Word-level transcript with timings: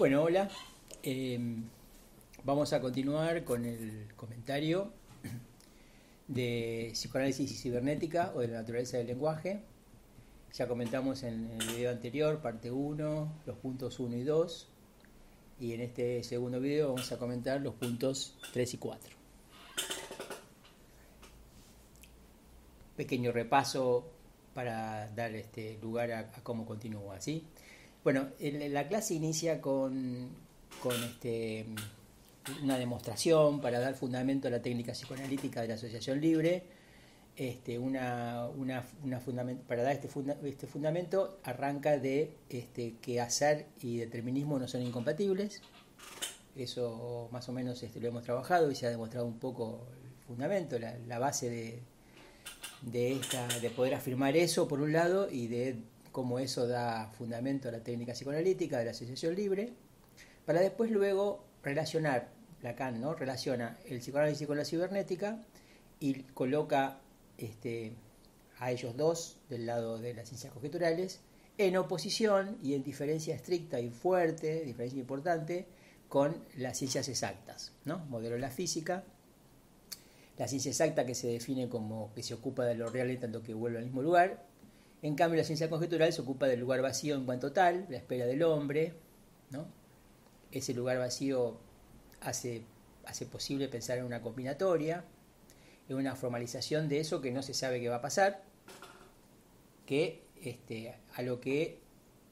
Bueno, 0.00 0.22
hola. 0.22 0.48
Em, 1.02 1.62
vamos 2.42 2.72
a 2.72 2.80
continuar 2.80 3.44
con 3.44 3.66
el 3.66 4.08
comentario 4.16 4.94
de 6.26 6.88
psicoanálisis 6.94 7.52
y 7.52 7.54
cibernética 7.54 8.32
o 8.34 8.40
de 8.40 8.48
la 8.48 8.60
naturaleza 8.60 8.96
del 8.96 9.08
lenguaje. 9.08 9.60
Ya 10.54 10.66
comentamos 10.66 11.22
en 11.22 11.50
el 11.50 11.66
video 11.76 11.90
anterior, 11.90 12.40
parte 12.40 12.70
1, 12.70 13.42
los 13.44 13.56
puntos 13.58 14.00
1 14.00 14.16
y 14.16 14.22
2. 14.22 14.68
Y 15.60 15.74
en 15.74 15.82
este 15.82 16.24
segundo 16.24 16.60
video 16.60 16.94
vamos 16.94 17.12
a 17.12 17.18
comentar 17.18 17.60
los 17.60 17.74
puntos 17.74 18.38
3 18.54 18.72
y 18.72 18.78
4. 18.78 19.16
Pequeño 22.96 23.32
repaso 23.32 24.10
para 24.54 25.10
dar 25.10 25.34
este 25.34 25.78
lugar 25.82 26.10
a, 26.12 26.30
cómo 26.42 26.64
continúa, 26.64 27.20
¿sí? 27.20 27.44
Bueno, 28.02 28.28
la 28.40 28.88
clase 28.88 29.12
inicia 29.12 29.60
con, 29.60 30.30
este, 31.04 31.66
una 32.62 32.78
demostración 32.78 33.60
para 33.60 33.78
dar 33.78 33.94
fundamento 33.94 34.48
a 34.48 34.50
la 34.50 34.62
técnica 34.62 34.92
psicoanalítica 34.92 35.60
de 35.60 35.68
la 35.68 35.74
asociación 35.74 36.18
libre. 36.18 36.62
Este, 37.36 37.78
para 39.68 39.82
dar 39.82 39.92
este, 39.92 40.08
este, 40.44 40.66
fundamento 40.66 41.38
arranca 41.44 41.98
de 41.98 42.36
este, 42.48 42.94
que 43.02 43.20
hacer 43.20 43.66
y 43.82 43.98
determinismo 43.98 44.58
no 44.58 44.66
son 44.66 44.82
incompatibles. 44.82 45.60
Eso 46.56 47.28
más 47.32 47.50
o 47.50 47.52
menos 47.52 47.82
este, 47.82 48.00
lo 48.00 48.08
hemos 48.08 48.22
trabajado 48.22 48.70
y 48.70 48.76
se 48.76 48.86
ha 48.86 48.90
demostrado 48.90 49.26
un 49.26 49.38
poco 49.38 49.86
el 50.02 50.26
fundamento, 50.26 50.78
la, 50.78 50.96
la 51.06 51.18
base 51.18 51.82
de 52.82 53.70
poder 53.76 53.94
afirmar 53.94 54.38
eso 54.38 54.68
por 54.68 54.80
un 54.80 54.94
lado 54.94 55.30
y 55.30 55.48
de 55.48 55.76
cómo 56.12 56.38
eso 56.38 56.66
da 56.66 57.10
fundamento 57.12 57.68
a 57.68 57.72
la 57.72 57.80
técnica 57.80 58.12
psicoanalítica 58.12 58.78
de 58.78 58.86
la 58.86 58.90
asociación 58.90 59.34
libre, 59.34 59.72
para 60.44 60.60
después 60.60 60.90
luego 60.90 61.44
relacionar, 61.62 62.28
Lacan 62.62 63.00
¿no? 63.00 63.14
relaciona 63.14 63.78
el 63.86 64.00
psicoanálisis 64.00 64.46
con 64.46 64.58
la 64.58 64.64
cibernética 64.64 65.42
y 65.98 66.22
coloca 66.34 66.98
este, 67.38 67.92
a 68.58 68.70
ellos 68.70 68.96
dos 68.96 69.38
del 69.48 69.66
lado 69.66 69.98
de 69.98 70.14
las 70.14 70.28
ciencias 70.28 70.52
conjeturales 70.52 71.20
en 71.58 71.76
oposición 71.76 72.58
y 72.62 72.74
en 72.74 72.82
diferencia 72.82 73.34
estricta 73.34 73.80
y 73.80 73.90
fuerte, 73.90 74.64
diferencia 74.64 74.98
importante, 74.98 75.66
con 76.08 76.36
las 76.56 76.78
ciencias 76.78 77.08
exactas, 77.08 77.72
¿no? 77.84 77.98
modelo 78.06 78.34
de 78.34 78.40
la 78.40 78.50
física, 78.50 79.04
la 80.38 80.48
ciencia 80.48 80.70
exacta 80.70 81.04
que 81.04 81.14
se 81.14 81.28
define 81.28 81.68
como 81.68 82.12
que 82.14 82.22
se 82.22 82.34
ocupa 82.34 82.64
de 82.64 82.74
lo 82.74 82.88
real 82.88 83.16
tanto 83.18 83.42
que 83.42 83.54
vuelve 83.54 83.78
al 83.78 83.84
mismo 83.84 84.02
lugar, 84.02 84.42
en 85.02 85.14
cambio, 85.14 85.38
la 85.38 85.44
ciencia 85.44 85.70
conjetural 85.70 86.12
se 86.12 86.20
ocupa 86.20 86.46
del 86.46 86.60
lugar 86.60 86.82
vacío 86.82 87.14
en 87.14 87.24
cuanto 87.24 87.52
tal, 87.52 87.86
la 87.88 87.96
espera 87.96 88.26
del 88.26 88.42
hombre, 88.42 88.92
¿no? 89.50 89.66
Ese 90.52 90.74
lugar 90.74 90.98
vacío 90.98 91.58
hace, 92.20 92.64
posible 93.30 93.68
pensar 93.68 93.98
en 93.98 94.04
una 94.04 94.20
combinatoria, 94.20 95.04
en 95.88 95.96
una 95.96 96.16
formalización 96.16 96.88
de 96.88 97.00
eso 97.00 97.20
que 97.20 97.30
no 97.30 97.42
se 97.42 97.54
sabe 97.54 97.80
qué 97.80 97.88
va 97.88 97.96
a 97.96 98.02
pasar, 98.02 98.42
que 99.86 100.22
este, 100.42 100.94
a 101.14 101.22
lo 101.22 101.40
que 101.40 101.78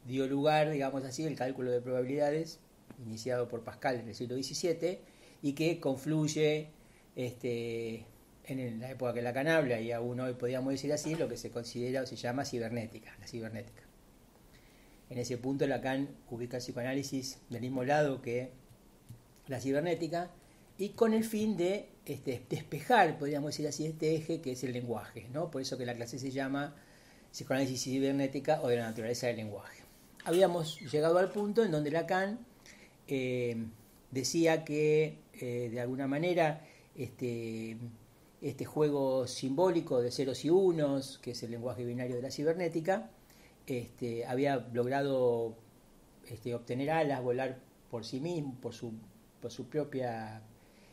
dio 0.06 0.26
lugar, 0.26 0.70
digamos 0.70 1.04
así, 1.04 1.24
el 1.24 1.36
cálculo 1.36 1.70
de 1.70 1.80
probabilidades, 1.80 2.60
iniciado 3.04 3.48
por 3.48 3.64
Pascal 3.64 3.96
en 3.96 4.08
el 4.08 4.14
siglo 4.14 4.36
XVII, 4.36 4.98
y 5.42 5.52
que 5.54 5.80
confluye 5.80 6.68
este, 7.16 8.04
en 8.48 8.80
la 8.80 8.90
época 8.90 9.12
que 9.14 9.22
la 9.22 9.30
habla, 9.56 9.80
y 9.80 9.92
aún 9.92 10.20
hoy 10.20 10.34
podríamos 10.34 10.72
decir 10.72 10.92
así, 10.92 11.14
lo 11.14 11.28
que 11.28 11.36
se 11.36 11.50
considera 11.50 12.02
o 12.02 12.06
se 12.06 12.16
llama 12.16 12.44
cibernética, 12.44 13.14
la 13.20 13.26
cibernética. 13.26 13.82
En 15.10 15.18
ese 15.18 15.38
punto 15.38 15.66
Lacan 15.66 16.08
ubica 16.30 16.58
el 16.58 16.62
psicoanálisis 16.62 17.38
del 17.48 17.62
mismo 17.62 17.84
lado 17.84 18.20
que 18.20 18.50
la 19.46 19.60
cibernética 19.60 20.30
y 20.76 20.90
con 20.90 21.12
el 21.12 21.24
fin 21.24 21.56
de 21.56 21.88
este, 22.04 22.42
despejar, 22.48 23.18
podríamos 23.18 23.50
decir 23.50 23.66
así, 23.66 23.86
este 23.86 24.14
eje 24.14 24.40
que 24.40 24.52
es 24.52 24.64
el 24.64 24.72
lenguaje, 24.72 25.26
¿no? 25.32 25.50
Por 25.50 25.62
eso 25.62 25.76
que 25.76 25.86
la 25.86 25.94
clase 25.94 26.18
se 26.18 26.30
llama 26.30 26.74
psicoanálisis 27.32 27.82
cibernética 27.82 28.60
o 28.62 28.68
de 28.68 28.76
la 28.76 28.86
naturaleza 28.86 29.26
del 29.26 29.36
lenguaje. 29.36 29.82
Habíamos 30.24 30.80
llegado 30.80 31.18
al 31.18 31.30
punto 31.30 31.64
en 31.64 31.70
donde 31.70 31.90
Lacan 31.90 32.38
eh, 33.06 33.56
decía 34.10 34.64
que 34.64 35.18
eh, 35.34 35.68
de 35.70 35.80
alguna 35.80 36.06
manera 36.06 36.66
este, 36.96 37.76
este 38.40 38.64
juego 38.64 39.26
simbólico 39.26 40.00
de 40.00 40.10
ceros 40.10 40.44
y 40.44 40.50
unos, 40.50 41.18
que 41.18 41.32
es 41.32 41.42
el 41.42 41.50
lenguaje 41.50 41.84
binario 41.84 42.16
de 42.16 42.22
la 42.22 42.30
cibernética, 42.30 43.10
este, 43.66 44.24
había 44.26 44.68
logrado 44.72 45.56
este, 46.28 46.54
obtener 46.54 46.90
alas, 46.90 47.22
volar 47.22 47.58
por 47.90 48.04
sí 48.04 48.20
mismo, 48.20 48.54
por 48.60 48.74
su, 48.74 48.92
por 49.40 49.50
su 49.50 49.68
propia 49.68 50.42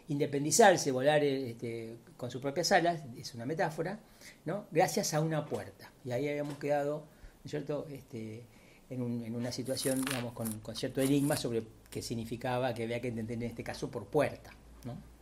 independizarse, 0.08 0.92
volar 0.92 1.24
este, 1.24 1.98
con 2.18 2.30
sus 2.30 2.42
propias 2.42 2.72
alas, 2.72 3.04
es 3.18 3.34
una 3.34 3.46
metáfora, 3.46 4.00
¿no? 4.46 4.66
gracias 4.72 5.14
a 5.14 5.22
una 5.22 5.46
puerta. 5.46 5.92
Y 6.04 6.12
ahí 6.12 6.28
habíamos 6.28 6.58
quedado, 6.58 7.06
¿no 7.44 7.50
cierto?, 7.50 7.88
este, 7.90 8.46
en, 8.90 9.36
una 9.36 9.52
situación, 9.52 10.04
digamos, 10.04 10.34
con, 10.34 10.60
con, 10.60 10.76
cierto 10.76 11.02
enigma 11.02 11.36
sobre 11.36 11.64
qué 11.90 12.02
significaba, 12.02 12.74
que 12.74 12.84
había 12.84 13.02
que 13.02 13.08
entender 13.08 13.38
en 13.38 13.50
este 13.50 13.64
caso 13.64 13.90
por 13.90 14.06
puerta. 14.06 14.52
¿no? 14.84 15.15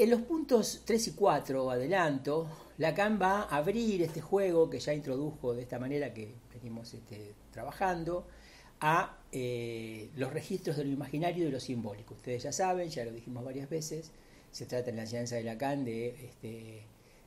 En 0.00 0.08
los 0.08 0.22
puntos 0.22 0.80
3 0.86 1.08
y 1.08 1.12
4, 1.12 1.70
adelanto, 1.70 2.48
Lacan 2.78 3.20
va 3.20 3.42
a 3.42 3.58
abrir 3.58 4.00
este 4.00 4.22
juego 4.22 4.70
que 4.70 4.80
ya 4.80 4.94
introdujo 4.94 5.52
de 5.52 5.60
esta 5.60 5.78
manera 5.78 6.14
que 6.14 6.36
venimos 6.54 6.94
este, 6.94 7.34
trabajando 7.52 8.26
a 8.80 9.18
eh, 9.30 10.08
los 10.16 10.32
registros 10.32 10.78
de 10.78 10.84
lo 10.84 10.90
imaginario 10.90 11.42
y 11.42 11.46
de 11.48 11.52
lo 11.52 11.60
simbólico. 11.60 12.14
Ustedes 12.14 12.44
ya 12.44 12.50
saben, 12.50 12.88
ya 12.88 13.04
lo 13.04 13.12
dijimos 13.12 13.44
varias 13.44 13.68
veces, 13.68 14.10
se 14.50 14.64
trata 14.64 14.88
en 14.88 14.96
la 14.96 15.02
enseñanza 15.02 15.36
de 15.36 15.44
Lacan 15.44 15.84
de, 15.84 16.08
este, 16.24 16.82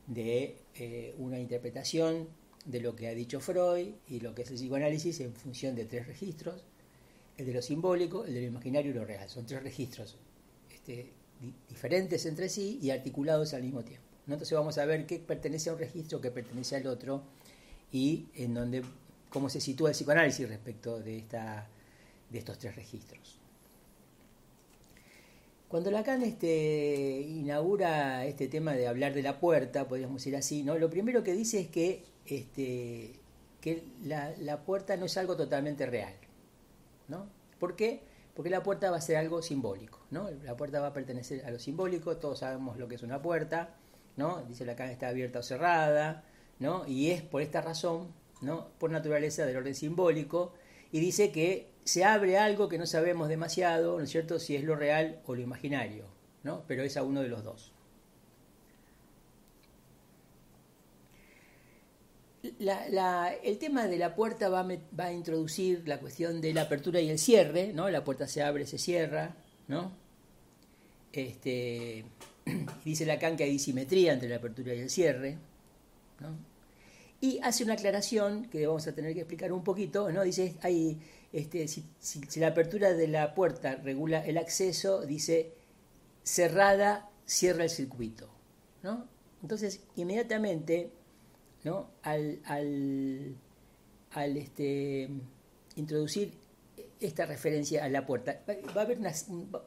de 0.08 0.56
eh, 0.74 1.14
una 1.18 1.38
interpretación 1.38 2.26
de 2.64 2.80
lo 2.80 2.96
que 2.96 3.06
ha 3.06 3.14
dicho 3.14 3.38
Freud 3.38 3.94
y 4.08 4.18
lo 4.18 4.34
que 4.34 4.42
es 4.42 4.50
el 4.50 4.56
psicoanálisis 4.56 5.20
en 5.20 5.32
función 5.32 5.76
de 5.76 5.84
tres 5.84 6.08
registros, 6.08 6.64
el 7.36 7.46
de 7.46 7.54
lo 7.54 7.62
simbólico, 7.62 8.24
el 8.24 8.34
de 8.34 8.40
lo 8.40 8.46
imaginario 8.48 8.90
y 8.90 8.94
lo 8.94 9.04
real. 9.04 9.28
Son 9.30 9.46
tres 9.46 9.62
registros 9.62 10.16
este, 10.72 11.12
diferentes 11.68 12.26
entre 12.26 12.48
sí 12.48 12.78
y 12.82 12.90
articulados 12.90 13.54
al 13.54 13.62
mismo 13.62 13.82
tiempo. 13.84 14.06
Entonces 14.26 14.56
vamos 14.56 14.78
a 14.78 14.86
ver 14.86 15.06
qué 15.06 15.18
pertenece 15.18 15.70
a 15.70 15.74
un 15.74 15.78
registro, 15.78 16.20
qué 16.20 16.30
pertenece 16.30 16.76
al 16.76 16.86
otro 16.86 17.22
y 17.92 18.26
en 18.34 18.54
donde, 18.54 18.82
cómo 19.28 19.50
se 19.50 19.60
sitúa 19.60 19.90
el 19.90 19.94
psicoanálisis 19.94 20.48
respecto 20.48 20.98
de, 21.00 21.18
esta, 21.18 21.68
de 22.30 22.38
estos 22.38 22.58
tres 22.58 22.74
registros. 22.74 23.38
Cuando 25.68 25.90
Lacan 25.90 26.22
este, 26.22 27.20
inaugura 27.20 28.24
este 28.26 28.48
tema 28.48 28.74
de 28.74 28.86
hablar 28.86 29.12
de 29.12 29.22
la 29.22 29.40
puerta, 29.40 29.88
podríamos 29.88 30.22
decir 30.22 30.36
así, 30.36 30.62
¿no? 30.62 30.78
lo 30.78 30.88
primero 30.88 31.22
que 31.22 31.34
dice 31.34 31.60
es 31.60 31.68
que, 31.68 32.04
este, 32.26 33.12
que 33.60 33.82
la, 34.04 34.32
la 34.38 34.64
puerta 34.64 34.96
no 34.96 35.06
es 35.06 35.16
algo 35.16 35.36
totalmente 35.36 35.84
real. 35.84 36.14
¿no? 37.08 37.26
¿Por 37.58 37.76
qué? 37.76 38.00
porque 38.34 38.50
la 38.50 38.62
puerta 38.62 38.90
va 38.90 38.96
a 38.96 39.00
ser 39.00 39.16
algo 39.16 39.42
simbólico, 39.42 40.00
¿no? 40.14 40.30
La 40.44 40.56
puerta 40.56 40.80
va 40.80 40.86
a 40.86 40.92
pertenecer 40.92 41.44
a 41.44 41.50
lo 41.50 41.58
simbólico, 41.58 42.16
todos 42.16 42.38
sabemos 42.38 42.78
lo 42.78 42.86
que 42.86 42.94
es 42.94 43.02
una 43.02 43.20
puerta, 43.20 43.74
¿no? 44.16 44.42
Dice 44.44 44.64
la 44.64 44.76
caja 44.76 44.92
está 44.92 45.08
abierta 45.08 45.40
o 45.40 45.42
cerrada, 45.42 46.24
¿no? 46.60 46.86
Y 46.86 47.10
es 47.10 47.20
por 47.20 47.42
esta 47.42 47.60
razón, 47.60 48.14
¿no? 48.40 48.68
Por 48.78 48.92
naturaleza 48.92 49.44
del 49.44 49.56
orden 49.56 49.74
simbólico, 49.74 50.54
y 50.92 51.00
dice 51.00 51.32
que 51.32 51.72
se 51.82 52.04
abre 52.04 52.38
algo 52.38 52.68
que 52.68 52.78
no 52.78 52.86
sabemos 52.86 53.28
demasiado, 53.28 53.98
¿no 53.98 54.04
es 54.04 54.10
cierto?, 54.10 54.38
si 54.38 54.54
es 54.54 54.62
lo 54.62 54.76
real 54.76 55.20
o 55.26 55.34
lo 55.34 55.42
imaginario, 55.42 56.06
¿no? 56.44 56.62
Pero 56.68 56.84
es 56.84 56.96
a 56.96 57.02
uno 57.02 57.20
de 57.20 57.28
los 57.28 57.42
dos. 57.42 57.72
el 63.42 63.58
tema 63.58 63.88
de 63.88 63.98
la 63.98 64.14
puerta 64.14 64.48
va 64.48 64.64
a, 64.98 65.12
introducir 65.12 65.88
la 65.88 65.98
cuestión 65.98 66.40
de 66.40 66.52
la 66.54 66.62
apertura 66.62 67.00
y 67.00 67.10
el 67.10 67.18
cierre, 67.18 67.72
¿no? 67.72 67.90
La 67.90 68.04
puerta 68.04 68.28
se 68.28 68.42
abre, 68.42 68.66
se 68.66 68.78
cierra, 68.78 69.34
¿no? 69.66 70.03
Este, 71.22 72.04
dice 72.84 73.06
Lacan 73.06 73.36
que 73.36 73.44
hay 73.44 73.50
disimetría 73.50 74.12
entre 74.12 74.28
la 74.28 74.36
apertura 74.36 74.74
y 74.74 74.80
el 74.80 74.90
cierre. 74.90 75.38
Y 77.20 77.40
hace 77.42 77.64
una 77.64 77.74
aclaración 77.74 78.46
que 78.46 78.66
vamos 78.66 78.86
a 78.86 78.94
tener 78.94 79.14
que 79.14 79.20
explicar 79.20 79.52
un 79.52 79.64
poquito, 79.64 80.10
¿no? 80.10 80.22
Dice, 80.22 80.56
hay, 80.62 81.00
este, 81.32 81.68
si, 81.68 81.84
si 82.00 82.40
la 82.40 82.48
apertura 82.48 82.92
de 82.92 83.08
la 83.08 83.34
puerta 83.34 83.76
regula 83.76 84.24
el 84.24 84.36
acceso, 84.36 85.06
dice, 85.06 85.52
cerrada, 86.22 87.08
cierra 87.26 87.64
el 87.64 87.70
circuito, 87.70 88.28
¿no? 88.82 89.06
Entonces, 89.42 89.80
inmediatamente 89.96 90.90
¿no? 91.64 91.90
al, 92.02 92.40
al, 92.44 93.34
al 94.12 94.36
este, 94.36 95.08
introducir 95.76 96.32
esta 97.06 97.26
referencia 97.26 97.84
a 97.84 97.88
la 97.88 98.06
puerta. 98.06 98.40
Va 98.76 98.82
a 98.82 98.84
haber, 98.84 99.04
va 99.04 99.10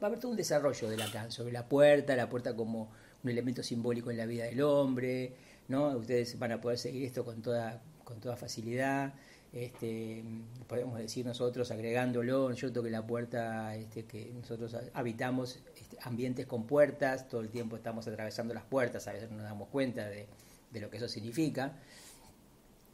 a 0.01 0.05
haber 0.05 0.19
todo 0.19 0.31
un 0.31 0.37
desarrollo 0.37 0.89
de 0.89 0.97
Lacan 0.97 1.31
sobre 1.31 1.51
la 1.51 1.67
puerta, 1.67 2.15
la 2.15 2.29
puerta 2.29 2.55
como 2.55 2.91
un 3.23 3.29
elemento 3.29 3.63
simbólico 3.63 4.11
en 4.11 4.17
la 4.17 4.25
vida 4.25 4.45
del 4.45 4.61
hombre, 4.61 5.33
¿no? 5.67 5.89
Ustedes 5.97 6.37
van 6.39 6.51
a 6.53 6.61
poder 6.61 6.77
seguir 6.77 7.03
esto 7.05 7.25
con 7.25 7.41
toda, 7.41 7.81
con 8.03 8.19
toda 8.19 8.35
facilidad. 8.35 9.13
este, 9.53 10.23
podemos 10.67 10.99
decir 10.99 11.25
nosotros 11.25 11.71
agregándolo, 11.71 12.47
¿no 12.47 12.53
es 12.53 12.59
cierto? 12.59 12.83
Que 12.83 12.89
la 12.89 13.05
puerta, 13.05 13.75
este, 13.75 14.05
que 14.05 14.31
nosotros 14.33 14.75
habitamos 14.93 15.59
este, 15.75 15.97
ambientes 16.01 16.45
con 16.45 16.67
puertas, 16.67 17.27
todo 17.27 17.41
el 17.41 17.49
tiempo 17.49 17.75
estamos 17.75 18.07
atravesando 18.07 18.53
las 18.53 18.65
puertas, 18.65 19.07
a 19.07 19.13
veces 19.13 19.29
no 19.29 19.37
nos 19.37 19.45
damos 19.45 19.69
cuenta 19.69 20.07
de, 20.09 20.27
de 20.71 20.79
lo 20.79 20.89
que 20.89 20.97
eso 20.97 21.07
significa. 21.07 21.73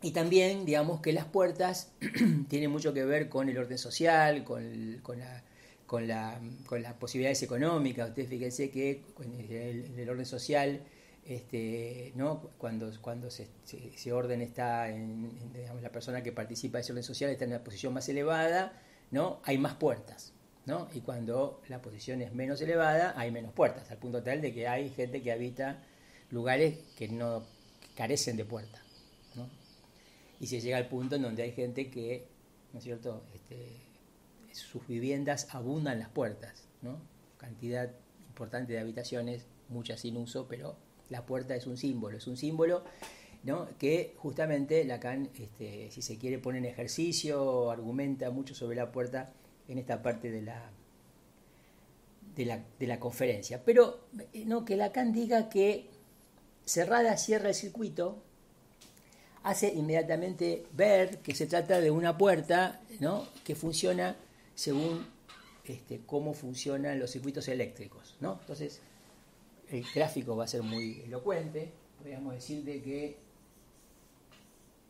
Y 0.04 0.12
también, 0.12 0.66
digamos, 0.66 1.00
que 1.00 1.14
las 1.14 1.24
puertas 1.24 1.94
tienen 2.50 2.70
mucho 2.70 2.94
que 2.94 3.06
ver 3.06 3.30
con 3.30 3.48
el 3.48 3.58
orden 3.58 3.78
social, 3.78 4.44
con, 4.44 5.00
con, 5.02 5.18
la, 5.18 5.42
con, 5.88 6.10
la, 6.10 6.42
con, 6.66 6.84
las 6.84 6.94
posibilidades 6.96 7.42
económicas. 7.42 8.10
Ustedes 8.10 8.28
fíjense 8.28 8.70
que 8.70 9.06
en 9.22 9.98
el, 9.98 10.10
orden 10.10 10.26
social, 10.26 10.82
este, 11.26 12.12
¿no? 12.16 12.50
cuando, 12.58 12.92
cuando 13.00 13.30
ese, 13.30 14.12
orden 14.12 14.42
está, 14.42 14.90
en, 14.90 15.54
digamos, 15.54 15.82
la 15.82 15.90
persona 15.90 16.22
que 16.22 16.34
participa 16.34 16.80
de 16.80 16.82
ese 16.82 16.92
orden 16.92 17.04
social 17.06 17.30
está 17.30 17.46
en 17.46 17.52
una 17.52 17.64
posición 17.64 17.94
más 17.94 18.10
elevada, 18.10 18.74
¿no? 19.10 19.40
hay 19.46 19.58
más 19.58 19.76
puertas. 19.76 20.34
¿no? 20.66 20.90
Y 20.94 21.00
cuando 21.00 21.62
la 21.70 21.82
posición 21.82 22.22
es 22.22 22.34
menos 22.34 22.60
elevada, 22.60 23.14
hay 23.16 23.32
menos 23.32 23.54
puertas, 23.54 23.90
al 23.90 24.00
punto 24.00 24.22
tal 24.22 24.42
de 24.42 24.54
que 24.54 24.68
hay 24.68 24.90
gente 24.90 25.22
que 25.22 25.32
habita 25.32 25.82
lugares 26.30 26.80
que 26.98 27.08
no 27.08 27.46
carecen 27.96 28.36
de 28.36 28.44
puertas 28.44 28.83
y 30.44 30.48
se 30.48 30.60
llega 30.60 30.76
al 30.76 30.90
punto 30.90 31.16
en 31.16 31.22
donde 31.22 31.42
hay 31.42 31.54
gente 31.54 31.90
que, 31.90 32.28
¿no 32.74 32.80
es 32.80 32.84
cierto?, 32.84 33.24
este, 33.34 33.78
sus 34.52 34.86
viviendas 34.86 35.48
abundan 35.56 36.00
las 36.00 36.10
puertas, 36.10 36.68
¿no? 36.82 37.00
Cantidad 37.38 37.90
importante 38.28 38.74
de 38.74 38.80
habitaciones, 38.80 39.46
muchas 39.70 40.02
sin 40.02 40.18
uso, 40.18 40.50
pero 40.50 40.76
la 41.10 41.26
puerta 41.26 41.56
es 41.56 41.66
un 41.66 41.78
símbolo, 41.78 42.18
es 42.18 42.28
un 42.28 42.36
símbolo 42.36 42.84
¿no? 43.44 43.70
que 43.78 44.16
justamente 44.18 44.84
Lacan, 44.84 45.30
este, 45.40 45.90
si 45.92 46.02
se 46.02 46.18
quiere, 46.18 46.40
pone 46.40 46.58
en 46.58 46.66
ejercicio, 46.66 47.72
argumenta 47.72 48.30
mucho 48.30 48.54
sobre 48.54 48.76
la 48.76 48.92
puerta 48.92 49.32
en 49.70 49.78
esta 49.78 50.02
parte 50.02 50.30
de 50.30 50.42
la, 50.42 50.72
de 52.36 52.46
la, 52.46 52.66
de 52.80 52.88
la 52.88 53.00
conferencia. 53.00 53.64
Pero 53.64 54.10
no 54.46 54.66
que 54.66 54.76
Lacan 54.76 55.14
diga 55.14 55.48
que 55.48 55.90
cerrada 56.66 57.16
cierra 57.16 57.48
el 57.48 57.56
circuito, 57.56 58.22
hace 59.44 59.74
inmediatamente 59.74 60.66
ver 60.74 61.20
que 61.20 61.36
se 61.36 61.46
trata 61.46 61.82
de 61.82 61.92
una 61.92 62.18
puerta 62.18 62.82
¿no? 63.00 63.28
que 63.44 63.56
funciona 63.56 64.16
según 64.56 65.06
este, 65.66 66.02
cómo 66.06 66.34
funcionan 66.34 67.00
los 67.00 67.12
circuitos 67.12 67.48
eléctricos. 67.48 68.16
¿no? 68.22 68.38
Entonces, 68.40 68.82
el 69.70 69.86
gráfico 69.94 70.36
va 70.36 70.46
a 70.46 70.48
ser 70.48 70.64
muy 70.64 71.02
elocuente. 71.02 71.72
Podríamos 71.98 72.34
decir 72.34 72.64
de 72.64 72.82
que 72.82 73.18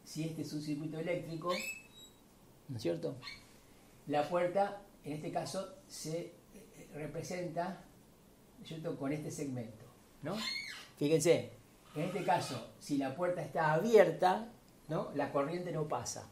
si 0.04 0.24
este 0.24 0.44
es 0.44 0.54
un 0.54 0.62
circuito 0.62 1.00
eléctrico, 1.00 1.52
¿no 2.68 2.78
es 2.78 2.82
cierto? 2.82 3.16
La 4.08 4.30
puerta, 4.30 4.82
en 5.04 5.14
este 5.14 5.32
caso, 5.32 5.76
se 5.88 6.20
eh, 6.20 6.32
representa 6.94 7.84
¿cierto? 8.66 8.98
con 8.98 9.12
este 9.14 9.32
segmento. 9.32 9.86
¿no? 10.22 10.36
Fíjense, 10.98 11.52
en 11.96 12.02
este 12.02 12.24
caso, 12.24 12.74
si 12.80 12.98
la 12.98 13.16
puerta 13.16 13.42
está 13.42 13.74
abierta, 13.74 14.50
¿no? 14.88 15.12
la 15.16 15.32
corriente 15.32 15.72
no 15.72 15.88
pasa. 15.88 16.30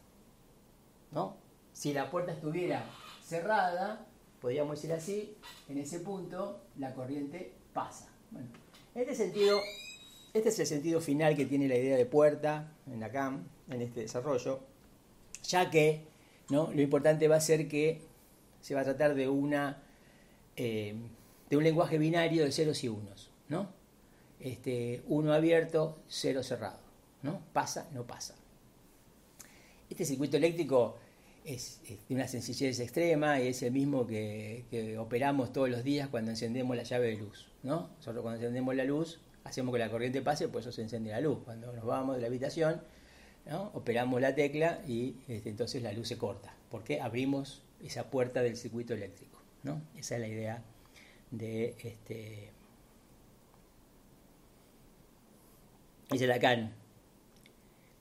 ¿no? 1.11 1.37
Si 1.73 1.93
la 1.93 2.09
puerta 2.09 2.31
estuviera 2.31 2.83
cerrada, 3.23 4.05
podríamos 4.39 4.75
decir 4.75 4.93
así, 4.93 5.37
en 5.69 5.77
ese 5.77 5.99
punto 5.99 6.61
la 6.77 6.93
corriente 6.93 7.53
pasa. 7.73 8.09
Bueno, 8.31 8.47
en 8.95 9.01
este 9.01 9.15
sentido, 9.15 9.59
este 10.33 10.49
es 10.49 10.59
el 10.59 10.65
sentido 10.67 10.99
final 11.01 11.35
que 11.35 11.45
tiene 11.45 11.67
la 11.67 11.75
idea 11.75 11.97
de 11.97 12.05
puerta 12.05 12.71
en 12.87 12.99
la 12.99 13.11
CAM, 13.11 13.43
en 13.69 13.81
este 13.81 14.01
desarrollo, 14.01 14.61
ya 15.43 15.69
que 15.69 16.07
¿no? 16.49 16.71
lo 16.73 16.81
importante 16.81 17.27
va 17.27 17.37
a 17.37 17.41
ser 17.41 17.67
que 17.67 18.01
se 18.61 18.75
va 18.75 18.81
a 18.81 18.83
tratar 18.83 19.15
de 19.15 19.29
una 19.29 19.81
eh, 20.55 20.95
de 21.49 21.57
un 21.57 21.63
lenguaje 21.63 21.97
binario 21.97 22.45
de 22.45 22.51
ceros 22.51 22.83
y 22.83 22.87
unos, 22.87 23.29
¿no? 23.49 23.69
Este, 24.43 25.03
uno 25.07 25.33
abierto, 25.33 26.01
cero 26.07 26.43
cerrado. 26.43 26.79
¿no? 27.23 27.41
Pasa, 27.53 27.89
no 27.93 28.05
pasa. 28.05 28.35
Este 29.89 30.05
circuito 30.05 30.37
eléctrico 30.37 30.97
es, 31.45 31.81
de 32.07 32.15
una 32.15 32.27
sencillez 32.27 32.79
extrema 32.79 33.39
y 33.41 33.47
es 33.47 33.61
el 33.63 33.71
mismo 33.71 34.07
que, 34.07 34.97
operamos 34.99 35.51
todos 35.51 35.69
los 35.69 35.83
días 35.83 36.09
cuando 36.09 36.31
encendemos 36.31 36.75
la 36.75 36.83
llave 36.83 37.07
de 37.07 37.17
luz. 37.17 37.47
¿no? 37.63 37.89
Nosotros 37.97 38.21
cuando 38.21 38.39
encendemos 38.39 38.75
la 38.75 38.83
luz 38.83 39.19
hacemos 39.43 39.73
que 39.73 39.79
la 39.79 39.89
corriente 39.89 40.21
pase, 40.21 40.47
por 40.47 40.61
eso 40.61 40.71
se 40.71 40.81
enciende 40.81 41.11
la 41.11 41.21
luz. 41.21 41.39
Cuando 41.43 41.71
nos 41.73 41.85
vamos 41.85 42.15
de 42.15 42.21
la 42.21 42.27
habitación, 42.27 42.81
¿no? 43.45 43.71
operamos 43.73 44.21
la 44.21 44.35
tecla 44.35 44.81
y 44.87 45.15
este, 45.27 45.49
entonces 45.49 45.81
la 45.81 45.93
luz 45.93 46.07
se 46.07 46.17
corta, 46.17 46.55
porque 46.69 47.01
abrimos 47.01 47.63
esa 47.83 48.09
puerta 48.09 48.41
del 48.41 48.55
circuito 48.55 48.93
eléctrico. 48.93 49.41
¿no? 49.63 49.81
Esa 49.97 50.15
es 50.15 50.21
la 50.21 50.27
idea 50.27 50.63
de 51.31 51.75
este, 51.83 52.51
Dice 56.11 56.27
Lacan, 56.27 56.73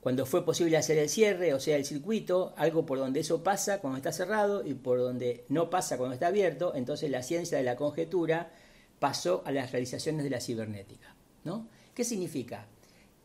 cuando 0.01 0.25
fue 0.25 0.43
posible 0.43 0.77
hacer 0.77 0.97
el 0.97 1.09
cierre, 1.09 1.53
o 1.53 1.59
sea, 1.59 1.77
el 1.77 1.85
circuito, 1.85 2.53
algo 2.57 2.85
por 2.85 2.97
donde 2.97 3.19
eso 3.19 3.43
pasa 3.43 3.79
cuando 3.79 3.97
está 3.97 4.11
cerrado 4.11 4.65
y 4.65 4.73
por 4.73 4.97
donde 4.99 5.45
no 5.47 5.69
pasa 5.69 5.97
cuando 5.97 6.15
está 6.15 6.27
abierto, 6.27 6.73
entonces 6.75 7.09
la 7.09 7.23
ciencia 7.23 7.57
de 7.57 7.63
la 7.63 7.75
conjetura 7.75 8.51
pasó 8.99 9.43
a 9.45 9.51
las 9.51 9.71
realizaciones 9.71 10.23
de 10.23 10.31
la 10.31 10.41
cibernética. 10.41 11.15
¿no? 11.43 11.67
¿Qué 11.93 12.03
significa? 12.03 12.67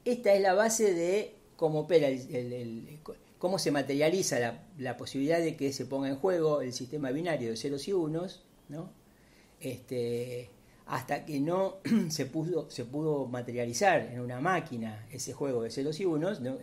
Esta 0.04 0.34
es 0.34 0.42
la 0.42 0.54
base 0.54 0.92
de 0.92 1.34
cómo 1.56 1.80
opera, 1.80 2.08
el, 2.08 3.00
cómo 3.38 3.58
se 3.58 3.70
materializa 3.70 4.38
la, 4.38 4.62
la, 4.78 4.96
posibilidad 4.96 5.38
de 5.38 5.56
que 5.56 5.72
se 5.72 5.86
ponga 5.86 6.08
en 6.08 6.16
juego 6.16 6.60
el 6.60 6.72
sistema 6.72 7.10
binario 7.10 7.50
de 7.50 7.56
ceros 7.56 7.88
y 7.88 7.92
unos, 7.92 8.44
¿no? 8.68 8.90
Este, 9.60 10.50
hasta 10.86 11.24
que 11.24 11.40
no 11.40 11.78
se 12.08 12.26
pudo, 12.26 12.70
se 12.70 12.84
pudo 12.84 13.26
materializar 13.26 14.02
en 14.02 14.20
una 14.20 14.40
máquina 14.40 15.06
ese 15.10 15.32
juego 15.32 15.62
de 15.62 15.70
celos 15.70 15.98
y 16.00 16.04
unos, 16.04 16.40
no, 16.40 16.58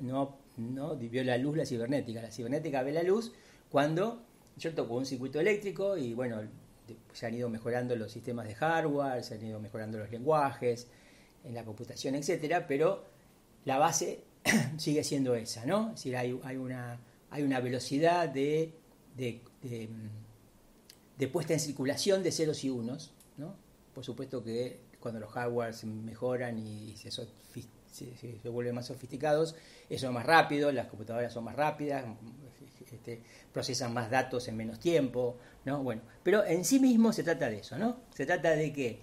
no, 0.58 0.96
vio 0.96 1.24
la 1.24 1.38
luz 1.38 1.58
la 1.58 1.66
cibernética. 1.66 2.22
La 2.22 2.32
cibernética 2.32 2.84
ve 2.84 2.94
la 2.94 3.04
luz 3.04 3.34
cuando, 3.70 4.24
¿cierto? 4.58 4.88
Con 4.88 5.00
un 5.00 5.06
circuito 5.06 5.40
eléctrico 5.40 5.98
y 5.98 6.14
bueno, 6.14 6.42
se 7.12 7.26
han 7.26 7.34
ido 7.34 7.50
mejorando 7.50 7.96
los 7.96 8.12
sistemas 8.12 8.48
de 8.48 8.56
hardware, 8.56 9.24
se 9.24 9.36
han 9.36 9.46
ido 9.46 9.60
mejorando 9.60 9.98
los 9.98 10.10
lenguajes 10.10 10.88
en 11.44 11.54
la 11.54 11.66
computación, 11.66 12.16
etcétera, 12.16 12.66
pero 12.66 13.04
la 13.66 13.78
base 13.78 14.24
sigue 14.78 15.04
siendo 15.04 15.36
esa, 15.36 15.66
¿no? 15.66 15.90
Es 15.90 15.96
decir, 15.96 16.16
hay, 16.16 16.32
una, 16.32 16.98
hay 17.30 17.44
una 17.44 17.60
velocidad 17.60 18.30
de, 18.30 18.74
de, 19.18 19.42
de, 19.62 19.90
de 21.18 21.28
puesta 21.28 21.54
en 21.54 21.60
circulación 21.60 22.24
de 22.24 22.32
ceros 22.32 22.64
y 22.64 22.70
unos, 22.70 23.12
¿no? 23.12 23.23
Por 23.94 24.04
supuesto 24.04 24.44
que 24.44 24.80
cuando 25.00 25.20
los 25.20 25.32
hardwares 25.32 25.84
mejoran 25.84 26.58
y 26.58 26.96
se, 26.98 28.50
vuelven 28.50 28.76
más 28.76 28.88
sofisticados, 28.88 29.56
eso 29.90 30.08
es 30.08 30.14
más 30.14 30.26
rápido, 30.26 30.72
las 30.72 30.88
computadoras 30.88 31.32
son 31.34 31.44
más 31.44 31.56
rápidas, 31.56 32.06
este, 32.92 33.22
procesan 33.52 33.94
más 33.94 34.10
datos 34.10 34.48
en 34.48 34.56
menos 34.56 34.80
tiempo, 34.80 35.38
¿no? 35.66 35.84
Bueno, 35.84 36.02
pero 36.24 36.46
en 36.46 36.64
sí 36.64 36.80
mismo 36.80 37.12
se 37.12 37.24
trata 37.24 37.50
de 37.50 37.60
eso, 37.60 37.78
¿no? 37.78 37.98
Se 38.14 38.26
trata 38.26 38.52
de 38.52 38.72
que, 38.72 39.02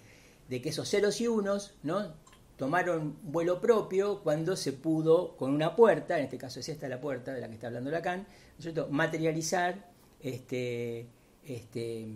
de 0.49 0.63
que 0.63 0.71
esos 0.71 0.89
ceros 0.89 1.21
y 1.21 1.29
unos, 1.29 1.75
¿no? 1.83 2.15
Tomaron 2.57 3.17
vuelo 3.23 3.61
propio 3.61 4.23
cuando 4.23 4.57
se 4.57 4.73
pudo, 4.73 5.37
con 5.37 5.55
una 5.55 5.77
puerta, 5.77 6.19
en 6.19 6.25
este 6.25 6.39
caso 6.39 6.61
es 6.61 6.69
esta 6.69 6.89
la 6.89 7.01
puerta 7.01 7.33
de 7.33 7.41
la 7.41 7.49
que 7.49 7.55
está 7.55 7.69
hablando 7.69 7.91
Lacan, 7.91 8.27
¿no 8.75 8.89
materializar 8.89 9.91
este, 10.21 11.07
este, 11.45 12.07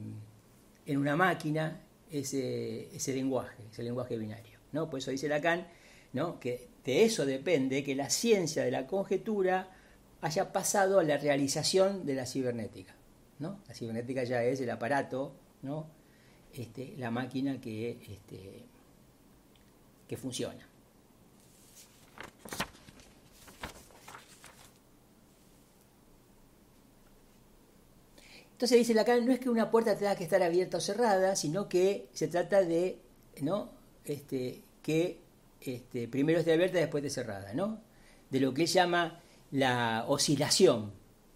en 0.87 0.99
una 0.99 1.17
máquina 1.17 1.81
ese, 2.21 3.15
lenguaje, 3.15 3.63
ese 3.71 3.83
lenguaje 3.83 4.17
binario. 4.17 4.59
¿no? 4.73 4.89
Por 4.89 4.99
eso 4.99 5.11
dice 5.11 5.29
Lacan 5.29 5.67
¿no? 6.13 6.39
que 6.39 6.69
de 6.85 7.05
eso 7.05 7.27
depende 7.27 7.83
que 7.83 7.95
la 7.95 8.11
ciencia 8.11 8.65
de 8.65 8.71
la 8.71 8.87
conjetura 8.87 9.71
haya 10.21 10.53
pasado 10.53 11.01
a 11.01 11.05
la 11.05 11.17
realización 11.17 12.07
de 12.07 12.15
la 12.15 12.27
cibernética. 12.27 12.95
¿no? 13.39 13.61
La 13.69 13.75
cibernética 13.75 14.25
ya 14.25 14.43
es 14.45 14.61
el 14.61 14.71
aparato, 14.71 15.35
¿no? 15.63 15.89
este, 16.53 16.95
la 16.99 17.11
máquina 17.11 17.61
que, 17.61 17.91
este, 18.09 18.65
que 20.07 20.17
funciona. 20.17 20.69
Entonces 28.55 28.79
dice 28.79 28.95
Lacan, 28.95 29.27
no 29.27 29.33
es 29.33 29.41
que 29.41 29.51
una 29.51 29.69
puerta 29.69 29.97
tenga 29.97 30.15
que 30.15 30.23
estar 30.23 30.41
abierta 30.41 30.77
o 30.77 30.81
cerrada, 30.81 31.35
sino 31.35 31.69
que 31.69 32.09
se 32.13 32.29
trata 32.29 32.63
de, 32.63 33.01
¿no? 33.41 33.73
Este, 34.05 34.63
que 34.81 35.19
este, 35.61 36.07
primero 36.07 36.39
esté 36.39 36.53
abierta 36.53 36.79
y 36.79 36.83
después 36.83 37.05
esté 37.05 37.23
cerrada, 37.23 37.53
¿no? 37.53 37.81
De 38.31 38.39
lo 38.39 38.55
que 38.55 38.63
él 38.63 38.69
llama 38.69 39.21
la 39.51 40.05
oscilación, 40.07 40.93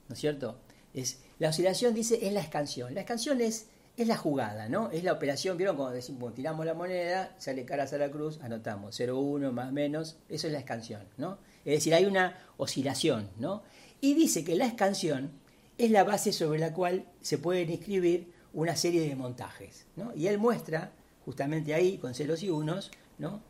¿no 0.09 0.15
es 0.15 0.21
cierto? 0.21 0.61
Es, 0.95 1.19
la 1.41 1.49
oscilación, 1.49 1.93
dice, 1.93 2.25
es 2.25 2.33
la 2.33 2.41
escansión. 2.41 2.95
La 2.95 3.01
escansión 3.01 3.41
es, 3.41 3.67
es 3.97 4.07
la 4.07 4.17
jugada, 4.17 4.69
¿no? 4.69 4.93
Es 4.93 5.03
la 5.03 5.13
operación, 5.13 5.57
¿vieron? 5.57 5.75
Cuando 5.75 5.97
decimos, 5.97 6.35
tiramos 6.35 6.65
la 6.67 6.75
moneda, 6.75 7.35
sale 7.39 7.65
caras 7.65 7.93
a 7.95 7.99
la 7.99 8.13
cruz, 8.13 8.39
anotamos 8.43 8.95
0, 8.95 9.19
1, 9.19 9.51
más 9.51 9.73
menos, 9.73 10.19
eso 10.29 10.47
es 10.47 10.53
la 10.53 10.61
escansión, 10.61 11.03
¿no? 11.17 11.39
Es 11.65 11.75
decir, 11.75 11.95
hay 11.95 12.05
una 12.05 12.39
oscilación, 12.59 13.29
¿no? 13.39 13.65
Y 14.01 14.15
dice 14.15 14.45
que 14.45 14.55
la 14.55 14.67
escansión 14.67 15.33
es 15.79 15.91
la 15.91 16.05
base 16.05 16.33
sobre 16.33 16.59
la 16.59 16.75
cual 16.75 17.07
se 17.21 17.39
pueden 17.39 17.71
inscribir 17.71 18.33
una 18.53 18.77
serie 18.77 19.09
de 19.09 19.15
montajes. 19.15 19.87
¿no? 19.97 20.13
Y 20.15 20.27
él 20.27 20.39
muestra, 20.39 20.93
justamente 21.25 21.73
ahí, 21.73 21.99
con 21.99 22.15
ceros 22.15 22.43
y 22.43 22.51
unos, 22.51 22.91
¿no? 23.19 23.41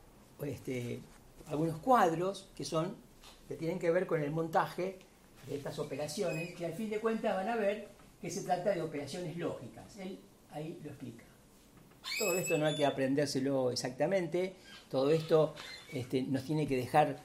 este, 0.43 1.01
algunos 1.47 1.79
cuadros 1.79 2.49
que 2.55 2.65
son 2.65 2.95
que 3.49 3.57
tienen 3.57 3.79
que 3.79 3.91
ver 3.91 4.07
con 4.07 4.23
el 4.23 4.31
montaje 4.31 4.99
de 5.49 5.57
estas 5.57 5.79
operaciones, 5.79 6.55
que 6.55 6.67
al 6.67 6.75
fin 6.75 6.91
de 6.91 7.01
cuentas 7.01 7.35
van 7.35 7.49
a 7.49 7.57
ver 7.57 7.89
que 8.21 8.31
se 8.31 8.43
trata 8.43 8.71
de 8.71 8.83
operaciones 8.83 9.37
lógicas. 9.39 9.97
Él 9.97 10.19
ahí 10.51 10.79
lo 10.85 10.91
explica. 10.91 11.25
Todo 12.19 12.37
esto 12.37 12.59
no 12.59 12.67
hay 12.67 12.77
que 12.77 12.85
aprendérselo 12.85 13.71
exactamente, 13.71 14.55
todo 14.91 15.11
esto 15.11 15.55
este, 15.93 16.23
nos 16.23 16.45
tiene 16.45 16.67
que 16.67 16.77
dejar 16.77 17.21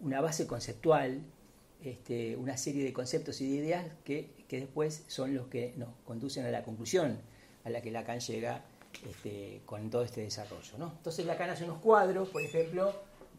una 0.00 0.20
base 0.20 0.46
conceptual, 0.46 1.20
este, 1.82 2.36
una 2.36 2.56
serie 2.56 2.84
de 2.84 2.92
conceptos 2.92 3.40
y 3.40 3.48
de 3.48 3.56
ideas 3.56 3.86
que, 4.04 4.30
después 4.50 5.04
son 5.06 5.34
los 5.34 5.46
que 5.46 5.74
nos 5.76 5.88
conducen 6.04 6.44
a 6.44 6.50
la 6.50 6.62
conclusión 6.62 7.18
a 7.64 7.70
la 7.70 7.80
que 7.80 7.90
Lacan 7.90 8.20
llega 8.20 8.64
este, 9.08 9.62
con 9.64 9.90
todo 9.90 10.02
este 10.02 10.22
desarrollo. 10.22 10.78
¿no? 10.78 10.92
Entonces 10.96 11.24
Lacan 11.26 11.50
hace 11.50 11.64
unos 11.64 11.78
cuadros, 11.78 12.28
por 12.30 12.42
ejemplo, 12.42 12.94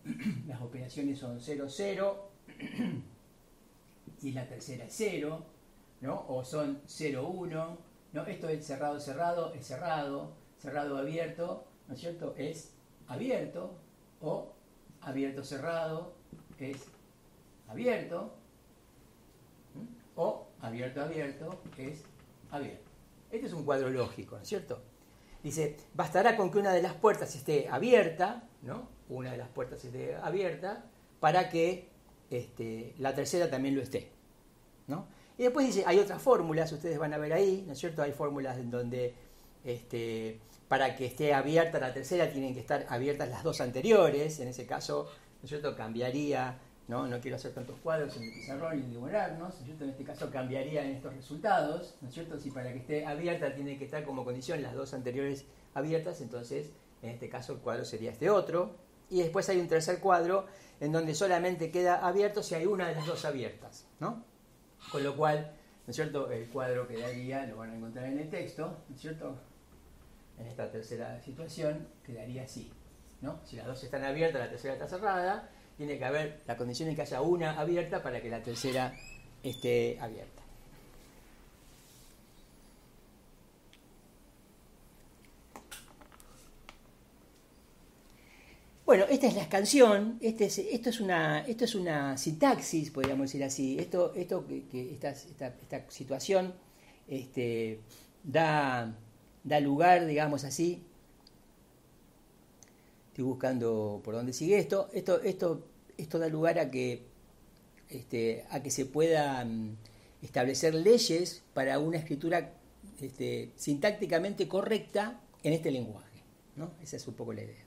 las 0.47 0.61
operaciones 0.61 1.19
son 1.19 1.39
0, 1.39 1.65
0 1.69 2.29
y 4.21 4.31
la 4.31 4.47
tercera 4.47 4.85
es 4.85 4.93
0, 4.95 5.43
¿no? 6.01 6.25
o 6.27 6.43
son 6.43 6.81
0, 6.85 7.27
1, 7.27 7.77
¿no? 8.13 8.25
esto 8.25 8.49
es 8.49 8.65
cerrado, 8.65 8.99
cerrado, 8.99 9.53
es 9.53 9.65
cerrado, 9.65 10.31
cerrado, 10.59 10.97
abierto, 10.97 11.65
¿no 11.87 11.95
es 11.95 11.99
cierto? 11.99 12.35
Es 12.37 12.71
abierto 13.07 13.73
o 14.21 14.53
abierto, 15.01 15.43
cerrado, 15.43 16.13
es 16.59 16.77
abierto, 17.71 18.33
o 20.15 20.47
abierto, 20.59 21.01
abierto, 21.01 21.61
es 21.77 22.03
abierto. 22.51 22.91
Este 23.31 23.47
es 23.47 23.53
un 23.53 23.63
cuadro 23.63 23.89
lógico, 23.89 24.35
¿no 24.35 24.41
es 24.41 24.47
cierto? 24.47 24.81
Dice, 25.41 25.77
bastará 25.93 26.35
con 26.35 26.51
que 26.51 26.59
una 26.59 26.73
de 26.73 26.81
las 26.81 26.93
puertas 26.93 27.33
esté 27.33 27.69
abierta, 27.69 28.43
¿no? 28.61 28.89
Una 29.09 29.31
de 29.31 29.37
las 29.37 29.47
puertas 29.49 29.83
esté 29.85 30.15
abierta, 30.17 30.83
para 31.19 31.49
que 31.49 31.89
este, 32.29 32.93
la 32.99 33.15
tercera 33.15 33.49
también 33.49 33.75
lo 33.75 33.81
esté, 33.81 34.11
¿no? 34.87 35.07
Y 35.37 35.43
después 35.43 35.65
dice, 35.65 35.83
hay 35.87 35.97
otras 35.97 36.21
fórmulas, 36.21 36.71
ustedes 36.71 36.99
van 36.99 37.13
a 37.13 37.17
ver 37.17 37.33
ahí, 37.33 37.63
¿no 37.65 37.73
es 37.73 37.79
cierto? 37.79 38.03
Hay 38.03 38.11
fórmulas 38.11 38.57
en 38.57 38.69
donde 38.69 39.15
este, 39.63 40.39
para 40.67 40.95
que 40.95 41.05
esté 41.05 41.33
abierta 41.33 41.79
la 41.79 41.93
tercera 41.93 42.29
tienen 42.29 42.53
que 42.53 42.59
estar 42.59 42.85
abiertas 42.89 43.29
las 43.29 43.43
dos 43.43 43.61
anteriores, 43.61 44.39
en 44.41 44.49
ese 44.49 44.65
caso, 44.65 45.07
¿no 45.39 45.45
es 45.45 45.49
cierto? 45.49 45.75
Cambiaría 45.75 46.59
¿no? 46.91 47.07
no 47.07 47.21
quiero 47.21 47.37
hacer 47.37 47.53
tantos 47.53 47.79
cuadros 47.79 48.17
en 48.17 48.23
el 48.23 48.33
pizarrón 48.33 48.77
y 48.77 48.93
demorarnos, 48.93 49.55
En 49.61 49.89
este 49.89 50.03
caso 50.03 50.29
cambiarían 50.29 50.87
estos 50.87 51.15
resultados, 51.15 51.95
¿no 52.01 52.09
es 52.09 52.13
cierto? 52.13 52.37
Si 52.37 52.51
para 52.51 52.73
que 52.73 52.79
esté 52.79 53.05
abierta 53.05 53.55
tiene 53.55 53.77
que 53.77 53.85
estar 53.85 54.03
como 54.03 54.25
condición 54.25 54.61
las 54.61 54.75
dos 54.75 54.93
anteriores 54.93 55.45
abiertas, 55.73 56.19
entonces 56.19 56.69
en 57.01 57.11
este 57.11 57.29
caso 57.29 57.53
el 57.53 57.59
cuadro 57.59 57.85
sería 57.85 58.11
este 58.11 58.29
otro. 58.29 58.75
Y 59.09 59.21
después 59.21 59.47
hay 59.47 59.61
un 59.61 59.69
tercer 59.69 59.99
cuadro 60.01 60.47
en 60.81 60.91
donde 60.91 61.15
solamente 61.15 61.71
queda 61.71 62.05
abierto 62.05 62.43
si 62.43 62.55
hay 62.55 62.65
una 62.65 62.89
de 62.89 62.95
las 62.95 63.05
dos 63.05 63.23
abiertas, 63.23 63.87
¿no? 64.01 64.25
Con 64.91 65.05
lo 65.05 65.15
cual, 65.15 65.49
¿no 65.87 65.91
es 65.91 65.95
cierto? 65.95 66.29
El 66.29 66.49
cuadro 66.49 66.89
quedaría, 66.89 67.45
lo 67.45 67.55
van 67.55 67.71
a 67.71 67.75
encontrar 67.77 68.05
en 68.07 68.19
el 68.19 68.29
texto, 68.29 68.83
¿no 68.89 68.95
es 68.95 69.01
cierto? 69.01 69.37
En 70.37 70.45
esta 70.45 70.69
tercera 70.69 71.21
situación 71.21 71.87
quedaría 72.05 72.43
así, 72.43 72.69
¿no? 73.21 73.39
Si 73.45 73.55
las 73.55 73.65
dos 73.65 73.81
están 73.81 74.03
abiertas, 74.03 74.41
la 74.41 74.49
tercera 74.49 74.73
está 74.73 74.89
cerrada, 74.89 75.49
tiene 75.77 75.97
que 75.97 76.05
haber 76.05 76.41
la 76.47 76.57
condición 76.57 76.89
de 76.89 76.95
que 76.95 77.01
haya 77.01 77.21
una 77.21 77.59
abierta 77.59 78.03
para 78.03 78.21
que 78.21 78.29
la 78.29 78.43
tercera 78.43 78.93
esté 79.43 79.97
abierta. 79.99 80.41
Bueno, 88.91 89.05
esta 89.09 89.27
es 89.27 89.35
la 89.35 89.47
canción, 89.47 90.17
este 90.19 90.47
esto, 90.47 90.89
es 90.89 90.99
una, 90.99 91.47
esto 91.47 91.63
es 91.63 91.75
una 91.75 92.17
sintaxis, 92.17 92.91
podríamos 92.91 93.27
decir 93.27 93.41
así. 93.41 93.77
Esto, 93.79 94.13
esto 94.15 94.45
que, 94.45 94.91
esta, 94.91 95.11
esta, 95.11 95.89
situación 95.89 96.53
este, 97.07 97.79
da, 98.21 98.93
da 99.45 99.59
lugar, 99.61 100.05
digamos 100.05 100.43
así. 100.43 100.83
Estoy 103.11 103.25
buscando 103.25 103.99
por 104.05 104.15
dónde 104.15 104.31
sigue 104.31 104.57
esto. 104.57 104.89
Esto, 104.93 105.21
esto 105.21 106.19
da 106.19 106.29
lugar 106.29 106.59
a 106.59 106.71
que, 106.71 107.03
este, 107.89 108.45
a 108.49 108.63
que 108.63 108.71
se 108.71 108.85
puedan 108.85 109.77
establecer 110.21 110.73
leyes 110.73 111.43
para 111.53 111.77
una 111.79 111.97
escritura 111.97 112.53
este, 113.01 113.51
sintácticamente 113.57 114.47
correcta 114.47 115.19
en 115.43 115.51
este 115.51 115.71
lenguaje. 115.71 116.23
¿no? 116.55 116.71
Esa 116.81 116.95
es 116.95 117.07
un 117.07 117.15
poco 117.15 117.33
la 117.33 117.41
idea. 117.41 117.65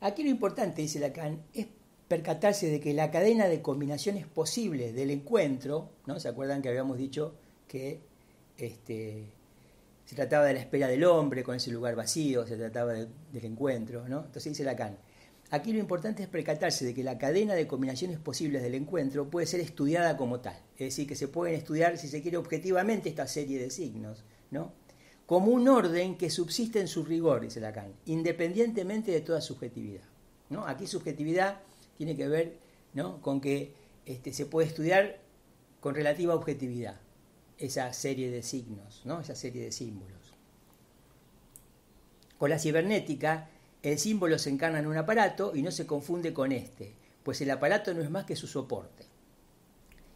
Aquí 0.00 0.22
lo 0.22 0.30
importante, 0.30 0.82
dice 0.82 1.00
Lacan, 1.00 1.42
es 1.54 1.66
percatarse 2.06 2.68
de 2.68 2.78
que 2.78 2.94
la 2.94 3.10
cadena 3.10 3.48
de 3.48 3.62
combinaciones 3.62 4.26
posibles 4.26 4.94
del 4.94 5.10
encuentro, 5.10 5.90
¿no? 6.06 6.20
¿Se 6.20 6.28
acuerdan 6.28 6.60
que 6.60 6.68
habíamos 6.68 6.98
dicho 6.98 7.34
que 7.66 8.00
este, 8.56 9.32
se 10.04 10.16
trataba 10.16 10.44
de 10.44 10.54
la 10.54 10.60
espera 10.60 10.88
del 10.88 11.04
hombre 11.04 11.42
con 11.42 11.56
ese 11.56 11.70
lugar 11.70 11.94
vacío, 11.96 12.46
se 12.46 12.56
trataba 12.56 12.92
del 12.92 13.44
encuentro, 13.44 14.08
¿no? 14.08 14.18
Entonces 14.26 14.44
dice 14.52 14.64
Lacan, 14.64 14.98
aquí 15.50 15.72
lo 15.72 15.78
importante 15.78 16.22
es 16.22 16.28
percatarse 16.28 16.84
de 16.84 16.94
que 16.94 17.02
la 17.02 17.18
cadena 17.18 17.54
de 17.54 17.66
combinaciones 17.66 18.18
posibles 18.18 18.62
del 18.62 18.74
encuentro 18.74 19.30
puede 19.30 19.46
ser 19.46 19.60
estudiada 19.60 20.16
como 20.16 20.40
tal, 20.40 20.60
es 20.74 20.88
decir, 20.88 21.06
que 21.06 21.16
se 21.16 21.28
pueden 21.28 21.54
estudiar, 21.54 21.96
si 21.98 22.08
se 22.08 22.20
quiere, 22.20 22.36
objetivamente 22.36 23.08
esta 23.08 23.26
serie 23.26 23.58
de 23.58 23.70
signos, 23.70 24.24
¿no? 24.50 24.72
Como 25.26 25.52
un 25.52 25.66
orden 25.68 26.18
que 26.18 26.30
subsiste 26.30 26.80
en 26.80 26.88
su 26.88 27.04
rigor, 27.04 27.40
dice 27.40 27.60
Lacan, 27.60 27.94
independientemente 28.06 29.12
de 29.12 29.20
toda 29.20 29.40
subjetividad. 29.40 30.02
Aquí 30.66 30.86
subjetividad 30.86 31.60
tiene 31.96 32.14
que 32.14 32.28
ver 32.28 32.58
con 33.22 33.40
que 33.40 33.72
este, 34.04 34.34
se 34.34 34.44
puede 34.44 34.68
estudiar 34.68 35.20
con 35.80 35.94
relativa 35.94 36.34
objetividad 36.34 37.01
esa 37.62 37.92
serie 37.92 38.30
de 38.30 38.42
signos, 38.42 39.02
¿no? 39.04 39.20
esa 39.20 39.34
serie 39.34 39.64
de 39.64 39.72
símbolos. 39.72 40.34
Con 42.38 42.50
la 42.50 42.58
cibernética, 42.58 43.48
el 43.82 43.98
símbolo 43.98 44.38
se 44.38 44.50
encarna 44.50 44.80
en 44.80 44.88
un 44.88 44.96
aparato 44.96 45.52
y 45.54 45.62
no 45.62 45.70
se 45.70 45.86
confunde 45.86 46.34
con 46.34 46.50
este, 46.50 46.92
pues 47.22 47.40
el 47.40 47.50
aparato 47.50 47.94
no 47.94 48.02
es 48.02 48.10
más 48.10 48.24
que 48.24 48.34
su 48.34 48.48
soporte, 48.48 49.04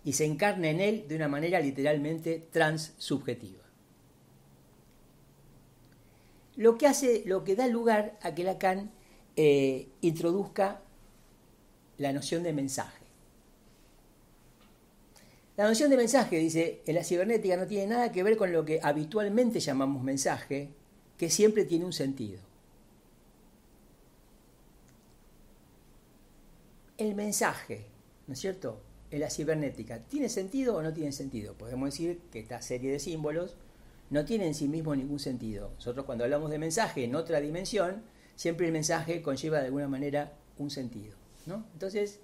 y 0.05 0.12
se 0.15 0.25
encarna 0.25 0.69
en 0.69 0.81
él 0.81 1.07
de 1.09 1.15
una 1.15 1.29
manera 1.29 1.61
literalmente 1.61 2.49
transsubjetiva. 2.50 3.62
Lo 6.57 6.79
que, 6.79 6.88
hace, 6.88 7.23
lo 7.26 7.45
que 7.45 7.55
da 7.55 7.69
lugar 7.69 8.19
a 8.23 8.35
que 8.35 8.43
Lacan 8.43 8.91
eh, 9.37 9.88
introduzca 10.00 10.81
la 11.99 12.12
noción 12.12 12.43
de 12.43 12.53
mensaje. 12.53 13.05
La 15.56 15.66
noción 15.66 15.88
de 15.90 15.96
mensaje, 15.96 16.38
dice, 16.38 16.82
en 16.86 16.94
la 16.94 17.04
cibernética 17.04 17.56
no 17.56 17.66
tiene 17.66 17.86
nada 17.86 18.12
que 18.12 18.22
ver 18.22 18.36
con 18.36 18.52
lo 18.52 18.64
que 18.64 18.78
habitualmente 18.82 19.58
llamamos 19.58 20.02
mensaje, 20.02 20.68
que 21.16 21.30
siempre 21.30 21.64
tiene 21.64 21.86
un 21.86 21.94
sentido. 21.94 22.40
El 26.98 27.14
mensaje, 27.14 27.86
¿no 28.26 28.34
es 28.34 28.40
cierto? 28.40 28.80
En 29.10 29.20
la 29.20 29.30
cibernética, 29.30 30.00
¿tiene 30.00 30.28
sentido 30.28 30.76
o 30.76 30.82
no 30.82 30.92
tiene 30.92 31.12
sentido? 31.12 31.54
Podemos 31.54 31.90
decir 31.90 32.20
que 32.30 32.40
esta 32.40 32.60
serie 32.60 32.92
de 32.92 32.98
símbolos 32.98 33.56
no 34.10 34.25
tiene 34.25 34.46
en 34.46 34.54
sí 34.54 34.68
mismo 34.68 34.94
ningún 34.94 35.20
sentido. 35.20 35.70
Nosotros 35.76 36.04
cuando 36.04 36.25
hablamos 36.25 36.50
de 36.50 36.58
mensaje 36.58 37.04
en 37.04 37.14
otra 37.14 37.40
dimensión, 37.40 38.02
siempre 38.34 38.66
el 38.66 38.72
mensaje 38.72 39.22
conlleva 39.22 39.60
de 39.60 39.66
alguna 39.66 39.88
manera 39.88 40.34
un 40.58 40.70
sentido. 40.70 41.14
¿no? 41.46 41.64
Entonces, 41.72 42.20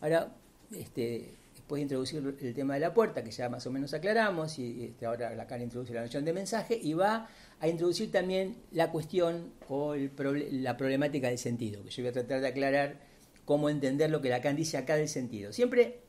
ahora 0.00 0.32
este, 0.72 1.37
Puede 1.68 1.82
introducir 1.82 2.36
el 2.40 2.54
tema 2.54 2.74
de 2.74 2.80
la 2.80 2.94
puerta, 2.94 3.22
que 3.22 3.30
ya 3.30 3.50
más 3.50 3.66
o 3.66 3.70
menos 3.70 3.92
aclaramos, 3.92 4.58
y 4.58 4.86
este, 4.86 5.04
ahora 5.04 5.34
Lacan 5.34 5.60
introduce 5.60 5.92
la 5.92 6.00
noción 6.00 6.24
de 6.24 6.32
mensaje, 6.32 6.78
y 6.82 6.94
va 6.94 7.28
a 7.60 7.68
introducir 7.68 8.10
también 8.10 8.56
la 8.72 8.90
cuestión 8.90 9.52
o 9.68 9.94
la 9.94 10.76
problemática 10.78 11.28
del 11.28 11.36
sentido, 11.36 11.84
que 11.84 11.90
yo 11.90 12.02
voy 12.02 12.08
a 12.08 12.12
tratar 12.12 12.40
de 12.40 12.48
aclarar 12.48 13.00
cómo 13.44 13.68
entender 13.68 14.10
lo 14.10 14.22
que 14.22 14.30
Lacan 14.30 14.56
dice 14.56 14.78
acá 14.78 14.96
del 14.96 15.08
sentido. 15.08 15.52
Siempre, 15.52 16.00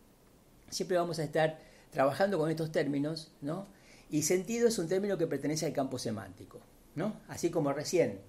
siempre 0.69 0.97
vamos 0.97 1.19
a 1.19 1.23
estar 1.25 1.59
trabajando 1.91 2.37
con 2.37 2.49
estos 2.49 2.71
términos, 2.71 3.33
¿no? 3.41 3.67
Y 4.09 4.21
sentido 4.23 4.69
es 4.69 4.79
un 4.79 4.87
término 4.87 5.17
que 5.17 5.27
pertenece 5.27 5.65
al 5.65 5.73
campo 5.73 5.99
semántico, 5.99 6.61
¿no? 6.95 7.19
Así 7.27 7.49
como 7.49 7.73
recién 7.73 8.19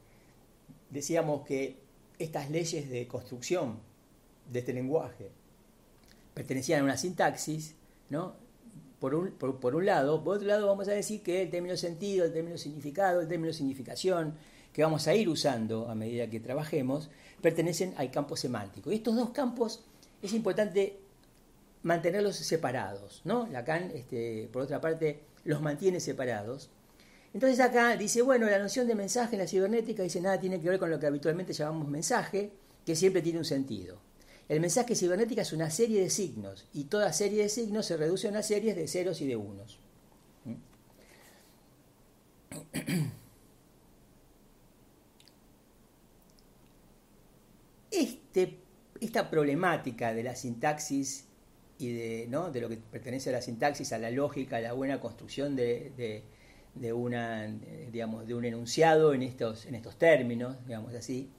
decíamos 0.91 1.47
que 1.47 1.77
estas 2.19 2.51
leyes 2.51 2.91
de 2.91 3.07
construcción 3.07 3.79
de 4.51 4.59
este 4.59 4.73
lenguaje 4.73 5.31
pertenecían 6.35 6.81
a 6.81 6.85
una 6.85 6.97
sintaxis, 6.97 7.75
¿no? 8.09 8.37
Por 8.99 9.15
un, 9.15 9.31
por, 9.33 9.75
un 9.75 9.87
lado, 9.87 10.23
por 10.23 10.37
otro 10.37 10.47
lado 10.47 10.67
vamos 10.67 10.87
a 10.89 10.93
decir 10.93 11.23
que 11.23 11.43
el 11.43 11.51
término 11.51 11.77
sentido, 11.77 12.27
el 12.27 12.33
término 12.33 12.59
significado, 12.59 13.23
el 13.23 13.29
término 13.29 13.53
significación, 13.53 14.35
que 14.73 14.83
vamos 14.83 15.07
a 15.09 15.15
ir 15.15 15.29
usando 15.29 15.89
a 15.89 15.95
medida 15.95 16.29
que 16.29 16.39
trabajemos, 16.39 17.11
pertenecen 17.41 17.95
al 17.97 18.11
campo 18.11 18.37
semántico. 18.37 18.93
Y 18.93 18.97
estos 18.97 19.17
dos 19.17 19.31
campos 19.31 19.83
es 20.23 20.33
importante 20.35 21.01
mantenerlos 21.83 22.37
separados, 22.37 23.23
¿no? 23.25 23.47
Lacan, 23.47 23.91
este, 23.95 24.49
por 24.53 24.63
otra 24.63 24.81
parte, 24.81 25.21
los 25.45 25.63
mantiene 25.63 25.99
separados. 25.99 26.69
Entonces 27.33 27.61
acá 27.61 27.97
dice, 27.97 28.23
bueno, 28.23 28.51
la 28.51 28.59
noción 28.59 28.87
de 28.87 28.95
mensaje 28.95 29.37
en 29.37 29.43
la 29.43 29.49
cibernética 29.49 30.03
dice 30.03 30.21
nada 30.21 30.39
tiene 30.41 30.61
que 30.61 30.69
ver 30.69 30.79
con 30.79 30.91
lo 30.91 30.99
que 30.99 31.07
habitualmente 31.07 31.53
llamamos 31.53 31.89
mensaje, 31.89 32.51
que 32.85 32.97
siempre 32.97 33.23
tiene 33.23 33.39
un 33.39 33.45
sentido. 33.45 33.99
El 34.50 34.59
mensaje 34.59 34.97
cibernética 34.97 35.42
es 35.42 35.52
una 35.52 35.71
serie 35.71 36.02
de 36.02 36.11
signos 36.11 36.66
y 36.75 36.87
toda 36.87 37.12
serie 37.12 37.45
de 37.45 37.49
signos 37.49 37.87
se 37.87 37.97
reduce 37.97 38.26
a 38.26 38.30
una 38.30 38.42
serie 38.42 38.75
de 38.75 38.88
ceros 38.88 39.21
y 39.21 39.28
de 39.28 39.37
unos. 39.37 39.78
Este, 47.92 48.59
esta 49.00 49.30
problemática 49.30 50.12
de 50.12 50.25
la 50.25 50.35
sintaxis 50.35 51.26
y 51.78 51.92
de, 51.92 52.28
lo 52.28 52.69
que 52.69 52.76
pertenece 52.76 53.30
a 53.30 53.35
la 53.35 53.42
sintaxis, 53.42 53.92
a 53.92 53.99
la 53.99 54.11
lógica, 54.11 54.57
a 54.57 54.61
la 54.61 54.73
buena 54.73 55.00
construcción 55.00 55.54
de, 55.54 56.25
un 56.92 57.14
enunciado 58.45 59.14
en 59.14 59.23
estos 59.23 59.97
términos, 59.97 60.57
digamos 60.66 60.92
así, 60.95 61.30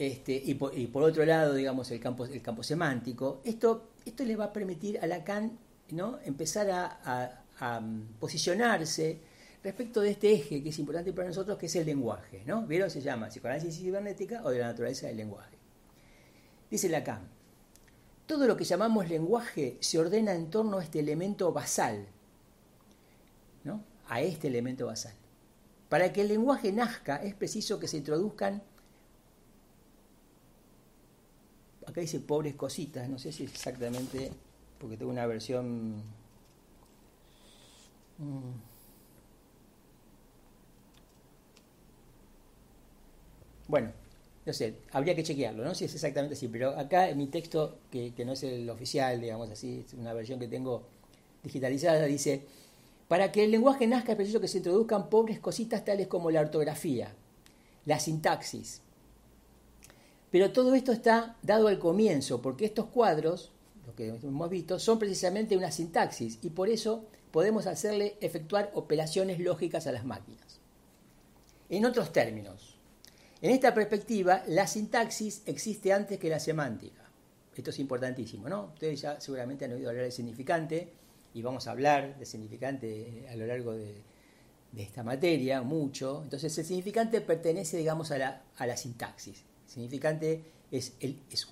este, 0.00 0.32
y, 0.32 0.54
por, 0.54 1.02
otro 1.02 1.26
lado, 1.26 1.52
digamos, 1.52 1.90
el 1.90 2.00
campo, 2.00 2.24
el 2.24 2.40
campo 2.40 2.62
semántico, 2.62 3.42
esto, 3.44 3.90
esto 4.02 4.24
le 4.24 4.34
va 4.34 4.46
a 4.46 4.52
permitir 4.54 4.98
a 4.98 5.06
Lacan 5.06 5.58
¿no? 5.90 6.18
empezar 6.24 6.70
a, 6.70 7.44
a, 7.58 7.82
posicionarse 8.18 9.18
respecto 9.62 10.00
de 10.00 10.12
este 10.12 10.32
eje 10.32 10.62
que 10.62 10.70
es 10.70 10.78
importante 10.78 11.12
para 11.12 11.28
nosotros, 11.28 11.58
que 11.58 11.66
es 11.66 11.76
el 11.76 11.84
lenguaje. 11.84 12.42
¿no? 12.46 12.66
¿Vieron? 12.66 12.88
Se 12.88 13.02
llama 13.02 13.28
psicoanálisis 13.28 13.76
cibernética 13.76 14.40
o 14.42 14.48
de 14.48 14.60
la 14.60 14.68
naturaleza 14.68 15.06
del 15.06 15.18
lenguaje. 15.18 15.58
Dice 16.70 16.88
Lacan, 16.88 17.28
todo 18.24 18.46
lo 18.46 18.56
que 18.56 18.64
llamamos 18.64 19.06
lenguaje 19.06 19.76
se 19.80 19.98
ordena 19.98 20.32
en 20.32 20.48
torno 20.48 20.78
a 20.78 20.82
este 20.82 21.00
elemento 21.00 21.52
basal, 21.52 22.06
¿no? 23.64 23.84
a 24.08 24.22
este 24.22 24.48
elemento 24.48 24.86
basal. 24.86 25.12
Para 25.90 26.10
que 26.10 26.22
el 26.22 26.28
lenguaje 26.28 26.72
nazca 26.72 27.16
es 27.16 27.34
preciso 27.34 27.78
que 27.78 27.86
se 27.86 27.98
introduzcan, 27.98 28.62
acá 31.90 32.00
dice 32.00 32.20
pobres 32.20 32.54
cositas, 32.54 33.08
no 33.08 33.18
sé 33.18 33.32
si 33.32 33.44
exactamente, 33.44 34.30
porque 34.78 34.96
tengo 34.96 35.10
una 35.10 35.26
versión... 35.26 36.02
Mm. 38.18 38.52
Bueno, 43.68 43.92
no 44.46 44.52
sé, 44.52 44.74
habría 44.92 45.14
que 45.14 45.22
chequearlo, 45.22 45.64
no 45.64 45.74
si 45.74 45.84
es 45.84 45.94
exactamente 45.94 46.34
así, 46.34 46.48
pero 46.48 46.70
acá 46.76 47.08
en 47.08 47.18
mi 47.18 47.26
texto, 47.28 47.78
que, 47.90 48.12
no 48.24 48.32
es 48.32 48.42
el 48.42 48.68
oficial, 48.68 49.20
digamos 49.20 49.50
así, 49.50 49.84
es 49.86 49.94
una 49.94 50.12
versión 50.12 50.40
que 50.40 50.48
tengo 50.48 50.82
digitalizada, 51.44 52.04
dice, 52.06 52.46
para 53.06 53.30
que 53.32 53.44
el 53.44 53.50
lenguaje 53.50 53.86
nazca 53.86 54.12
es 54.12 54.16
preciso 54.16 54.40
que 54.40 54.48
se 54.48 54.58
introduzcan 54.58 55.08
pobres 55.08 55.40
cositas 55.40 55.84
tales 55.84 56.08
como 56.08 56.30
la 56.30 56.40
ortografía, 56.40 57.14
la 57.86 58.00
sintaxis. 58.00 58.82
Pero 60.30 60.52
todo 60.52 60.74
esto 60.74 60.92
está 60.92 61.36
dado 61.42 61.68
al 61.68 61.78
comienzo, 61.78 62.40
porque 62.40 62.64
estos 62.64 62.86
cuadros, 62.86 63.52
lo 63.86 63.94
que 63.94 64.08
hemos 64.08 64.50
visto, 64.50 64.78
son 64.78 64.98
precisamente 64.98 65.56
una 65.56 65.72
sintaxis 65.72 66.38
y 66.42 66.50
por 66.50 66.68
eso 66.68 67.04
podemos 67.30 67.66
hacerle 67.66 68.16
efectuar 68.20 68.70
operaciones 68.74 69.40
lógicas 69.40 69.86
a 69.86 69.92
las 69.92 70.04
máquinas. 70.04 70.60
En 71.68 71.84
otros 71.84 72.12
términos, 72.12 72.78
en 73.42 73.50
esta 73.50 73.72
perspectiva, 73.72 74.42
la 74.48 74.66
sintaxis 74.66 75.42
existe 75.46 75.92
antes 75.92 76.18
que 76.18 76.28
la 76.28 76.40
semántica. 76.40 77.10
Esto 77.56 77.70
es 77.70 77.78
importantísimo, 77.78 78.48
¿no? 78.48 78.70
Ustedes 78.74 79.00
ya 79.00 79.20
seguramente 79.20 79.64
han 79.64 79.72
oído 79.72 79.88
hablar 79.90 80.04
de 80.04 80.10
significante 80.10 80.92
y 81.34 81.42
vamos 81.42 81.66
a 81.66 81.72
hablar 81.72 82.18
de 82.18 82.26
significante 82.26 83.26
a 83.30 83.36
lo 83.36 83.46
largo 83.46 83.72
de, 83.72 84.02
esta 84.76 85.02
materia 85.02 85.62
mucho. 85.62 86.20
Entonces, 86.22 86.56
el 86.58 86.64
significante 86.64 87.20
pertenece, 87.20 87.76
digamos, 87.76 88.10
a 88.10 88.18
la, 88.18 88.42
a 88.56 88.66
la 88.66 88.76
sintaxis. 88.76 89.44
Significante 89.70 90.42
es, 90.72 90.92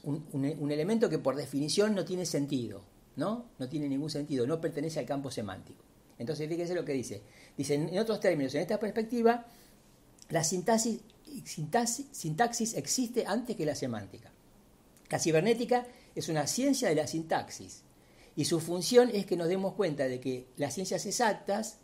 un, 0.03 0.73
elemento 0.73 1.09
que 1.09 1.21
por 1.21 1.37
definición 1.37 1.95
no 1.95 2.05
tiene 2.05 2.27
sentido, 2.27 2.83
¿no? 3.15 3.45
No 3.61 3.69
tiene 3.69 3.89
ningún 3.89 4.11
sentido, 4.11 4.45
no 4.45 4.61
pertenece 4.61 4.99
al 4.99 5.07
campo 5.07 5.31
semántico. 5.31 5.85
Entonces, 6.19 6.49
fíjense 6.49 6.75
lo 6.75 6.85
que 6.85 6.95
dice. 6.95 7.23
Dice, 7.57 7.75
en 7.75 7.97
otros 7.97 8.19
términos, 8.19 8.53
en 8.57 8.63
esta 8.63 8.81
perspectiva, 8.81 9.47
la 10.31 10.43
sintaxis 10.43 10.99
sintaxis, 11.45 12.75
existe 12.75 13.25
antes 13.25 13.55
que 13.55 13.65
la 13.65 13.77
semántica. 13.77 14.33
La 15.11 15.21
cibernética 15.21 15.87
es 16.17 16.29
una 16.29 16.49
ciencia 16.49 16.89
de 16.89 16.97
la 16.97 17.07
sintaxis 17.07 17.83
y 18.35 18.47
su 18.47 18.59
función 18.59 19.11
es 19.13 19.27
que 19.27 19.37
nos 19.37 19.47
demos 19.47 19.75
cuenta 19.75 20.09
de 20.09 20.19
que 20.19 20.49
las 20.57 20.75
ciencias 20.75 21.07
exactas, 21.07 21.79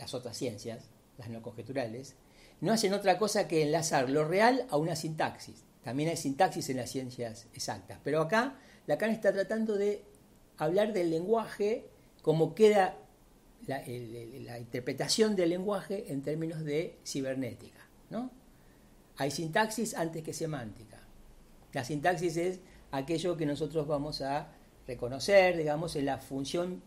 las 0.00 0.14
otras 0.14 0.36
ciencias, 0.36 0.86
las 1.16 1.28
no 1.28 1.42
conjeturales, 1.42 2.16
no 2.60 2.72
hacen 2.72 2.92
otra 2.92 3.18
cosa 3.18 3.48
que 3.48 3.62
enlazar 3.62 4.10
lo 4.10 4.24
real 4.24 4.66
a 4.70 4.76
una 4.76 4.96
sintaxis. 4.96 5.64
También 5.82 6.10
hay 6.10 6.16
sintaxis 6.16 6.68
en 6.70 6.76
las 6.76 6.90
ciencias 6.90 7.46
exactas. 7.54 7.98
Pero 8.04 8.20
acá 8.20 8.56
Lacan 8.86 9.10
está 9.10 9.32
tratando 9.32 9.76
de 9.76 10.04
hablar 10.58 10.92
del 10.92 11.10
lenguaje 11.10 11.86
como 12.22 12.54
queda 12.54 12.98
la, 13.66 14.58
interpretación 14.58 15.36
del 15.36 15.50
lenguaje 15.50 16.12
en 16.12 16.22
términos 16.22 16.64
de 16.64 16.98
cibernética. 17.04 17.80
¿no? 18.10 18.30
Hay 19.16 19.30
sintaxis 19.30 19.94
antes 19.94 20.22
que 20.22 20.34
semántica. 20.34 20.98
La 21.72 21.84
sintaxis 21.84 22.36
es 22.36 22.60
aquello 22.90 23.36
que 23.36 23.46
nosotros 23.46 23.86
vamos 23.86 24.20
a 24.20 24.52
reconocer, 24.86 25.56
digamos, 25.56 25.94
en 25.96 26.06
la 26.06 26.18
función, 26.18 26.82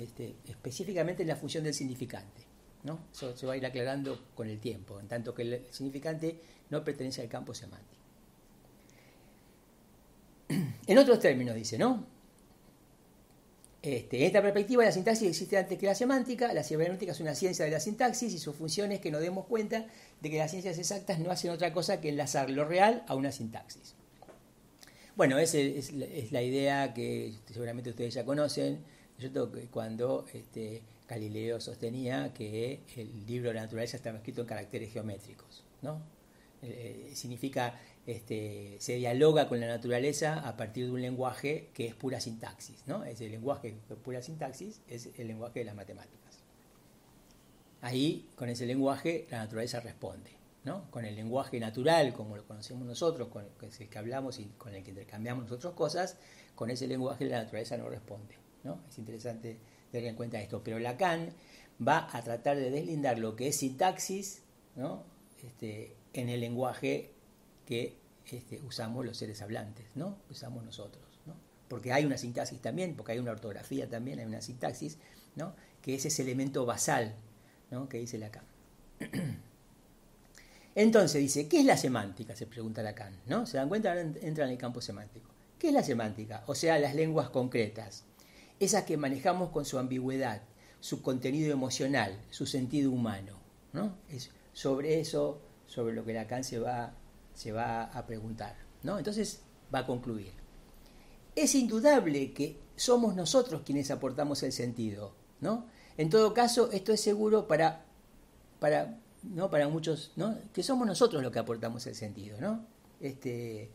este, 0.00 0.36
específicamente 0.46 1.22
en 1.22 1.28
la 1.28 1.36
función 1.36 1.64
del 1.64 1.74
significante. 1.74 2.42
¿No? 2.86 3.00
Eso 3.12 3.36
se 3.36 3.46
va 3.46 3.52
a 3.52 3.56
ir 3.56 3.66
aclarando 3.66 4.18
con 4.34 4.48
el 4.48 4.58
tiempo, 4.58 4.98
en 4.98 5.08
tanto 5.08 5.34
que 5.34 5.42
el 5.42 5.66
significante 5.70 6.40
no 6.70 6.82
pertenece 6.82 7.20
al 7.20 7.28
campo 7.28 7.52
semántico. 7.54 8.02
En 10.86 10.98
otros 10.98 11.18
términos, 11.18 11.56
dice, 11.56 11.76
¿no? 11.76 12.06
Este, 13.82 14.18
en 14.18 14.22
esta 14.24 14.42
perspectiva, 14.42 14.84
la 14.84 14.90
sintaxis 14.90 15.28
existe 15.28 15.56
antes 15.56 15.78
que 15.78 15.86
la 15.86 15.94
semántica. 15.94 16.52
La 16.52 16.64
cibernética 16.64 17.12
es 17.12 17.20
una 17.20 17.34
ciencia 17.34 17.64
de 17.64 17.70
la 17.70 17.78
sintaxis 17.78 18.32
y 18.34 18.38
su 18.38 18.52
función 18.52 18.90
es 18.90 19.00
que 19.00 19.10
nos 19.10 19.20
demos 19.20 19.46
cuenta 19.46 19.86
de 20.20 20.30
que 20.30 20.38
las 20.38 20.50
ciencias 20.50 20.78
exactas 20.78 21.18
no 21.18 21.30
hacen 21.30 21.50
otra 21.50 21.72
cosa 21.72 22.00
que 22.00 22.08
enlazar 22.08 22.50
lo 22.50 22.64
real 22.64 23.04
a 23.06 23.14
una 23.14 23.30
sintaxis. 23.30 23.94
Bueno, 25.14 25.38
esa 25.38 25.58
es, 25.58 25.92
la 26.32 26.42
idea 26.42 26.92
que 26.94 27.32
seguramente 27.52 27.90
ustedes 27.90 28.14
ya 28.14 28.24
conocen, 28.24 28.78
cuando 29.70 30.26
este, 30.32 30.82
Galileo 31.08 31.60
sostenía 31.60 32.32
que 32.34 32.80
el 32.96 33.26
libro 33.26 33.48
de 33.48 33.54
la 33.54 33.62
naturaleza 33.62 33.96
estaba 33.96 34.18
escrito 34.18 34.42
en 34.42 34.46
caracteres 34.46 34.92
geométricos. 34.92 35.64
¿no? 35.82 36.00
Eh, 36.62 37.12
significa 37.14 37.78
este, 38.06 38.76
se 38.80 38.96
dialoga 38.96 39.48
con 39.48 39.60
la 39.60 39.66
naturaleza 39.66 40.40
a 40.40 40.56
partir 40.56 40.86
de 40.86 40.92
un 40.92 41.02
lenguaje 41.02 41.70
que 41.74 41.86
es 41.86 41.94
pura 41.94 42.20
sintaxis. 42.20 42.82
¿no? 42.86 43.04
Ese 43.04 43.28
lenguaje 43.28 43.76
que 43.86 43.94
es 43.94 44.00
pura 44.00 44.22
sintaxis 44.22 44.80
es 44.88 45.10
el 45.16 45.28
lenguaje 45.28 45.60
de 45.60 45.64
las 45.66 45.74
matemáticas. 45.74 46.40
Ahí, 47.82 48.28
con 48.34 48.48
ese 48.48 48.66
lenguaje, 48.66 49.26
la 49.30 49.38
naturaleza 49.38 49.80
responde. 49.80 50.30
¿no? 50.64 50.90
Con 50.90 51.04
el 51.04 51.14
lenguaje 51.14 51.60
natural, 51.60 52.12
como 52.12 52.36
lo 52.36 52.44
conocemos 52.44 52.84
nosotros, 52.86 53.28
con 53.28 53.44
el 53.44 53.88
que 53.88 53.98
hablamos 53.98 54.40
y 54.40 54.46
con 54.58 54.74
el 54.74 54.82
que 54.82 54.90
intercambiamos 54.90 55.44
nosotros 55.44 55.74
cosas, 55.74 56.16
con 56.56 56.70
ese 56.70 56.88
lenguaje 56.88 57.26
la 57.26 57.42
naturaleza 57.42 57.76
no 57.76 57.88
responde. 57.88 58.34
¿no? 58.64 58.80
Es 58.88 58.98
interesante 58.98 59.58
tener 59.90 60.08
en 60.08 60.16
cuenta 60.16 60.40
esto. 60.40 60.62
Pero 60.62 60.78
Lacan 60.78 61.30
va 61.86 62.08
a 62.12 62.22
tratar 62.22 62.56
de 62.56 62.70
deslindar 62.70 63.18
lo 63.18 63.36
que 63.36 63.48
es 63.48 63.56
sintaxis 63.56 64.42
¿no? 64.76 65.04
este, 65.42 65.94
en 66.12 66.28
el 66.28 66.40
lenguaje 66.40 67.12
que 67.64 67.96
este, 68.30 68.60
usamos 68.62 69.04
los 69.04 69.16
seres 69.16 69.40
hablantes, 69.42 69.86
¿no? 69.94 70.18
Usamos 70.30 70.64
nosotros, 70.64 71.04
¿no? 71.26 71.34
Porque 71.68 71.92
hay 71.92 72.04
una 72.04 72.18
sintaxis 72.18 72.60
también, 72.60 72.94
porque 72.96 73.12
hay 73.12 73.18
una 73.18 73.32
ortografía 73.32 73.88
también, 73.88 74.18
hay 74.18 74.26
una 74.26 74.40
sintaxis, 74.40 74.98
¿no? 75.36 75.54
Que 75.82 75.94
es 75.94 76.06
ese 76.06 76.22
elemento 76.22 76.66
basal, 76.66 77.14
¿no? 77.70 77.88
Que 77.88 77.98
dice 77.98 78.18
Lacan. 78.18 78.44
Entonces 80.74 81.20
dice, 81.20 81.48
¿qué 81.48 81.60
es 81.60 81.64
la 81.64 81.76
semántica? 81.76 82.36
Se 82.36 82.46
pregunta 82.46 82.82
Lacan, 82.82 83.16
¿no? 83.26 83.46
¿Se 83.46 83.56
dan 83.56 83.68
cuenta? 83.68 83.90
Ahora 83.90 84.02
entra 84.02 84.44
en 84.44 84.50
el 84.50 84.58
campo 84.58 84.80
semántico. 84.80 85.30
¿Qué 85.58 85.68
es 85.68 85.74
la 85.74 85.82
semántica? 85.82 86.44
O 86.46 86.54
sea, 86.54 86.78
las 86.78 86.94
lenguas 86.94 87.30
concretas, 87.30 88.04
esas 88.60 88.84
que 88.84 88.96
manejamos 88.96 89.50
con 89.50 89.64
su 89.64 89.78
ambigüedad, 89.78 90.42
su 90.80 91.02
contenido 91.02 91.52
emocional, 91.52 92.18
su 92.30 92.46
sentido 92.46 92.90
humano, 92.90 93.38
¿no? 93.72 93.96
Es 94.08 94.30
sobre 94.52 95.00
eso, 95.00 95.40
sobre 95.66 95.94
lo 95.94 96.04
que 96.04 96.14
Lacan 96.14 96.44
se 96.44 96.58
va 96.58 96.94
se 97.36 97.52
va 97.52 97.84
a 97.84 98.06
preguntar. 98.06 98.56
¿no? 98.82 98.98
Entonces 98.98 99.42
va 99.72 99.80
a 99.80 99.86
concluir. 99.86 100.32
Es 101.36 101.54
indudable 101.54 102.32
que 102.32 102.58
somos 102.74 103.14
nosotros 103.14 103.62
quienes 103.64 103.90
aportamos 103.90 104.42
el 104.42 104.52
sentido. 104.52 105.14
¿no? 105.40 105.66
En 105.98 106.10
todo 106.10 106.32
caso, 106.32 106.70
esto 106.72 106.92
es 106.92 107.00
seguro 107.00 107.46
para, 107.46 107.84
para 108.58 108.98
¿no? 109.22 109.50
Para 109.50 109.68
muchos, 109.68 110.12
¿no? 110.16 110.38
Que 110.52 110.62
somos 110.62 110.86
nosotros 110.86 111.22
los 111.22 111.32
que 111.32 111.38
aportamos 111.38 111.86
el 111.86 111.94
sentido, 111.94 112.40
¿no? 112.40 112.64
Este, 113.00 113.70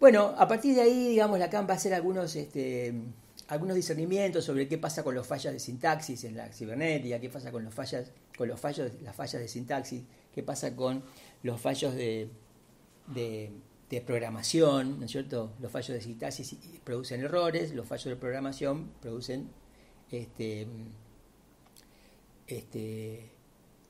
bueno, 0.00 0.34
a 0.36 0.48
partir 0.48 0.74
de 0.74 0.82
ahí, 0.82 1.08
digamos, 1.08 1.38
Lacan 1.38 1.66
va 1.66 1.74
a 1.74 1.76
hacer 1.76 1.94
algunos, 1.94 2.34
este, 2.34 2.92
algunos 3.48 3.74
discernimientos 3.74 4.44
sobre 4.44 4.68
qué 4.68 4.76
pasa 4.76 5.02
con 5.02 5.14
los 5.14 5.26
fallas 5.26 5.52
de 5.52 5.58
sintaxis 5.58 6.24
en 6.24 6.36
la 6.36 6.52
cibernética, 6.52 7.18
qué 7.18 7.30
pasa 7.30 7.50
con 7.50 7.64
los 7.64 7.74
fallas, 7.74 8.10
con 8.36 8.46
los 8.46 8.60
fallos, 8.60 8.92
las 9.02 9.16
fallas 9.16 9.40
de 9.40 9.48
sintaxis, 9.48 10.02
qué 10.34 10.42
pasa 10.42 10.76
con 10.76 11.02
los 11.42 11.58
fallos 11.60 11.94
de, 11.94 12.28
de, 13.06 14.00
programación, 14.02 15.00
¿no 15.00 15.06
es 15.06 15.10
cierto? 15.10 15.54
Los 15.60 15.72
fallos 15.72 15.88
de 15.88 16.02
sintaxis 16.02 16.56
producen 16.84 17.22
errores, 17.22 17.72
los 17.74 17.86
fallos 17.86 18.04
de 18.06 18.16
programación 18.16 18.92
producen 19.00 19.48
este, 20.10 20.66
este, 22.46 23.30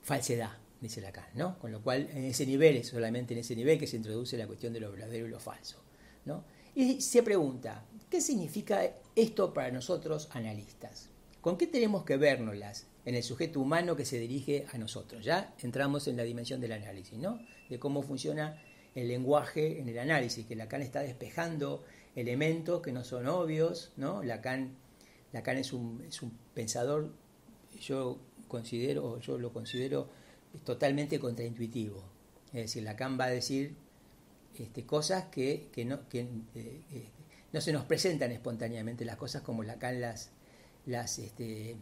falsedad, 0.03 0.57
dice 0.81 1.01
Lacan, 1.01 1.27
¿no? 1.35 1.59
Con 1.59 1.73
lo 1.73 1.83
cual, 1.83 2.09
en 2.13 2.25
ese 2.25 2.47
nivel, 2.47 2.77
es 2.77 2.89
solamente 2.89 3.35
en 3.35 3.41
ese 3.41 3.57
nivel 3.57 3.77
que 3.77 3.89
se 3.89 3.97
introduce 3.97 4.39
la 4.39 4.47
cuestión 4.47 4.73
de 4.73 4.79
lo 4.79 4.93
verdadero 4.93 5.27
y 5.27 5.31
lo 5.31 5.41
falso, 5.41 5.83
¿no? 6.27 6.45
Y 6.77 7.01
se 7.01 7.25
pregunta, 7.25 7.85
¿qué 8.11 8.21
significa 8.21 8.93
esto 9.15 9.53
para 9.53 9.71
nosotros 9.71 10.29
analistas? 10.33 11.11
¿Con 11.41 11.57
qué 11.57 11.67
tenemos 11.67 12.05
que 12.05 12.17
vernoslas 12.17 12.87
en 13.05 13.15
el 13.15 13.23
sujeto 13.23 13.61
humano 13.61 13.97
que 13.97 14.05
se 14.05 14.19
dirige 14.19 14.67
a 14.73 14.79
nosotros? 14.79 15.25
Ya 15.25 15.55
entramos 15.61 16.09
en 16.09 16.17
la 16.17 16.25
dimensión 16.25 16.61
del 16.61 16.73
análisis, 16.73 17.19
¿no? 17.19 17.41
De 17.69 17.79
cómo 17.79 18.03
funciona 18.03 18.61
el 18.95 19.09
lenguaje 19.09 19.81
en 19.81 19.89
el 19.89 19.99
análisis, 19.99 20.47
que 20.47 20.57
Lacan 20.57 20.83
está 20.83 21.01
despejando 21.01 21.85
elementos 22.17 22.83
que 22.83 22.93
no 22.93 23.05
son 23.05 23.29
obvios, 23.29 23.93
¿no? 23.97 24.23
Lacan, 24.23 24.77
es, 25.33 25.73
un, 25.73 26.03
pensador, 26.55 27.13
yo 27.81 28.19
considero, 28.49 29.21
yo 29.21 29.39
lo 29.39 29.53
considero 29.53 30.09
totalmente 30.65 31.21
contraintuitivo. 31.21 32.03
Es 32.49 32.63
decir, 32.63 32.83
Lacan 32.83 33.19
va 33.19 33.27
a 33.27 33.31
decir 33.31 33.77
este, 34.59 34.85
cosas 34.85 35.27
que, 35.27 35.69
no, 35.87 36.09
que 36.09 36.21
eh, 36.21 36.83
eh, 36.93 37.09
no 37.53 37.61
se 37.61 37.73
nos 37.73 37.85
presentan 37.85 38.31
espontáneamente, 38.33 39.05
las 39.05 39.17
cosas 39.17 39.43
como 39.43 39.63
Lacan 39.63 40.01
este, 41.19 41.77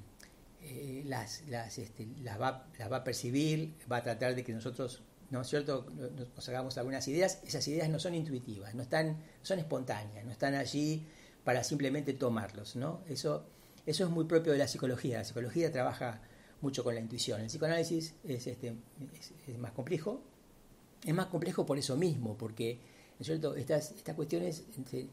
eh, 0.62 1.02
las, 1.06 1.44
las, 1.48 1.78
este, 1.78 2.08
las, 2.22 2.40
va, 2.40 2.66
las 2.78 2.90
va 2.90 2.98
a 2.98 3.04
percibir, 3.04 3.74
va 3.90 3.98
a 3.98 4.02
tratar 4.02 4.34
de 4.34 4.44
que 4.44 4.52
nosotros 4.52 5.02
¿no 5.30 5.40
es 5.40 5.48
cierto? 5.48 5.86
Nos 6.34 6.48
hagamos 6.48 6.78
algunas 6.78 7.06
ideas, 7.08 7.40
esas 7.44 7.66
ideas 7.68 7.88
no 7.88 7.98
son 7.98 8.14
intuitivas, 8.14 8.74
no 8.74 8.82
están, 8.82 9.16
son 9.42 9.58
espontáneas, 9.58 10.24
no 10.24 10.30
están 10.30 10.54
allí 10.54 11.06
para 11.44 11.64
simplemente 11.64 12.12
tomarlos, 12.12 12.76
¿no? 12.76 13.00
Eso, 13.08 13.44
eso 13.86 14.04
es 14.04 14.10
muy 14.10 14.24
propio 14.24 14.52
de 14.52 14.58
la 14.58 14.68
psicología. 14.68 15.18
La 15.18 15.24
psicología 15.24 15.72
trabaja 15.72 16.20
mucho 16.60 16.84
con 16.84 16.94
la 16.94 17.00
intuición. 17.00 17.40
El 17.40 17.48
psicoanálisis 17.48 18.14
es, 18.24 18.46
este, 18.46 18.74
es, 19.46 19.58
más 19.58 19.72
complejo. 19.72 20.22
Es 21.04 21.14
más 21.14 21.26
complejo 21.26 21.66
por 21.66 21.78
eso 21.78 21.96
mismo, 21.96 22.36
porque 22.36 22.78
cierto? 23.20 23.54
Estas, 23.54 23.92
estas 23.92 24.14
cuestiones 24.14 24.64
este, 24.78 25.08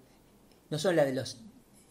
no 0.70 0.80
son, 0.80 0.96
de 0.96 1.14
los, 1.14 1.42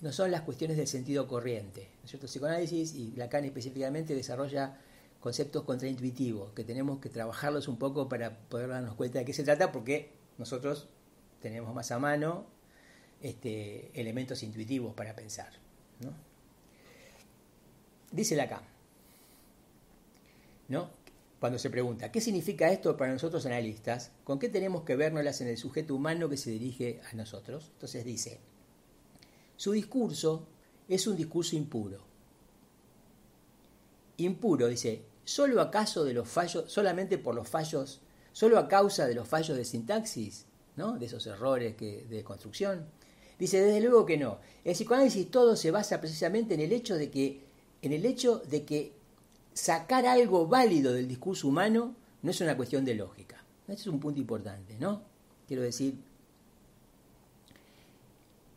no 0.00 0.12
son 0.12 0.30
las 0.30 0.42
cuestiones 0.42 0.76
del 0.76 0.86
sentido 0.86 1.26
corriente. 1.26 1.88
cierto? 2.04 2.26
El 2.26 2.30
psicoanálisis, 2.30 2.94
y 2.94 3.12
Lacan 3.16 3.44
específicamente, 3.44 4.14
desarrolla 4.14 4.78
conceptos 5.20 5.62
contraintuitivos, 5.64 6.52
que 6.52 6.64
tenemos 6.64 7.00
que 7.00 7.08
trabajarlos 7.08 7.68
un 7.68 7.78
poco 7.78 8.08
para 8.08 8.38
poder 8.48 8.68
darnos 8.68 8.94
cuenta 8.94 9.20
de 9.20 9.24
qué 9.24 9.32
se 9.32 9.44
trata, 9.44 9.70
porque 9.70 10.10
nosotros 10.38 10.88
tenemos 11.40 11.74
más 11.74 11.92
a 11.92 11.98
mano 11.98 12.46
este, 13.20 13.90
elementos 13.98 14.42
intuitivos 14.42 14.94
para 14.94 15.14
pensar. 15.14 15.52
¿no? 16.00 16.12
Dice 18.10 18.34
Lacan, 18.34 18.62
¿no? 20.68 20.90
cuando 21.42 21.58
se 21.58 21.70
pregunta, 21.70 22.12
¿qué 22.12 22.20
significa 22.20 22.70
esto 22.70 22.96
para 22.96 23.12
nosotros 23.12 23.46
analistas? 23.46 24.12
¿Con 24.22 24.38
qué 24.38 24.48
tenemos 24.48 24.84
que 24.84 24.94
vernoslas 24.94 25.40
en 25.40 25.48
el 25.48 25.56
sujeto 25.56 25.96
humano 25.96 26.28
que 26.28 26.36
se 26.36 26.50
dirige 26.50 27.00
a 27.10 27.16
nosotros? 27.16 27.70
Entonces 27.74 28.04
dice, 28.04 28.38
su 29.62 29.70
discurso 29.70 30.48
es 30.88 31.06
un 31.06 31.16
discurso 31.16 31.54
impuro. 31.54 32.00
Impuro, 34.16 34.66
dice, 34.66 35.04
¿Solo 35.24 35.60
acaso 35.60 36.02
de 36.02 36.12
los 36.12 36.28
fallos, 36.28 36.64
solamente 36.66 37.16
por 37.16 37.36
los 37.36 37.48
fallos, 37.48 38.00
solo 38.32 38.58
a 38.58 38.66
causa 38.66 39.06
de 39.06 39.14
los 39.14 39.28
fallos 39.28 39.56
de 39.56 39.64
sintaxis, 39.64 40.46
¿no? 40.74 40.98
de 40.98 41.06
esos 41.06 41.24
errores 41.28 41.76
que, 41.76 42.04
de 42.10 42.24
construcción? 42.24 42.86
Dice, 43.38 43.60
desde 43.60 43.80
luego 43.80 44.04
que 44.04 44.18
no. 44.18 44.40
El 44.64 44.72
psicoanálisis 44.72 45.30
todo 45.30 45.54
se 45.54 45.70
basa 45.70 46.00
precisamente 46.00 46.54
en 46.54 46.60
el 46.60 46.72
hecho 46.72 46.96
de 46.96 47.08
que, 47.08 47.44
en 47.82 47.92
el 47.92 48.04
hecho 48.04 48.38
de 48.38 48.64
que 48.64 48.94
sacar 49.54 50.06
algo 50.06 50.48
válido 50.48 50.92
del 50.92 51.06
discurso 51.06 51.46
humano 51.46 51.94
no 52.22 52.32
es 52.32 52.40
una 52.40 52.56
cuestión 52.56 52.84
de 52.84 52.96
lógica. 52.96 53.44
Ese 53.68 53.82
es 53.82 53.86
un 53.86 54.00
punto 54.00 54.18
importante, 54.18 54.76
¿no? 54.80 55.02
Quiero 55.46 55.62
decir, 55.62 55.94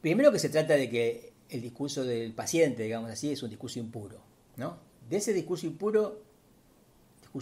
primero 0.05 0.31
que 0.31 0.37
se 0.37 0.49
trata 0.49 0.75
de 0.75 0.87
que 0.87 1.33
el 1.49 1.63
discurso 1.63 2.03
del 2.03 2.31
paciente, 2.31 2.83
digamos 2.83 3.09
así, 3.09 3.31
es 3.31 3.41
un 3.41 3.49
discurso 3.49 3.79
impuro, 3.79 4.19
¿no? 4.55 4.77
De 5.09 5.17
ese 5.17 5.33
discurso 5.33 5.65
impuro 5.65 6.21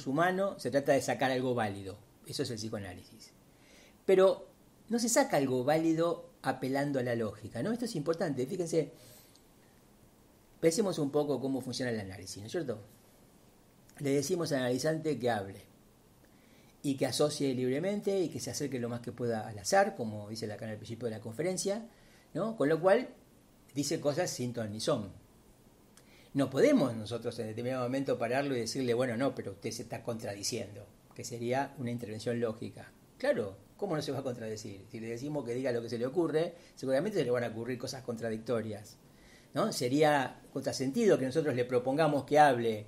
humano, 0.05 0.57
se 0.57 0.71
trata 0.71 0.93
de 0.93 1.01
sacar 1.01 1.29
algo 1.29 1.53
válido. 1.53 1.97
Eso 2.25 2.43
es 2.43 2.51
el 2.51 2.55
psicoanálisis. 2.55 3.31
Pero 4.05 4.47
no 4.87 4.97
se 4.97 5.09
saca 5.09 5.35
algo 5.35 5.65
válido 5.65 6.29
apelando 6.41 6.99
a 6.99 7.03
la 7.03 7.15
lógica, 7.15 7.61
¿no? 7.61 7.73
Esto 7.73 7.83
es 7.83 7.97
importante. 7.97 8.45
Fíjense, 8.45 8.93
pensemos 10.61 10.99
un 10.99 11.11
poco 11.11 11.41
cómo 11.41 11.59
funciona 11.59 11.91
el 11.91 11.99
análisis, 11.99 12.37
¿no 12.37 12.45
es 12.45 12.51
cierto? 12.53 12.79
Le 13.99 14.11
decimos 14.11 14.53
al 14.53 14.59
analizante 14.59 15.19
que 15.19 15.29
hable 15.29 15.63
y 16.81 16.95
que 16.95 17.07
asocie 17.07 17.53
libremente 17.53 18.21
y 18.21 18.29
que 18.29 18.39
se 18.39 18.51
acerque 18.51 18.79
lo 18.79 18.87
más 18.87 19.01
que 19.01 19.11
pueda 19.11 19.49
al 19.49 19.59
azar, 19.59 19.97
como 19.97 20.29
dice 20.29 20.47
la 20.47 20.53
al 20.53 20.77
principio 20.77 21.09
de 21.09 21.15
la 21.15 21.19
conferencia, 21.19 21.85
¿no? 22.33 22.55
Con 22.55 22.69
lo 22.69 22.79
cual 22.79 23.09
dice 23.73 23.99
cosas 23.99 24.29
sin 24.29 24.53
ton 24.53 24.71
ni 24.71 24.79
son, 24.79 25.11
no 26.33 26.49
podemos 26.49 26.95
nosotros 26.95 27.37
en 27.39 27.47
determinado 27.47 27.83
momento 27.83 28.17
pararlo 28.17 28.55
y 28.55 28.61
decirle, 28.61 28.93
bueno, 28.95 29.15
no, 29.17 29.35
pero 29.35 29.51
usted 29.51 29.71
se 29.71 29.83
está 29.83 30.01
contradiciendo, 30.01 30.85
que 31.13 31.23
sería 31.23 31.75
una 31.77 31.91
intervención 31.91 32.39
lógica. 32.39 32.91
Claro, 33.19 33.55
¿cómo 33.77 33.95
no 33.95 34.01
se 34.01 34.11
va 34.11 34.19
a 34.19 34.23
contradecir? 34.23 34.85
Si 34.89 34.99
le 34.99 35.09
decimos 35.09 35.45
que 35.45 35.53
diga 35.53 35.71
lo 35.71 35.81
que 35.81 35.89
se 35.89 35.99
le 35.99 36.07
ocurre, 36.07 36.55
seguramente 36.75 37.19
se 37.19 37.25
le 37.25 37.31
van 37.31 37.43
a 37.43 37.49
ocurrir 37.49 37.77
cosas 37.77 38.01
contradictorias. 38.01 38.97
¿no? 39.53 39.71
Sería 39.71 40.41
contrasentido 40.51 41.19
que 41.19 41.25
nosotros 41.25 41.55
le 41.55 41.65
propongamos 41.65 42.23
que 42.23 42.39
hable 42.39 42.87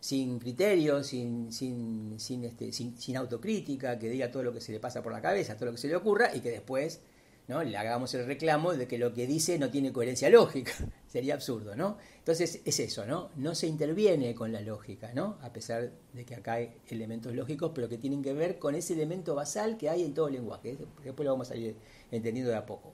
sin 0.00 0.38
criterio, 0.38 1.02
sin, 1.02 1.50
sin, 1.50 2.20
sin, 2.20 2.44
este, 2.44 2.70
sin, 2.72 2.98
sin 3.00 3.16
autocrítica, 3.16 3.98
que 3.98 4.10
diga 4.10 4.30
todo 4.30 4.42
lo 4.42 4.52
que 4.52 4.60
se 4.60 4.72
le 4.72 4.78
pasa 4.78 5.02
por 5.02 5.12
la 5.12 5.22
cabeza, 5.22 5.56
todo 5.56 5.66
lo 5.66 5.72
que 5.72 5.78
se 5.78 5.88
le 5.88 5.96
ocurra, 5.96 6.34
y 6.34 6.40
que 6.40 6.50
después 6.50 7.00
¿no? 7.48 7.62
le 7.64 7.76
hagamos 7.76 8.14
el 8.14 8.26
reclamo 8.26 8.74
de 8.74 8.86
que 8.86 8.98
lo 8.98 9.12
que 9.12 9.26
dice 9.26 9.58
no 9.58 9.70
tiene 9.70 9.92
coherencia 9.92 10.30
lógica. 10.30 10.72
Sería 11.08 11.34
absurdo, 11.34 11.74
¿no? 11.74 11.96
Entonces 12.18 12.60
es 12.64 12.80
eso, 12.80 13.06
¿no? 13.06 13.30
No 13.36 13.54
se 13.54 13.66
interviene 13.66 14.34
con 14.34 14.52
la 14.52 14.60
lógica, 14.60 15.12
¿no? 15.14 15.38
A 15.40 15.52
pesar 15.52 15.90
de 16.12 16.24
que 16.24 16.34
acá 16.34 16.54
hay 16.54 16.76
elementos 16.88 17.34
lógicos, 17.34 17.72
pero 17.74 17.88
que 17.88 17.96
tienen 17.96 18.22
que 18.22 18.34
ver 18.34 18.58
con 18.58 18.74
ese 18.74 18.92
elemento 18.92 19.34
basal 19.34 19.78
que 19.78 19.88
hay 19.88 20.04
en 20.04 20.14
todo 20.14 20.28
el 20.28 20.34
lenguaje. 20.34 20.76
Después 21.02 21.24
lo 21.24 21.32
vamos 21.32 21.50
a 21.50 21.56
ir 21.56 21.76
entendiendo 22.10 22.50
de 22.50 22.58
a 22.58 22.66
poco. 22.66 22.92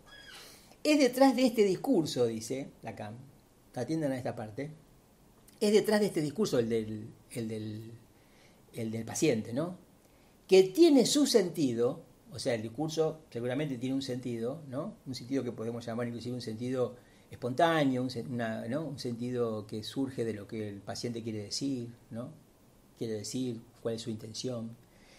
Es 0.84 0.98
detrás 0.98 1.34
de 1.34 1.46
este 1.46 1.64
discurso, 1.64 2.26
dice 2.26 2.68
Lacan, 2.82 3.16
atiendan 3.74 4.12
a 4.12 4.16
esta 4.16 4.36
parte, 4.36 4.70
es 5.60 5.72
detrás 5.72 6.00
de 6.00 6.06
este 6.06 6.20
discurso 6.20 6.58
el 6.58 6.68
del, 6.68 7.08
el 7.30 7.48
del, 7.48 7.92
el 8.74 8.90
del 8.90 9.04
paciente, 9.04 9.52
¿no? 9.52 9.78
Que 10.46 10.62
tiene 10.62 11.06
su 11.06 11.26
sentido, 11.26 12.02
o 12.34 12.38
sea, 12.40 12.54
el 12.54 12.62
discurso 12.62 13.20
seguramente 13.30 13.78
tiene 13.78 13.94
un 13.94 14.02
sentido, 14.02 14.60
¿no? 14.68 14.96
Un 15.06 15.14
sentido 15.14 15.44
que 15.44 15.52
podemos 15.52 15.86
llamar 15.86 16.08
inclusive 16.08 16.34
un 16.34 16.42
sentido 16.42 16.96
espontáneo, 17.30 18.02
un, 18.02 18.98
sentido 18.98 19.66
que 19.68 19.84
surge 19.84 20.24
de 20.24 20.34
lo 20.34 20.48
que 20.48 20.68
el 20.68 20.80
paciente 20.80 21.22
quiere 21.22 21.44
decir, 21.44 21.94
¿no? 22.10 22.32
quiere 22.98 23.14
decir, 23.14 23.60
cuál 23.80 23.94
es 23.94 24.02
su 24.02 24.10
intención. 24.10 24.76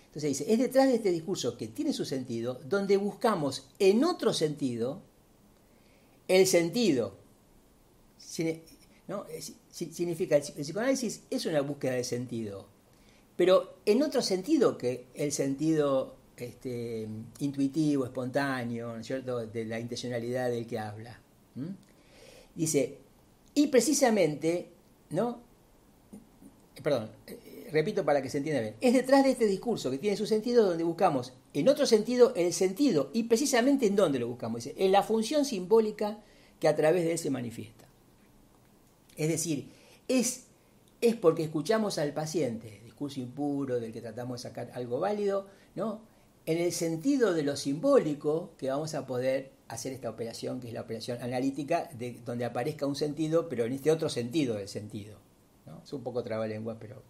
Entonces 0.08 0.38
dice, 0.38 0.52
es 0.52 0.60
detrás 0.60 0.88
de 0.88 0.96
este 0.96 1.12
discurso 1.12 1.58
que 1.58 1.70
tiene 1.70 1.94
su 1.94 2.04
sentido, 2.04 2.60
donde 2.68 2.98
buscamos 2.98 3.70
en 3.80 4.04
otro 4.04 4.34
sentido 4.34 5.02
el 6.28 6.48
sentido. 6.48 7.16
¿no? 9.08 9.26
Significa, 9.72 10.36
el 10.36 10.42
psicoanálisis 10.42 11.22
es 11.30 11.46
una 11.46 11.62
búsqueda 11.62 11.94
de 11.94 12.04
sentido, 12.04 12.68
pero 13.38 13.78
en 13.86 14.04
otro 14.04 14.22
sentido 14.22 14.78
que 14.78 15.06
el 15.14 15.32
sentido 15.32 16.25
este, 16.38 17.08
intuitivo, 17.40 18.06
espontáneo, 18.06 19.02
¿cierto? 19.04 19.46
de 19.46 19.66
la 19.66 19.80
intencionalidad 19.80 20.50
del 20.50 20.68
que 20.68 20.80
habla. 20.80 21.20
Dice, 22.54 22.98
y 23.54 23.68
precisamente, 23.68 24.70
¿no? 25.10 25.40
Perdón, 26.84 27.10
eh, 27.28 27.70
repito 27.72 28.04
para 28.04 28.22
que 28.22 28.30
se 28.30 28.38
entienda 28.38 28.62
bien. 28.62 28.76
Es 28.82 28.94
detrás 28.94 29.24
de 29.24 29.32
este 29.32 29.46
discurso 29.48 29.90
que 29.90 29.98
tiene 29.98 30.18
su 30.18 30.26
sentido 30.26 30.66
donde 30.66 30.84
buscamos, 30.84 31.34
en 31.54 31.70
otro 31.70 31.86
sentido, 31.86 32.34
el 32.36 32.54
sentido, 32.54 33.10
y 33.14 33.24
precisamente 33.24 33.88
en 33.88 33.96
dónde 33.96 34.20
lo 34.20 34.28
buscamos. 34.28 34.64
Dice, 34.64 34.76
en 34.78 34.92
la 34.92 35.04
función 35.04 35.46
simbólica 35.46 36.20
que 36.60 36.68
a 36.68 36.76
través 36.76 37.04
de 37.06 37.14
él 37.14 37.18
se 37.18 37.30
manifiesta. 37.30 37.86
Es 39.16 39.30
decir, 39.30 39.70
es, 40.08 40.48
es 41.02 41.16
porque 41.16 41.44
escuchamos 41.44 41.98
al 41.98 42.14
paciente, 42.14 42.82
discurso 42.84 43.20
impuro, 43.20 43.80
del 43.80 43.94
que 43.94 44.02
tratamos 44.02 44.42
de 44.42 44.50
sacar 44.50 44.72
algo 44.74 45.00
válido, 45.00 45.48
¿no? 45.76 46.02
En 46.46 46.60
el 46.60 46.72
sentido 46.72 47.34
de 47.34 47.44
lo 47.44 47.56
simbólico, 47.56 48.54
que 48.58 48.70
vamos 48.70 48.94
a 48.94 49.08
poder 49.08 49.52
hacer 49.68 49.94
esta 49.94 50.10
operación, 50.10 50.60
que 50.60 50.68
es 50.68 50.74
la 50.74 50.82
operación 50.82 51.22
analítica, 51.22 51.90
de, 51.98 52.20
donde 52.24 52.46
aparezca 52.46 52.86
un 52.86 52.96
sentido, 52.96 53.50
pero 53.50 53.66
en 53.66 53.74
este 53.74 53.92
otro 53.92 54.10
sentido 54.10 54.56
del 54.56 54.68
sentido. 54.68 55.18
Es 55.84 55.92
un 55.94 56.04
poco 56.04 56.24
trabalengua, 56.24 56.78
pero 56.80 57.02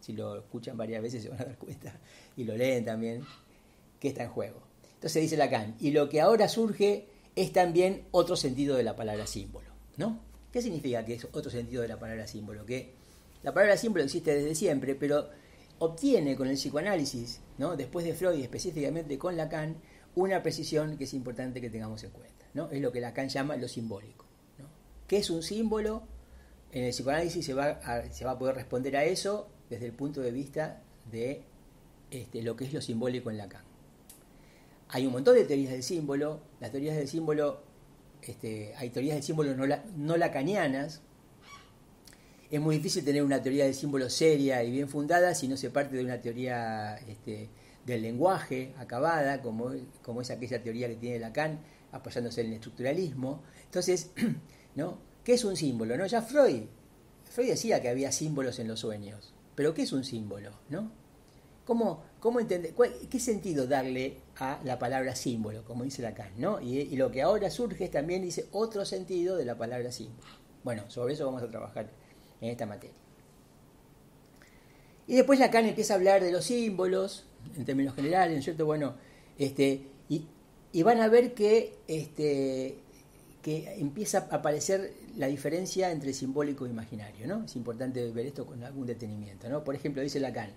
si 0.00 0.12
lo 0.12 0.38
escuchan 0.38 0.76
varias 0.76 1.02
veces 1.02 1.22
se 1.22 1.28
van 1.28 1.40
a 1.40 1.44
dar 1.44 1.58
cuenta, 1.58 2.00
y 2.36 2.44
lo 2.44 2.56
leen 2.56 2.84
también, 2.84 3.24
que 4.00 4.08
está 4.08 4.24
en 4.24 4.30
juego. 4.30 4.60
Entonces 4.94 5.22
dice 5.22 5.36
Lacan, 5.36 5.76
y 5.78 5.92
lo 5.92 6.08
que 6.08 6.20
ahora 6.20 6.48
surge 6.48 7.06
es 7.36 7.52
también 7.52 8.06
otro 8.10 8.36
sentido 8.36 8.76
de 8.76 8.82
la 8.82 8.96
palabra 8.96 9.26
símbolo. 9.26 9.68
¿no? 9.96 10.18
¿Qué 10.52 10.62
significa 10.62 11.04
que 11.04 11.14
es 11.14 11.26
otro 11.32 11.50
sentido 11.50 11.82
de 11.82 11.88
la 11.88 11.98
palabra 11.98 12.26
símbolo? 12.26 12.66
Que 12.66 12.94
la 13.42 13.54
palabra 13.54 13.76
símbolo 13.76 14.04
existe 14.04 14.34
desde 14.34 14.54
siempre, 14.54 14.94
pero 14.94 15.28
obtiene 15.78 16.36
con 16.36 16.48
el 16.48 16.56
psicoanálisis, 16.56 17.40
¿no? 17.60 17.76
después 17.76 18.06
de 18.06 18.14
Freud 18.14 18.38
y 18.38 18.42
específicamente 18.42 19.18
con 19.18 19.36
Lacan, 19.36 19.76
una 20.14 20.42
precisión 20.42 20.96
que 20.96 21.04
es 21.04 21.12
importante 21.12 21.60
que 21.60 21.68
tengamos 21.68 22.02
en 22.02 22.10
cuenta. 22.10 22.46
¿no? 22.54 22.70
Es 22.70 22.80
lo 22.80 22.90
que 22.90 23.00
Lacan 23.00 23.28
llama 23.28 23.54
lo 23.56 23.68
simbólico. 23.68 24.24
¿no? 24.58 24.64
¿Qué 25.06 25.18
es 25.18 25.28
un 25.28 25.42
símbolo? 25.42 26.02
En 26.72 26.84
el 26.84 26.90
psicoanálisis 26.90 27.44
se 27.44 27.52
va, 27.52 27.78
a, 27.84 28.38
poder 28.38 28.54
responder 28.54 28.96
a 28.96 29.04
eso 29.04 29.50
desde 29.68 29.84
el 29.84 29.92
punto 29.92 30.22
de 30.22 30.30
vista 30.30 30.82
de 31.12 31.42
este, 32.10 32.40
lo 32.42 32.56
que 32.56 32.64
es 32.64 32.72
lo 32.72 32.80
simbólico 32.80 33.30
en 33.30 33.36
Lacan. 33.36 33.62
Hay 34.88 35.06
un 35.06 35.12
montón 35.12 35.34
de 35.34 35.44
teorías 35.44 35.72
del 35.72 35.82
símbolo. 35.82 36.40
Las 36.60 36.70
teorías 36.70 36.96
del 36.96 37.08
símbolo, 37.08 37.60
este, 38.22 38.74
hay 38.76 38.88
teorías 38.88 39.16
del 39.16 39.22
símbolo 39.22 39.54
no 39.54 40.16
lacanianas, 40.16 41.02
es 42.50 42.60
muy 42.60 42.76
difícil 42.76 43.04
tener 43.04 43.22
una 43.22 43.40
teoría 43.40 43.64
del 43.64 43.74
símbolo 43.74 44.10
seria 44.10 44.62
y 44.64 44.72
bien 44.72 44.88
fundada 44.88 45.34
si 45.34 45.46
no 45.46 45.56
se 45.56 45.70
parte 45.70 45.96
de 45.96 46.04
una 46.04 46.20
teoría 46.20 46.96
este, 47.06 47.48
del 47.86 48.02
lenguaje 48.02 48.74
acabada, 48.78 49.40
como, 49.40 49.70
como 50.02 50.20
es 50.20 50.30
aquella 50.30 50.60
teoría 50.60 50.88
que 50.88 50.96
tiene 50.96 51.20
Lacan, 51.20 51.60
apoyándose 51.92 52.40
en 52.40 52.48
el 52.48 52.54
estructuralismo. 52.54 53.42
Entonces, 53.64 54.10
¿no? 54.74 54.98
¿qué 55.22 55.34
es 55.34 55.44
un 55.44 55.56
símbolo? 55.56 55.96
¿No? 55.96 56.06
Ya 56.06 56.22
Freud, 56.22 56.64
Freud 57.30 57.48
decía 57.48 57.80
que 57.80 57.88
había 57.88 58.10
símbolos 58.10 58.58
en 58.58 58.66
los 58.66 58.80
sueños, 58.80 59.32
pero 59.54 59.72
¿qué 59.72 59.82
es 59.82 59.92
un 59.92 60.02
símbolo? 60.02 60.50
¿no? 60.70 60.90
¿Cómo, 61.64 62.02
cómo 62.18 62.40
entender, 62.40 62.74
¿Qué 63.08 63.20
sentido 63.20 63.68
darle 63.68 64.22
a 64.38 64.60
la 64.64 64.76
palabra 64.80 65.14
símbolo, 65.14 65.64
como 65.64 65.84
dice 65.84 66.02
Lacan? 66.02 66.32
¿no? 66.36 66.60
Y, 66.60 66.78
y 66.80 66.96
lo 66.96 67.12
que 67.12 67.22
ahora 67.22 67.48
surge 67.48 67.84
es 67.84 67.90
también, 67.92 68.22
dice, 68.22 68.48
otro 68.50 68.84
sentido 68.84 69.36
de 69.36 69.44
la 69.44 69.56
palabra 69.56 69.92
símbolo. 69.92 70.28
Bueno, 70.64 70.90
sobre 70.90 71.14
eso 71.14 71.26
vamos 71.26 71.44
a 71.44 71.48
trabajar 71.48 71.99
en 72.40 72.50
esta 72.50 72.66
materia. 72.66 72.96
Y 75.06 75.16
después 75.16 75.38
Lacan 75.40 75.66
empieza 75.66 75.94
a 75.94 75.96
hablar 75.96 76.22
de 76.22 76.30
los 76.30 76.44
símbolos, 76.44 77.24
en 77.56 77.64
términos 77.64 77.94
generales, 77.94 78.32
¿no 78.32 78.38
es 78.38 78.44
cierto? 78.44 78.64
Bueno, 78.64 78.94
este, 79.38 79.82
y, 80.08 80.82
van 80.82 81.00
a 81.00 81.08
ver 81.08 81.34
que, 81.34 81.74
este, 81.88 82.76
que 83.42 83.74
empieza 83.78 84.28
a 84.30 84.36
aparecer 84.36 84.92
la 85.16 85.26
diferencia 85.26 85.90
entre 85.90 86.12
simbólico 86.12 86.64
e 86.66 86.70
imaginario, 86.70 87.26
¿no? 87.26 87.44
Es 87.44 87.56
importante 87.56 88.08
ver 88.12 88.26
esto 88.26 88.46
con 88.46 88.62
algún 88.62 88.86
detenimiento, 88.86 89.48
¿no? 89.48 89.64
Por 89.64 89.74
ejemplo, 89.74 90.00
dice 90.00 90.20
Lacan, 90.20 90.50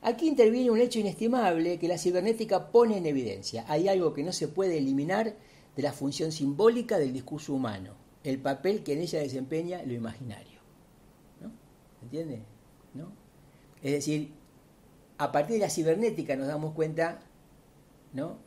aquí 0.00 0.28
interviene 0.28 0.70
un 0.70 0.80
hecho 0.80 0.98
inestimable 0.98 1.78
que 1.78 1.88
la 1.88 1.98
cibernética 1.98 2.70
pone 2.70 2.96
en 2.96 3.04
evidencia. 3.04 3.66
Hay 3.68 3.88
algo 3.88 4.14
que 4.14 4.22
no 4.22 4.32
se 4.32 4.48
puede 4.48 4.78
eliminar 4.78 5.34
de 5.76 5.82
la 5.82 5.92
función 5.92 6.32
simbólica 6.32 6.98
del 6.98 7.12
discurso 7.12 7.52
humano, 7.52 7.92
el 8.24 8.38
papel 8.38 8.82
que 8.82 8.94
en 8.94 9.00
ella 9.00 9.20
desempeña 9.20 9.82
lo 9.82 9.92
imaginario. 9.92 10.57
¿Entiende? 12.08 12.40
¿No? 12.94 13.12
Es 13.82 13.92
decir, 13.92 14.30
a 15.18 15.30
partir 15.30 15.56
de 15.56 15.60
la 15.60 15.68
cibernética 15.68 16.36
nos 16.36 16.46
damos 16.46 16.72
cuenta, 16.72 17.20
¿no? 18.14 18.38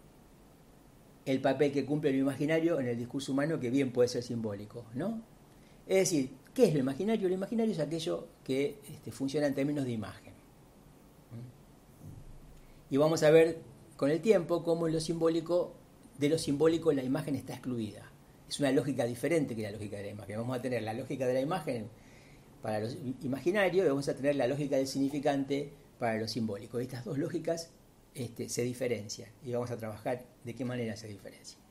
El 1.25 1.41
papel 1.41 1.71
que 1.71 1.85
cumple 1.85 2.11
lo 2.11 2.17
imaginario 2.17 2.79
en 2.79 2.87
el 2.87 2.97
discurso 2.97 3.33
humano 3.33 3.59
que 3.59 3.69
bien 3.69 3.91
puede 3.91 4.09
ser 4.09 4.23
simbólico, 4.23 4.85
¿no? 4.95 5.21
Es 5.85 5.97
decir, 5.97 6.31
¿qué 6.55 6.65
es 6.65 6.73
lo 6.73 6.79
imaginario? 6.79 7.27
Lo 7.27 7.35
imaginario 7.35 7.71
es 7.71 7.79
aquello 7.79 8.27
que 8.43 8.79
este, 8.89 9.11
funciona 9.11 9.45
en 9.45 9.53
términos 9.53 9.85
de 9.85 9.91
imagen. 9.91 10.33
Y 12.89 12.97
vamos 12.97 13.21
a 13.21 13.29
ver 13.29 13.59
con 13.95 14.09
el 14.09 14.21
tiempo 14.21 14.63
cómo 14.63 14.87
lo 14.87 14.99
simbólico, 14.99 15.75
de 16.17 16.29
lo 16.29 16.39
simbólico 16.39 16.91
la 16.93 17.03
imagen 17.03 17.35
está 17.35 17.53
excluida. 17.53 18.09
Es 18.49 18.59
una 18.59 18.71
lógica 18.71 19.05
diferente 19.05 19.55
que 19.55 19.61
la 19.61 19.71
lógica 19.71 19.97
de 19.97 20.03
la 20.03 20.09
imagen. 20.09 20.37
Vamos 20.37 20.57
a 20.57 20.61
tener 20.63 20.81
la 20.81 20.93
lógica 20.93 21.27
de 21.27 21.35
la 21.35 21.41
imagen 21.41 21.89
para 22.61 22.79
lo 22.79 22.87
imaginario 23.21 23.83
y 23.83 23.87
vamos 23.87 24.07
a 24.07 24.15
tener 24.15 24.35
la 24.35 24.47
lógica 24.47 24.77
del 24.77 24.87
significante 24.87 25.71
para 25.99 26.19
lo 26.19 26.27
simbólico. 26.27 26.79
Estas 26.79 27.05
dos 27.05 27.17
lógicas 27.17 27.69
este, 28.13 28.49
se 28.49 28.63
diferencian 28.63 29.29
y 29.43 29.51
vamos 29.51 29.71
a 29.71 29.77
trabajar 29.77 30.25
de 30.43 30.55
qué 30.55 30.65
manera 30.65 30.95
se 30.97 31.07
diferencian. 31.07 31.61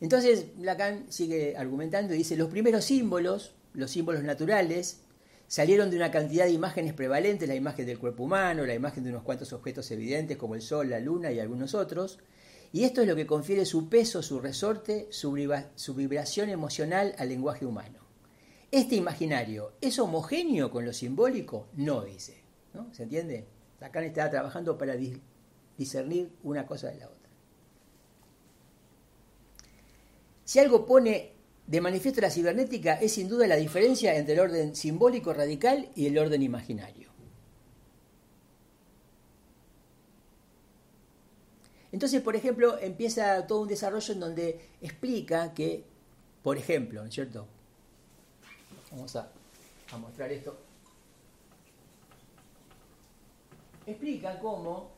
Entonces 0.00 0.46
Lacan 0.58 1.10
sigue 1.12 1.56
argumentando 1.56 2.12
y 2.14 2.18
dice, 2.18 2.36
los 2.36 2.48
primeros 2.48 2.84
símbolos, 2.84 3.54
los 3.72 3.90
símbolos 3.90 4.24
naturales, 4.24 5.02
salieron 5.46 5.90
de 5.90 5.96
una 5.96 6.10
cantidad 6.10 6.44
de 6.44 6.50
imágenes 6.50 6.92
prevalentes, 6.92 7.48
la 7.48 7.54
imagen 7.54 7.86
del 7.86 7.98
cuerpo 7.98 8.24
humano, 8.24 8.66
la 8.66 8.74
imagen 8.74 9.04
de 9.04 9.10
unos 9.10 9.22
cuantos 9.22 9.52
objetos 9.52 9.90
evidentes 9.90 10.36
como 10.36 10.54
el 10.54 10.62
sol, 10.62 10.90
la 10.90 10.98
luna 10.98 11.30
y 11.30 11.38
algunos 11.38 11.74
otros, 11.74 12.18
y 12.72 12.84
esto 12.84 13.02
es 13.02 13.06
lo 13.06 13.14
que 13.14 13.26
confiere 13.26 13.64
su 13.64 13.88
peso, 13.88 14.22
su 14.22 14.40
resorte, 14.40 15.08
su 15.10 15.32
vibración 15.94 16.48
emocional 16.48 17.14
al 17.18 17.28
lenguaje 17.28 17.66
humano. 17.66 18.01
¿Este 18.72 18.96
imaginario 18.96 19.74
es 19.82 19.98
homogéneo 19.98 20.70
con 20.70 20.86
lo 20.86 20.94
simbólico? 20.94 21.68
No, 21.74 22.00
dice. 22.00 22.42
¿no? 22.72 22.92
¿Se 22.94 23.02
entiende? 23.02 23.44
Lacan 23.78 24.04
está 24.04 24.30
trabajando 24.30 24.78
para 24.78 24.96
discernir 25.76 26.30
una 26.42 26.66
cosa 26.66 26.88
de 26.88 26.98
la 27.00 27.06
otra. 27.06 27.28
Si 30.44 30.58
algo 30.58 30.86
pone 30.86 31.32
de 31.66 31.80
manifiesto 31.82 32.22
la 32.22 32.30
cibernética 32.30 32.94
es 32.94 33.12
sin 33.12 33.28
duda 33.28 33.46
la 33.46 33.56
diferencia 33.56 34.16
entre 34.16 34.34
el 34.34 34.40
orden 34.40 34.74
simbólico 34.74 35.34
radical 35.34 35.90
y 35.94 36.06
el 36.06 36.16
orden 36.16 36.42
imaginario. 36.42 37.10
Entonces, 41.92 42.22
por 42.22 42.36
ejemplo, 42.36 42.78
empieza 42.78 43.46
todo 43.46 43.60
un 43.60 43.68
desarrollo 43.68 44.14
en 44.14 44.20
donde 44.20 44.60
explica 44.80 45.52
que, 45.52 45.84
por 46.42 46.56
ejemplo, 46.56 47.02
¿no 47.02 47.08
es 47.08 47.14
cierto? 47.14 47.46
Vamos 48.92 49.16
a, 49.16 49.28
mostrar 49.98 50.30
esto. 50.30 50.56
Explica 53.86 54.38
cómo 54.38 54.90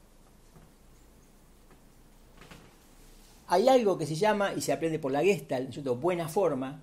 hay 3.47 3.69
algo 3.69 3.97
que 3.97 4.07
se 4.07 4.15
llama, 4.15 4.53
y 4.55 4.61
se 4.61 4.73
aprende 4.73 4.99
por 4.99 5.13
la 5.13 5.23
Gestalt, 5.23 5.75
buena 6.01 6.29
forma 6.29 6.83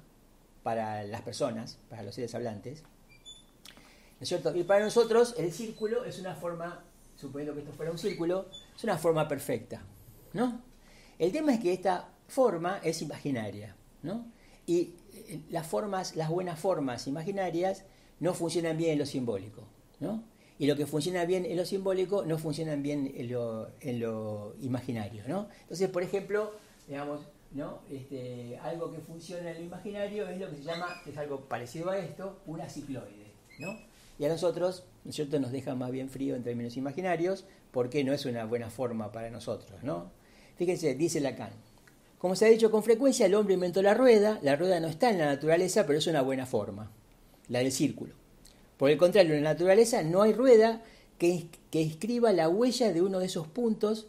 para 0.63 1.03
las 1.03 1.21
personas, 1.21 1.77
para 1.89 2.03
los 2.03 2.15
seres 2.15 2.33
hablantes. 2.33 2.83
¿No 2.83 4.23
es 4.23 4.29
cierto? 4.29 4.55
Y 4.55 4.63
para 4.63 4.85
nosotros 4.85 5.35
el 5.37 5.51
círculo 5.51 6.05
es 6.05 6.19
una 6.19 6.35
forma, 6.35 6.83
suponiendo 7.17 7.53
que 7.53 7.61
esto 7.61 7.73
fuera 7.73 7.91
un 7.91 7.97
círculo, 7.97 8.47
es 8.75 8.83
una 8.83 8.97
forma 8.97 9.27
perfecta. 9.27 9.81
¿no? 10.33 10.61
El 11.19 11.31
tema 11.31 11.53
es 11.53 11.59
que 11.59 11.73
esta 11.73 12.09
forma 12.27 12.79
es 12.83 13.01
imaginaria. 13.01 13.75
¿no? 14.03 14.25
Y 14.71 14.95
las 15.49 15.67
formas, 15.67 16.15
las 16.15 16.29
buenas 16.29 16.57
formas 16.57 17.05
imaginarias 17.05 17.83
no 18.21 18.33
funcionan 18.33 18.77
bien 18.77 18.91
en 18.91 18.99
lo 18.99 19.05
simbólico, 19.05 19.67
¿no? 19.99 20.23
Y 20.57 20.65
lo 20.65 20.77
que 20.77 20.85
funciona 20.85 21.25
bien 21.25 21.45
en 21.45 21.57
lo 21.57 21.65
simbólico 21.65 22.23
no 22.25 22.37
funciona 22.37 22.73
bien 22.77 23.11
en 23.17 23.33
lo, 23.33 23.67
en 23.81 23.99
lo 23.99 24.55
imaginario, 24.61 25.23
¿no? 25.27 25.49
Entonces, 25.63 25.89
por 25.89 26.03
ejemplo, 26.03 26.53
digamos, 26.87 27.19
¿no? 27.51 27.79
Este, 27.91 28.57
algo 28.59 28.93
que 28.93 28.99
funciona 28.99 29.51
en 29.51 29.57
lo 29.57 29.63
imaginario 29.65 30.29
es 30.29 30.39
lo 30.39 30.49
que 30.49 30.55
se 30.55 30.63
llama, 30.63 30.87
es 31.05 31.17
algo 31.17 31.41
parecido 31.49 31.89
a 31.89 31.97
esto, 31.97 32.39
una 32.45 32.69
cicloide, 32.69 33.33
¿no? 33.59 33.77
Y 34.19 34.23
a 34.23 34.29
nosotros, 34.29 34.85
¿no 35.03 35.11
cierto?, 35.11 35.37
nos 35.37 35.51
deja 35.51 35.75
más 35.75 35.91
bien 35.91 36.09
frío 36.09 36.37
en 36.37 36.43
términos 36.43 36.77
imaginarios 36.77 37.43
porque 37.71 38.05
no 38.05 38.13
es 38.13 38.25
una 38.25 38.45
buena 38.45 38.69
forma 38.69 39.11
para 39.11 39.29
nosotros, 39.31 39.83
¿no? 39.83 40.11
Fíjense, 40.55 40.95
dice 40.95 41.19
Lacan, 41.19 41.51
como 42.21 42.35
se 42.35 42.45
ha 42.45 42.49
dicho 42.49 42.69
con 42.69 42.83
frecuencia, 42.83 43.25
el 43.25 43.33
hombre 43.33 43.55
inventó 43.55 43.81
la 43.81 43.95
rueda, 43.95 44.37
la 44.43 44.55
rueda 44.55 44.79
no 44.79 44.87
está 44.87 45.09
en 45.09 45.17
la 45.17 45.25
naturaleza, 45.25 45.87
pero 45.87 45.97
es 45.97 46.05
una 46.05 46.21
buena 46.21 46.45
forma, 46.45 46.91
la 47.47 47.59
del 47.59 47.71
círculo. 47.71 48.13
Por 48.77 48.91
el 48.91 48.97
contrario, 48.99 49.33
en 49.33 49.43
la 49.43 49.53
naturaleza 49.53 50.03
no 50.03 50.21
hay 50.21 50.31
rueda 50.31 50.83
que, 51.17 51.47
inscriba 51.71 52.31
la 52.31 52.47
huella 52.47 52.93
de 52.93 53.01
uno 53.01 53.17
de 53.17 53.25
esos 53.25 53.47
puntos 53.47 54.05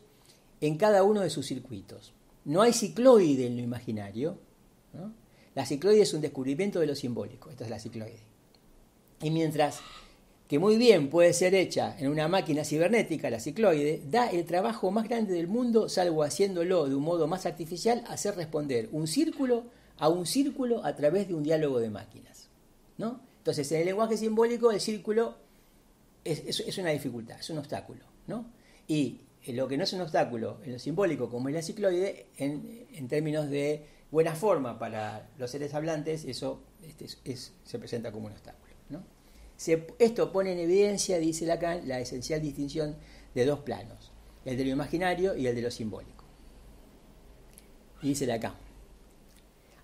en 0.60 0.76
cada 0.76 1.04
uno 1.04 1.22
de 1.22 1.30
sus 1.30 1.46
circuitos. 1.46 2.12
No 2.44 2.60
hay 2.60 2.74
cicloide 2.74 3.46
en 3.46 3.56
lo 3.56 3.62
imaginario. 3.62 4.36
La 5.54 5.64
cicloide 5.64 6.02
es 6.02 6.12
un 6.12 6.20
descubrimiento 6.20 6.80
de 6.80 6.88
lo 6.88 6.94
simbólico. 6.94 7.48
Esta 7.48 7.64
es 7.64 7.70
la 7.70 7.78
cicloide. 7.78 8.20
Y 9.22 9.30
mientras 9.30 9.80
que 10.52 10.58
muy 10.58 10.76
bien 10.76 11.08
puede 11.08 11.32
ser 11.32 11.54
hecha 11.54 11.96
en 11.98 12.08
una 12.10 12.28
máquina 12.28 12.62
cibernética, 12.62 13.30
la 13.30 13.40
cicloide, 13.40 14.02
da 14.10 14.28
el 14.28 14.44
trabajo 14.44 14.90
más 14.90 15.08
grande 15.08 15.32
del 15.32 15.48
mundo, 15.48 15.88
salvo 15.88 16.24
haciéndolo 16.24 16.90
de 16.90 16.94
un 16.94 17.02
modo 17.02 17.26
más 17.26 17.46
artificial, 17.46 18.04
hacer 18.06 18.36
responder 18.36 18.90
un 18.92 19.06
círculo 19.06 19.64
a 19.96 20.10
un 20.10 20.26
círculo 20.26 20.84
a 20.84 20.94
través 20.94 21.26
de 21.26 21.32
un 21.32 21.42
diálogo 21.42 21.80
de 21.80 21.88
máquinas. 21.88 22.50
¿no? 22.98 23.22
Entonces, 23.38 23.72
en 23.72 23.80
el 23.80 23.86
lenguaje 23.86 24.18
simbólico, 24.18 24.70
el 24.70 24.82
círculo 24.82 25.36
es, 26.22 26.76
una 26.76 26.90
dificultad, 26.90 27.40
es 27.40 27.48
un 27.48 27.56
obstáculo, 27.56 28.04
¿no? 28.26 28.44
Y 28.86 29.22
lo 29.46 29.66
que 29.66 29.78
no 29.78 29.84
es 29.84 29.92
un 29.94 30.02
obstáculo 30.02 30.58
en 30.66 30.72
lo 30.72 30.78
simbólico, 30.78 31.30
como 31.30 31.48
es 31.48 31.54
la 31.54 31.62
cicloide, 31.62 32.26
en, 32.36 33.08
términos 33.08 33.48
de 33.48 33.86
buena 34.10 34.34
forma 34.34 34.78
para 34.78 35.30
los 35.38 35.50
seres 35.50 35.72
hablantes, 35.72 36.26
eso 36.26 36.60
este, 36.82 37.36
se 37.64 37.78
presenta 37.78 38.12
como 38.12 38.26
un 38.26 38.32
obstáculo, 38.32 38.61
esto 39.98 40.32
pone 40.32 40.52
en 40.52 40.58
evidencia, 40.58 41.18
dice 41.18 41.46
Lacan, 41.46 41.86
la 41.86 42.00
esencial 42.00 42.40
distinción 42.40 42.96
de 43.34 43.44
dos 43.44 43.60
planos, 43.60 44.12
el 44.44 44.56
de 44.56 44.64
lo 44.64 44.70
imaginario 44.70 45.36
y 45.36 45.46
el 45.46 45.54
de 45.54 45.62
lo 45.62 45.70
simbólico. 45.70 46.24
Dice 48.02 48.26
Lacan, 48.26 48.54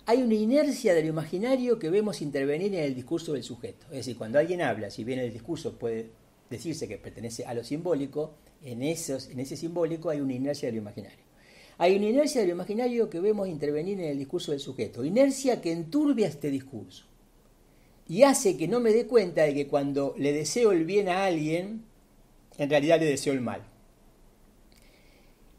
hay 0.05 0.23
una 0.23 0.33
inercia 0.33 0.93
de 0.95 1.03
lo 1.03 1.09
imaginario 1.09 1.77
que 1.77 1.89
vemos 1.89 2.21
intervenir 2.21 2.73
en 2.73 2.83
el 2.83 2.95
discurso 2.95 3.33
del 3.33 3.43
sujeto. 3.43 3.85
Es 3.91 3.97
decir, 3.97 4.17
cuando 4.17 4.39
alguien 4.39 4.61
habla, 4.61 4.89
si 4.89 5.03
bien 5.03 5.19
el 5.19 5.31
discurso 5.31 5.77
puede 5.77 6.09
decirse 6.49 6.87
que 6.87 6.97
pertenece 6.97 7.45
a 7.45 7.53
lo 7.53 7.63
simbólico, 7.63 8.33
en, 8.63 8.81
en 8.81 8.89
ese 8.89 9.55
simbólico 9.55 10.09
hay 10.09 10.19
una 10.19 10.33
inercia 10.33 10.67
de 10.67 10.73
lo 10.73 10.79
imaginario. 10.79 11.29
Hay 11.77 11.95
una 11.95 12.07
inercia 12.07 12.41
de 12.41 12.47
lo 12.47 12.53
imaginario 12.53 13.09
que 13.09 13.19
vemos 13.19 13.47
intervenir 13.47 13.99
en 14.01 14.09
el 14.09 14.17
discurso 14.17 14.51
del 14.51 14.59
sujeto. 14.59 15.05
Inercia 15.05 15.61
que 15.61 15.71
enturbia 15.71 16.27
este 16.27 16.49
discurso. 16.49 17.05
Y 18.09 18.23
hace 18.23 18.57
que 18.57 18.67
no 18.67 18.81
me 18.81 18.91
dé 18.91 19.05
cuenta 19.05 19.43
de 19.43 19.53
que 19.53 19.67
cuando 19.67 20.15
le 20.17 20.33
deseo 20.33 20.73
el 20.73 20.83
bien 20.83 21.07
a 21.07 21.25
alguien, 21.25 21.85
en 22.57 22.69
realidad 22.69 22.99
le 22.99 23.05
deseo 23.05 23.31
el 23.31 23.39
mal. 23.41 23.61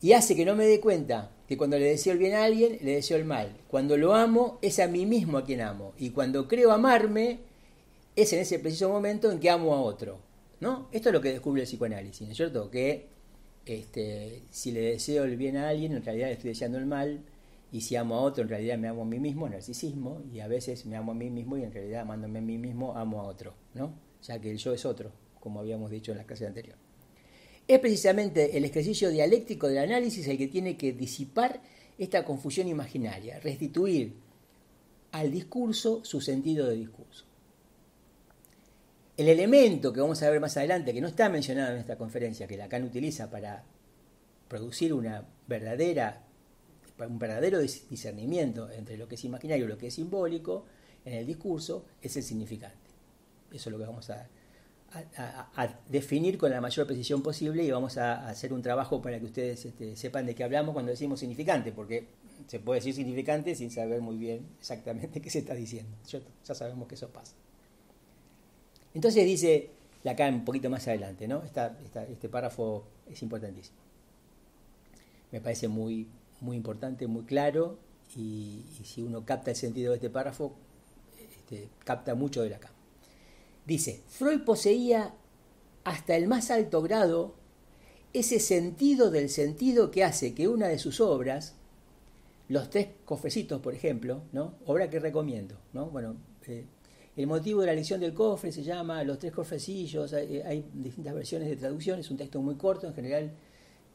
Y 0.03 0.13
hace 0.13 0.37
que 0.37 0.45
no 0.45 0.57
me 0.57 0.67
dé 0.67 0.81
cuenta 0.81 1.31
que 1.49 1.57
cuando 1.57 1.79
le 1.79 1.87
deseo 1.87 2.13
el 2.13 2.19
bien 2.19 2.35
a 2.35 2.45
alguien, 2.45 2.79
le 2.83 2.97
deseo 2.97 3.17
el 3.17 3.25
mal. 3.25 3.57
Cuando 3.69 3.97
lo 3.97 4.15
amo, 4.15 4.59
es 4.61 4.81
a 4.81 4.89
mí 4.89 5.07
mismo 5.07 5.39
a 5.39 5.45
quien 5.45 5.63
amo. 5.63 5.95
Y 5.99 6.11
cuando 6.11 6.47
creo 6.49 6.73
amarme, 6.73 7.39
es 8.17 8.33
en 8.33 8.41
ese 8.41 8.59
preciso 8.59 8.89
momento 8.91 9.31
en 9.31 9.41
que 9.41 9.49
amo 9.49 9.73
a 9.75 9.81
otro. 9.81 10.19
¿no? 10.61 10.89
Esto 10.93 11.09
es 11.09 11.13
lo 11.15 11.21
que 11.21 11.31
descubre 11.31 11.63
el 11.63 11.67
psicoanálisis, 11.67 12.27
¿no 12.27 12.33
es 12.33 12.37
cierto? 12.37 12.71
Que 12.71 13.07
este, 13.67 14.43
si 14.51 14.73
le 14.73 14.81
deseo 14.81 15.25
el 15.25 15.37
bien 15.37 15.57
a 15.57 15.69
alguien, 15.69 15.93
en 15.93 16.05
realidad 16.05 16.29
le 16.29 16.35
estoy 16.35 16.51
deseando 16.51 16.79
el 16.79 16.87
mal. 16.87 17.21
Y 17.73 17.83
si 17.83 17.97
amo 17.97 18.17
a 18.17 18.21
otro, 18.23 18.43
en 18.43 18.49
realidad 18.49 18.79
me 18.79 18.89
amo 18.89 19.03
a 19.03 19.05
mí 19.05 19.21
mismo, 19.21 19.49
narcisismo. 19.49 20.23
Y 20.33 20.41
a 20.41 20.49
veces 20.49 20.87
me 20.87 20.97
amo 20.97 21.13
a 21.13 21.15
mí 21.15 21.31
mismo 21.31 21.57
y 21.57 21.63
en 21.63 21.73
realidad 21.73 22.03
amándome 22.03 22.41
a 22.41 22.43
mí 22.43 22.59
mismo, 22.59 22.97
amo 22.97 23.21
a 23.21 23.25
otro. 23.25 23.55
¿no? 23.75 23.95
Ya 24.23 24.41
que 24.41 24.51
el 24.51 24.59
yo 24.59 24.73
es 24.73 24.85
otro, 24.85 25.13
como 25.39 25.61
habíamos 25.61 25.91
dicho 25.91 26.13
en 26.13 26.19
la 26.19 26.25
clase 26.25 26.47
anterior. 26.47 26.77
Es 27.69 27.79
precisamente 27.79 28.57
el 28.57 28.65
ejercicio 28.65 29.11
dialéctico 29.11 29.69
del 29.69 29.79
análisis 29.79 30.27
el 30.27 30.37
que 30.37 30.49
tiene 30.49 30.77
que 30.77 30.93
disipar 30.93 31.61
esta 31.99 32.25
confusión 32.25 32.67
imaginaria, 32.67 33.39
restituir 33.41 34.15
al 35.13 35.31
discurso 35.31 36.05
su 36.05 36.21
sentido 36.21 36.67
de 36.67 36.77
discurso. 36.77 37.27
El 39.17 39.29
elemento 39.29 39.93
que 39.93 40.01
vamos 40.01 40.23
a 40.23 40.31
ver 40.31 40.41
más 40.41 40.57
adelante, 40.57 40.95
que 40.95 41.01
no 41.01 41.09
está 41.09 41.29
mencionado 41.29 41.75
en 41.75 41.79
esta 41.79 41.97
conferencia, 41.97 42.47
que 42.47 42.57
Lacan 42.57 42.85
utiliza 42.85 43.31
para 43.31 43.65
producir 44.49 44.95
una 44.95 45.29
verdadera, 45.47 46.25
un 47.07 47.19
verdadero 47.19 47.61
discernimiento 47.61 48.71
entre 48.71 48.97
lo 48.97 49.09
que 49.09 49.15
es 49.15 49.25
imaginario 49.25 49.65
y 49.65 49.69
lo 49.69 49.79
que 49.79 49.89
es 49.89 49.95
simbólico 49.95 50.67
en 51.05 51.15
el 51.15 51.27
discurso, 51.27 51.87
es 52.03 52.17
el 52.17 52.23
significante. 52.23 52.77
Eso 53.51 53.69
es 53.69 53.73
lo 53.73 53.79
que 53.79 53.87
vamos 53.87 54.11
a 54.11 54.29
definir 55.89 56.37
con 56.37 56.51
la 56.51 56.61
mayor 56.61 56.87
precisión 56.87 57.23
posible 57.23 57.63
y 57.63 57.71
vamos 57.71 57.97
a, 57.97 58.29
hacer 58.29 58.53
un 58.53 58.61
trabajo 58.61 59.01
para 59.01 59.19
que 59.19 59.27
ustedes 59.27 59.65
este, 59.65 59.97
sepan 59.97 60.27
de 60.27 60.35
qué 60.35 60.45
hablamos 60.45 60.73
cuando 60.73 60.91
decimos 60.91 61.21
significante, 61.21 61.73
porque 61.73 62.09
se 62.47 62.59
puede 62.59 62.81
decir 62.81 62.95
significante 62.95 63.55
sin 63.55 63.71
saber 63.71 64.01
muy 64.01 64.17
bien 64.17 64.47
exactamente 64.59 65.21
qué 65.23 65.31
se 65.31 65.41
está 65.41 65.55
diciendo. 65.55 65.97
Ya 66.45 66.55
sabemos 66.55 66.89
que 66.89 66.97
eso 66.97 67.09
pasa. 67.09 67.35
Entonces 68.93 69.25
dice 69.25 69.71
Lacan 70.03 70.35
un 70.35 70.45
poquito 70.45 70.71
más 70.71 70.87
adelante, 70.89 71.29
¿no? 71.29 71.43
este 71.45 72.29
párrafo 72.29 72.85
es 73.09 73.23
importantísimo. 73.23 73.77
Me 75.31 75.41
parece 75.41 75.69
muy, 75.69 76.09
muy 76.41 76.57
importante, 76.57 77.07
muy 77.07 77.25
claro, 77.25 77.79
y, 78.17 78.65
si 78.85 79.03
uno 79.03 79.25
capta 79.25 79.51
el 79.51 79.57
sentido 79.57 79.91
de 79.91 79.97
este 79.97 80.11
párrafo, 80.11 80.55
este, 81.19 81.69
capta 81.85 82.15
mucho 82.15 82.43
de 82.43 82.51
Lacan. 82.51 82.73
Dice, 83.67 84.03
Freud 84.09 84.43
poseía 84.43 85.15
hasta 85.85 86.17
el 86.17 86.27
más 86.27 86.51
alto 86.51 86.83
grado 86.83 87.35
ese 88.13 88.41
sentido 88.41 89.11
del 89.11 89.29
sentido 89.29 89.91
que 89.91 90.03
hace 90.03 90.35
que 90.35 90.49
una 90.49 90.69
de 90.69 90.79
sus 90.79 91.01
obras, 91.01 91.55
Los 92.49 92.69
tres 92.69 92.89
cofrecitos, 93.05 93.61
por 93.61 93.75
ejemplo, 93.75 94.23
¿no? 94.33 94.55
obra 94.67 94.91
que 94.91 94.99
recomiendo, 94.99 95.55
¿no? 95.73 95.87
bueno, 95.87 96.17
eh, 96.49 96.67
el 97.17 97.27
motivo 97.29 97.61
de 97.61 97.69
la 97.69 97.75
lección 97.75 98.01
del 98.01 98.13
cofre 98.13 98.51
se 98.51 98.65
llama 98.65 99.05
Los 99.05 99.19
tres 99.19 99.33
cofrecillos, 99.33 100.13
hay, 100.13 100.65
distintas 100.75 101.15
versiones 101.15 101.49
de 101.49 101.57
traducción, 101.57 102.01
es 102.01 102.11
un 102.11 102.17
texto 102.17 102.41
muy 102.41 102.57
corto, 102.57 102.89
en 102.89 102.95
general, 102.95 103.31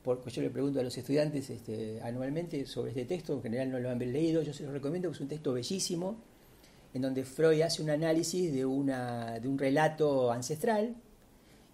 porque 0.06 0.30
yo 0.30 0.44
le 0.44 0.52
pregunto 0.52 0.80
a 0.80 0.84
los 0.84 0.96
estudiantes 0.96 1.50
este, 1.50 2.00
anualmente 2.04 2.64
sobre 2.68 2.92
este 2.92 3.06
texto, 3.06 3.34
en 3.34 3.42
general 3.42 3.72
no 3.72 3.80
lo 3.80 3.90
han 3.90 3.98
leído, 3.98 4.44
yo 4.44 4.54
se 4.54 4.64
lo 4.64 4.72
recomiendo, 4.72 5.10
es 5.10 5.20
un 5.20 5.28
texto 5.28 5.52
bellísimo, 5.52 6.16
en 6.94 7.02
donde 7.02 7.26
Freud 7.26 7.62
hace 7.62 7.82
un 7.82 7.90
análisis 7.90 8.54
de, 8.54 8.66
una, 8.66 9.40
de 9.40 9.48
un 9.48 9.58
relato 9.58 10.32
ancestral 10.32 10.96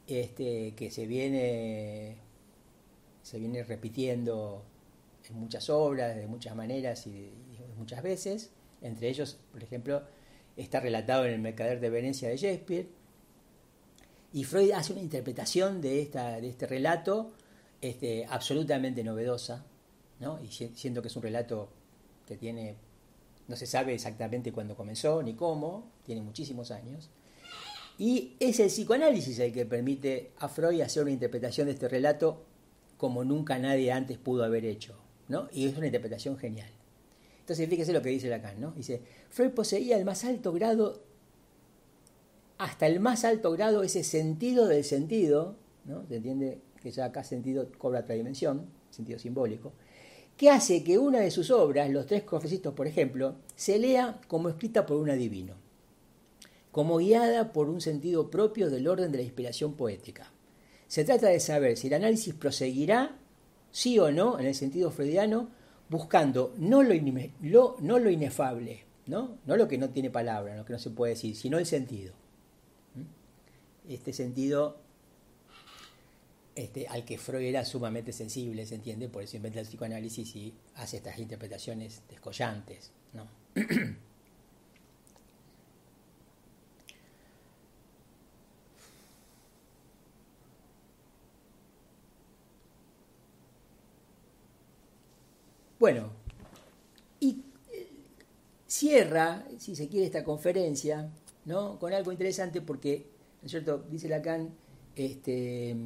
este, 0.08 0.74
que 0.76 0.89
se 0.89 1.06
viene, 1.06 2.15
se 3.22 3.38
viene 3.38 3.63
repitiendo 3.63 4.63
en 5.30 5.36
muchas 5.36 5.70
obras, 5.70 6.15
de 6.15 6.26
muchas 6.26 6.56
maneras 6.56 7.06
y, 7.08 7.32
muchas 7.78 8.02
veces. 8.02 8.52
Entre 8.82 9.10
ellos, 9.10 9.39
por 9.52 9.62
ejemplo, 9.62 10.04
está 10.56 10.80
relatado 10.80 11.26
en 11.26 11.34
El 11.34 11.39
Mercader 11.39 11.80
de 11.80 11.89
Venecia 11.89 12.30
de 12.30 12.38
Shakespeare. 12.38 12.88
Y 14.34 14.44
Freud 14.46 14.72
hace 14.72 14.94
una 14.94 15.02
interpretación 15.02 15.82
de, 15.82 16.02
esta, 16.02 16.39
de 16.39 16.48
este 16.48 16.67
relato 16.67 17.32
este, 17.82 18.26
absolutamente 18.26 19.04
novedosa, 19.04 19.65
¿no? 20.20 20.39
y 20.41 20.48
siento 20.48 21.02
que 21.02 21.08
es 21.08 21.15
un 21.15 21.24
relato 21.24 21.70
que 22.28 22.38
tiene 22.38 22.76
no 23.48 23.58
se 23.58 23.67
sabe 23.67 23.94
exactamente 23.94 24.54
cuándo 24.54 24.78
comenzó 24.78 25.22
ni 25.22 25.34
cómo, 25.34 25.91
tiene 26.06 26.22
muchísimos 26.22 26.72
años. 26.72 27.10
Y 27.98 28.36
es 28.39 28.60
el 28.62 28.67
psicoanálisis 28.67 29.38
el 29.39 29.52
que 29.52 29.65
permite 29.65 30.32
a 30.39 30.48
Freud 30.48 30.80
hacer 30.82 31.04
una 31.04 31.12
interpretación 31.12 31.67
de 31.67 31.74
este 31.74 31.89
relato 31.89 32.46
como 32.98 33.26
nunca 33.26 33.60
nadie 33.60 33.91
antes 33.91 34.17
pudo 34.17 34.46
haber 34.46 34.63
hecho. 34.63 34.96
¿no? 35.28 35.50
Y 35.52 35.67
es 35.67 35.76
una 35.76 35.88
interpretación 35.88 36.38
genial. 36.38 36.70
Entonces 37.41 37.67
fíjese 37.67 37.91
lo 37.91 38.02
que 38.02 38.10
dice 38.10 38.30
Lacan, 38.30 38.60
¿no? 38.62 38.72
Dice, 38.72 39.02
Freud 39.30 39.52
poseía 39.52 39.98
el 39.98 40.06
más 40.06 40.24
alto 40.24 40.54
grado, 40.54 41.04
hasta 42.58 42.88
el 42.88 43.00
más 43.00 43.26
alto 43.26 43.52
grado, 43.52 43.84
ese 43.84 44.04
sentido 44.04 44.67
del 44.67 44.86
sentido, 44.86 45.58
¿no? 45.86 46.06
Se 46.08 46.17
entiende 46.17 46.62
que 46.82 46.91
ya 46.91 47.06
acá 47.06 47.24
sentido 47.24 47.67
cobra 47.78 48.02
otra 48.02 48.15
dimensión, 48.15 48.65
sentido 48.89 49.20
simbólico, 49.20 49.74
que 50.38 50.50
hace 50.50 50.84
que 50.84 50.98
una 50.98 51.20
de 51.20 51.32
sus 51.32 51.52
obras, 51.52 51.89
Los 51.89 52.08
Tres 52.08 52.24
Cofrecitos, 52.24 52.74
por 52.74 52.88
ejemplo, 52.88 53.36
se 53.56 53.78
lea 53.78 54.20
como 54.28 54.50
escrita 54.50 54.86
por 54.86 54.98
un 54.98 55.10
adivino, 55.10 55.56
como 56.72 56.98
guiada 56.98 57.54
por 57.54 57.70
un 57.70 57.82
sentido 57.82 58.32
propio 58.32 58.70
del 58.70 58.88
orden 58.88 59.12
de 59.12 59.20
la 59.20 59.24
inspiración 59.24 59.74
poética. 59.74 60.32
Se 60.88 61.06
trata 61.06 61.28
de 61.28 61.39
saber 61.39 61.78
si 61.78 61.88
el 61.88 61.94
análisis 61.94 62.34
proseguirá, 62.34 63.17
sí 63.72 64.00
o 64.00 64.12
no, 64.12 64.39
en 64.39 64.48
el 64.48 64.56
sentido 64.56 64.91
freudiano, 64.91 65.50
buscando 65.89 66.54
no 66.58 66.82
lo, 66.84 66.96
no 67.80 68.00
lo 68.00 68.10
inefable, 68.10 68.86
¿no? 69.06 69.38
no 69.46 69.58
lo 69.58 69.67
que 69.67 69.78
no 69.78 69.89
tiene 69.89 70.10
palabra, 70.10 70.56
lo 70.56 70.65
que 70.65 70.74
no 70.74 70.80
se 70.80 70.89
puede 70.89 71.13
decir, 71.13 71.36
sino 71.36 71.60
el 71.60 71.65
sentido. 71.65 72.13
¿Mm? 72.96 73.91
Este 73.94 74.13
sentido 74.13 74.78
este, 76.56 76.88
al 76.88 77.06
que 77.06 77.18
Freud 77.18 77.44
era 77.44 77.64
sumamente 77.64 78.12
sensible, 78.12 78.66
se 78.66 78.76
entiende, 78.76 79.08
por 79.08 79.24
eso 79.24 79.38
inventa 79.38 79.62
el 79.62 79.66
psicoanálisis 79.66 80.36
y 80.36 80.54
hace 80.76 80.98
estas 80.98 81.18
interpretaciones 81.18 82.02
descollantes. 82.10 82.92
¿no? 83.14 83.26
bueno, 95.80 96.12
y 97.22 97.43
eh, 97.72 97.88
cierra, 98.68 99.47
si 99.58 99.76
se 99.76 99.88
quiere, 99.88 100.06
esta 100.06 100.26
conferencia 100.26 101.10
¿no? 101.45 101.80
con 101.80 101.93
algo 101.93 102.12
interesante 102.12 102.60
porque, 102.62 103.06
¿no 103.41 103.45
es 103.45 103.52
cierto?, 103.52 103.86
dice 103.89 104.10
Lacan, 104.10 104.54
este, 104.97 105.78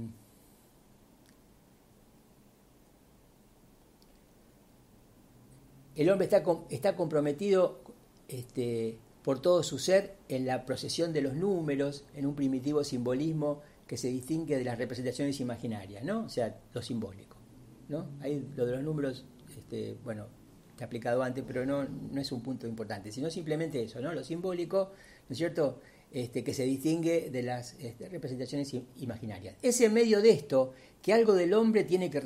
el 5.96 6.10
hombre 6.10 6.26
está, 6.26 6.44
está 6.70 6.96
comprometido 6.96 7.80
este, 8.28 8.98
por 9.24 9.42
todo 9.42 9.64
su 9.64 9.80
ser 9.80 10.16
en 10.30 10.46
la 10.46 10.66
procesión 10.66 11.14
de 11.14 11.22
los 11.22 11.36
números, 11.36 12.06
en 12.16 12.26
un 12.26 12.36
primitivo 12.36 12.84
simbolismo 12.84 13.62
que 13.88 13.98
se 13.98 14.08
distingue 14.10 14.58
de 14.58 14.64
las 14.64 14.78
representaciones 14.78 15.40
imaginarias, 15.40 16.04
¿no? 16.04 16.26
O 16.26 16.30
sea, 16.30 16.60
lo 16.74 16.82
simbólico, 16.82 17.38
¿no? 17.88 18.08
Ahí 18.22 18.46
lo 18.56 18.66
de 18.66 18.74
los 18.74 18.84
números, 18.84 19.26
este, 19.58 19.98
bueno, 20.04 20.28
que 20.76 20.84
he 20.84 20.86
aplicado 20.86 21.24
antes, 21.24 21.44
pero 21.48 21.66
no, 21.66 21.86
no 21.86 22.20
es 22.20 22.32
un 22.32 22.42
punto 22.42 22.68
importante, 22.68 23.12
sino 23.12 23.30
simplemente 23.30 23.82
eso, 23.82 24.02
¿no? 24.02 24.14
Lo 24.14 24.24
simbólico, 24.24 24.92
¿no 25.30 25.34
es 25.34 25.38
cierto?, 25.38 25.80
este, 26.12 26.44
que 26.44 26.54
se 26.54 26.64
distingue 26.64 27.30
de 27.30 27.44
las 27.44 27.74
este, 27.80 28.08
representaciones 28.08 28.74
imaginarias. 28.98 29.56
Es 29.62 29.82
en 29.82 29.94
medio 29.94 30.22
de 30.22 30.30
esto 30.30 30.72
que 31.02 31.14
algo 31.14 31.34
del 31.34 31.54
hombre 31.54 31.84
tiene 31.84 32.10
que 32.10 32.22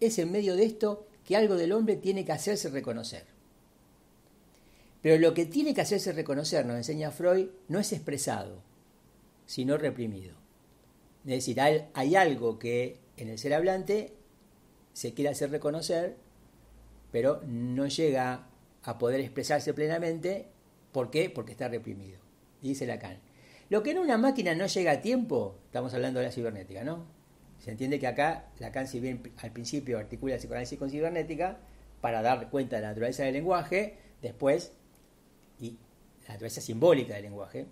es 0.00 0.18
en 0.18 0.30
medio 0.30 0.54
de 0.54 0.64
esto 0.64 1.06
que 1.24 1.36
algo 1.36 1.56
del 1.56 1.72
hombre 1.72 1.96
tiene 1.96 2.24
que 2.24 2.32
hacerse 2.32 2.70
reconocer. 2.70 3.24
Pero 5.02 5.18
lo 5.18 5.34
que 5.34 5.46
tiene 5.46 5.74
que 5.74 5.80
hacerse 5.80 6.12
reconocer, 6.12 6.66
nos 6.66 6.76
enseña 6.76 7.10
Freud, 7.10 7.48
no 7.68 7.78
es 7.78 7.92
expresado, 7.92 8.62
sino 9.46 9.78
reprimido. 9.78 10.34
Es 11.24 11.46
decir, 11.46 11.60
hay, 11.60 12.14
algo 12.14 12.58
que 12.58 12.98
en 13.16 13.28
el 13.28 13.38
ser 13.38 13.54
hablante 13.54 14.12
se 14.92 15.14
quiere 15.14 15.30
hacer 15.30 15.50
reconocer, 15.50 16.16
pero 17.12 17.42
no 17.46 17.86
llega 17.86 18.46
a 18.82 18.98
poder 18.98 19.20
expresarse 19.20 19.74
plenamente. 19.74 20.46
¿Por 20.92 21.10
qué? 21.10 21.30
Porque 21.30 21.52
está 21.52 21.68
reprimido. 21.68 22.18
Dice 22.60 22.86
Lacan. 22.86 23.18
Lo 23.68 23.82
que 23.82 23.92
en 23.92 23.98
una 23.98 24.18
máquina 24.18 24.54
no 24.54 24.66
llega 24.66 24.92
a 24.92 25.00
tiempo, 25.00 25.56
estamos 25.66 25.94
hablando 25.94 26.20
de 26.20 26.26
la 26.26 26.32
cibernética, 26.32 26.82
¿no? 26.84 27.19
Se 27.60 27.70
entiende 27.70 27.98
que 27.98 28.06
acá 28.06 28.50
Lacan, 28.58 28.86
si 28.86 29.00
bien 29.00 29.22
al 29.36 29.52
principio 29.52 29.98
articula 29.98 30.34
el 30.34 30.40
psicoanálisis 30.40 30.78
con 30.78 30.90
cibernética, 30.90 31.58
para 32.00 32.22
dar 32.22 32.48
cuenta 32.50 32.76
de 32.76 32.82
la 32.82 32.88
naturaleza 32.88 33.24
del 33.24 33.34
lenguaje, 33.34 33.98
después, 34.22 34.72
y 35.58 35.78
la 36.22 36.34
naturaleza 36.34 36.62
simbólica 36.62 37.14
del 37.14 37.24
lenguaje, 37.24 37.66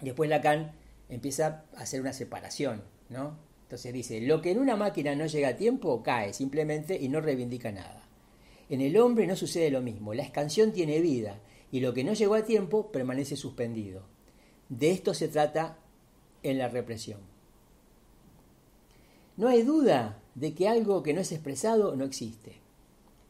después 0.00 0.28
Lacan 0.28 0.72
empieza 1.08 1.64
a 1.76 1.82
hacer 1.82 2.00
una 2.00 2.12
separación, 2.12 2.82
¿no? 3.08 3.38
Entonces 3.62 3.92
dice, 3.92 4.20
lo 4.20 4.42
que 4.42 4.50
en 4.50 4.58
una 4.58 4.76
máquina 4.76 5.14
no 5.14 5.26
llega 5.26 5.48
a 5.48 5.56
tiempo, 5.56 6.02
cae 6.02 6.34
simplemente 6.34 6.96
y 7.00 7.08
no 7.08 7.20
reivindica 7.20 7.72
nada. 7.72 8.06
En 8.68 8.80
el 8.80 8.96
hombre 8.98 9.26
no 9.26 9.36
sucede 9.36 9.70
lo 9.70 9.80
mismo, 9.80 10.14
la 10.14 10.24
escansión 10.24 10.72
tiene 10.72 11.00
vida 11.00 11.38
y 11.70 11.80
lo 11.80 11.94
que 11.94 12.04
no 12.04 12.12
llegó 12.12 12.34
a 12.34 12.44
tiempo 12.44 12.90
permanece 12.90 13.36
suspendido. 13.36 14.02
De 14.68 14.90
esto 14.90 15.14
se 15.14 15.28
trata 15.28 15.78
en 16.42 16.58
la 16.58 16.68
represión. 16.68 17.31
No 19.36 19.48
hay 19.48 19.62
duda 19.62 20.20
de 20.34 20.54
que 20.54 20.68
algo 20.68 21.02
que 21.02 21.14
no 21.14 21.20
es 21.20 21.32
expresado 21.32 21.96
no 21.96 22.04
existe, 22.04 22.60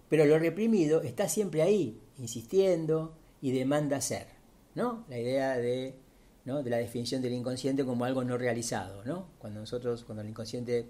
pero 0.09 0.24
lo 0.24 0.38
reprimido 0.38 1.03
está 1.03 1.28
siempre 1.28 1.62
ahí, 1.62 2.00
insistiendo 2.18 3.16
y 3.40 3.53
demanda 3.53 4.00
ser. 4.00 4.26
¿no? 4.74 5.05
La 5.09 5.18
idea 5.18 5.57
de, 5.57 5.94
¿no? 6.44 6.62
de 6.62 6.70
la 6.70 6.78
definición 6.78 7.22
del 7.22 7.32
inconsciente 7.32 7.84
como 7.84 8.05
algo 8.05 8.24
no 8.24 8.36
realizado. 8.36 9.05
¿no? 9.05 9.28
Cuando 9.38 9.61
nosotros, 9.61 10.05
cuando 10.05 10.22
el 10.22 10.28
inconsciente 10.28 10.86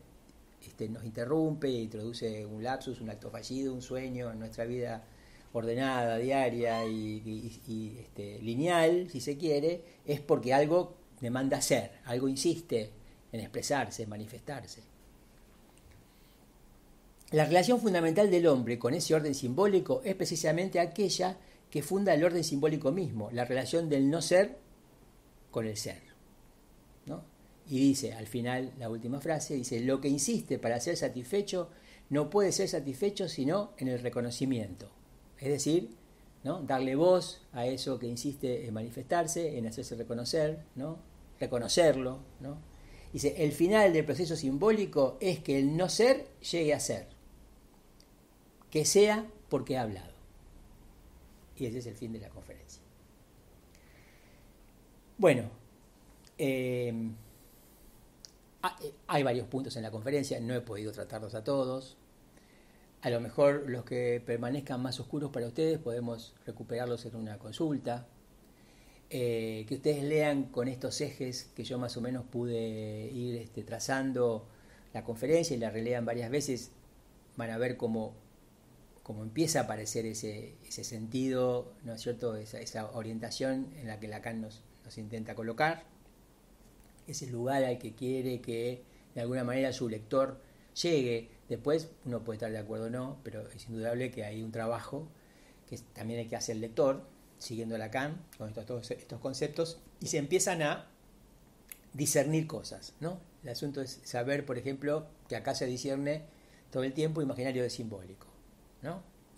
este, 0.66 0.88
nos 0.88 1.04
interrumpe 1.04 1.68
introduce 1.68 2.46
un 2.46 2.62
lapsus, 2.62 3.00
un 3.00 3.10
acto 3.10 3.30
fallido, 3.30 3.74
un 3.74 3.82
sueño 3.82 4.30
en 4.30 4.38
nuestra 4.38 4.64
vida 4.64 5.04
ordenada, 5.52 6.16
diaria 6.16 6.86
y, 6.86 7.98
este, 8.00 8.38
lineal, 8.40 9.08
si 9.10 9.20
se 9.20 9.36
quiere, 9.36 9.84
es 10.06 10.20
porque 10.20 10.54
algo 10.54 10.96
demanda 11.20 11.60
ser, 11.60 12.00
algo 12.04 12.28
insiste 12.28 12.90
en 13.30 13.40
expresarse, 13.40 14.06
manifestarse. 14.06 14.91
La 17.32 17.46
relación 17.46 17.80
fundamental 17.80 18.30
del 18.30 18.46
hombre 18.46 18.78
con 18.78 18.92
ese 18.92 19.14
orden 19.14 19.34
simbólico 19.34 20.02
es 20.04 20.14
precisamente 20.14 20.78
aquella 20.78 21.38
que 21.70 21.82
funda 21.82 22.12
el 22.12 22.22
orden 22.22 22.44
simbólico 22.44 22.92
mismo, 22.92 23.30
la 23.30 23.46
relación 23.46 23.88
del 23.88 24.10
no 24.10 24.20
ser 24.20 24.58
con 25.50 25.66
el 25.66 25.78
ser. 25.78 26.12
Y 27.64 27.78
dice, 27.78 28.12
al 28.12 28.26
final, 28.26 28.72
la 28.78 28.90
última 28.90 29.20
frase, 29.20 29.54
dice, 29.54 29.80
lo 29.80 30.00
que 30.00 30.08
insiste 30.08 30.58
para 30.58 30.80
ser 30.80 30.96
satisfecho 30.96 31.70
no 32.10 32.28
puede 32.28 32.50
ser 32.50 32.68
satisfecho 32.68 33.28
sino 33.28 33.72
en 33.78 33.86
el 33.88 34.00
reconocimiento. 34.00 34.90
Es 35.38 35.48
decir, 35.48 35.90
¿no? 36.42 36.60
darle 36.62 36.96
voz 36.96 37.40
a 37.52 37.64
eso 37.66 38.00
que 38.00 38.08
insiste 38.08 38.66
en 38.66 38.74
manifestarse, 38.74 39.56
en 39.56 39.68
hacerse 39.68 39.94
reconocer, 39.94 40.64
¿no? 40.74 40.98
reconocerlo. 41.38 42.18
¿no? 42.40 42.58
Dice, 43.12 43.36
el 43.38 43.52
final 43.52 43.92
del 43.92 44.04
proceso 44.04 44.34
simbólico 44.34 45.16
es 45.20 45.38
que 45.38 45.58
el 45.58 45.76
no 45.76 45.88
ser 45.88 46.26
llegue 46.40 46.74
a 46.74 46.80
ser 46.80 47.11
que 48.72 48.86
sea 48.86 49.26
porque 49.50 49.76
ha 49.76 49.82
hablado. 49.82 50.10
Y 51.56 51.66
ese 51.66 51.78
es 51.78 51.86
el 51.86 51.94
fin 51.94 52.12
de 52.12 52.18
la 52.18 52.30
conferencia. 52.30 52.82
Bueno, 55.18 55.50
eh, 56.38 56.92
hay 59.06 59.22
varios 59.22 59.46
puntos 59.46 59.76
en 59.76 59.82
la 59.82 59.90
conferencia, 59.90 60.40
no 60.40 60.54
he 60.54 60.62
podido 60.62 60.90
tratarlos 60.90 61.34
a 61.34 61.44
todos. 61.44 61.98
A 63.02 63.10
lo 63.10 63.20
mejor 63.20 63.64
los 63.68 63.84
que 63.84 64.22
permanezcan 64.24 64.80
más 64.80 64.98
oscuros 64.98 65.30
para 65.30 65.46
ustedes 65.46 65.78
podemos 65.78 66.34
recuperarlos 66.46 67.04
en 67.04 67.16
una 67.16 67.38
consulta. 67.38 68.06
Eh, 69.10 69.66
que 69.68 69.74
ustedes 69.74 70.02
lean 70.02 70.44
con 70.44 70.68
estos 70.68 70.98
ejes 71.02 71.50
que 71.54 71.64
yo 71.64 71.78
más 71.78 71.98
o 71.98 72.00
menos 72.00 72.24
pude 72.24 73.10
ir 73.12 73.36
este, 73.36 73.62
trazando 73.62 74.46
la 74.94 75.04
conferencia 75.04 75.54
y 75.54 75.60
la 75.60 75.68
relean 75.68 76.06
varias 76.06 76.30
veces, 76.30 76.70
van 77.36 77.50
a 77.50 77.58
ver 77.58 77.76
cómo 77.76 78.21
como 79.02 79.22
empieza 79.24 79.60
a 79.60 79.62
aparecer 79.64 80.06
ese, 80.06 80.54
ese 80.66 80.84
sentido, 80.84 81.72
¿no 81.84 81.94
es 81.94 82.02
cierto?, 82.02 82.36
esa, 82.36 82.90
orientación 82.92 83.72
en 83.76 83.88
la 83.88 83.98
que 83.98 84.08
Lacan 84.08 84.40
nos, 84.40 84.62
nos 84.84 84.96
intenta 84.98 85.34
colocar, 85.34 85.84
ese 87.06 87.26
lugar 87.26 87.64
al 87.64 87.78
que 87.78 87.94
quiere 87.94 88.40
que 88.40 88.84
de 89.14 89.20
alguna 89.20 89.42
manera 89.44 89.72
su 89.72 89.88
lector 89.88 90.40
llegue. 90.80 91.30
Después 91.48 91.90
uno 92.04 92.22
puede 92.22 92.36
estar 92.36 92.52
de 92.52 92.58
acuerdo 92.58 92.86
o 92.86 92.90
no, 92.90 93.18
pero 93.24 93.46
es 93.48 93.68
indudable 93.68 94.10
que 94.10 94.24
hay 94.24 94.42
un 94.42 94.52
trabajo 94.52 95.08
que 95.68 95.78
también 95.94 96.20
hay 96.20 96.28
que 96.28 96.36
hacer 96.36 96.56
el 96.56 96.62
lector, 96.62 97.02
siguiendo 97.38 97.76
Lacan, 97.76 98.24
con 98.38 98.48
estos, 98.48 98.66
todos 98.66 98.90
estos 98.92 99.20
conceptos, 99.20 99.80
y 100.00 100.06
se 100.06 100.18
empiezan 100.18 100.62
a 100.62 100.86
discernir 101.92 102.46
cosas, 102.46 102.94
¿no? 103.00 103.18
El 103.42 103.50
asunto 103.50 103.82
es 103.82 104.00
saber, 104.04 104.46
por 104.46 104.58
ejemplo, 104.58 105.06
que 105.28 105.34
acá 105.34 105.54
se 105.54 105.66
discierne 105.66 106.22
todo 106.70 106.84
el 106.84 106.92
tiempo 106.92 107.20
imaginario 107.20 107.64
de 107.64 107.70
simbólico 107.70 108.31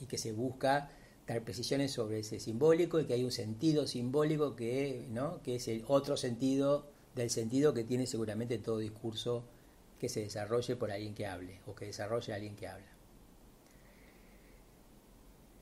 y 0.01 0.07
que 0.07 0.19
se 0.19 0.33
busca 0.33 0.91
dar 1.27 1.43
precisiones 1.43 1.93
sobre 1.93 2.21
ese 2.21 2.41
simbólico 2.41 3.01
y 3.01 3.07
que 3.07 3.15
hay 3.15 3.25
un 3.25 3.33
sentido 3.33 3.87
simbólico 3.87 4.57
que, 4.57 5.07
¿no? 5.11 5.43
que 5.43 5.57
es 5.57 5.69
el 5.69 5.85
otro 5.89 6.17
sentido 6.17 6.87
del 7.15 7.31
sentido 7.31 7.73
que 7.73 7.85
tiene 7.85 8.07
seguramente 8.07 8.59
todo 8.59 8.79
discurso 8.79 9.45
que 9.99 10.09
se 10.09 10.21
desarrolle 10.21 10.77
por 10.77 10.91
alguien 10.91 11.15
que 11.15 11.27
hable 11.27 11.61
o 11.67 11.75
que 11.75 11.87
desarrolle 11.87 12.35
alguien 12.35 12.57
que 12.57 12.69
habla. 12.69 12.87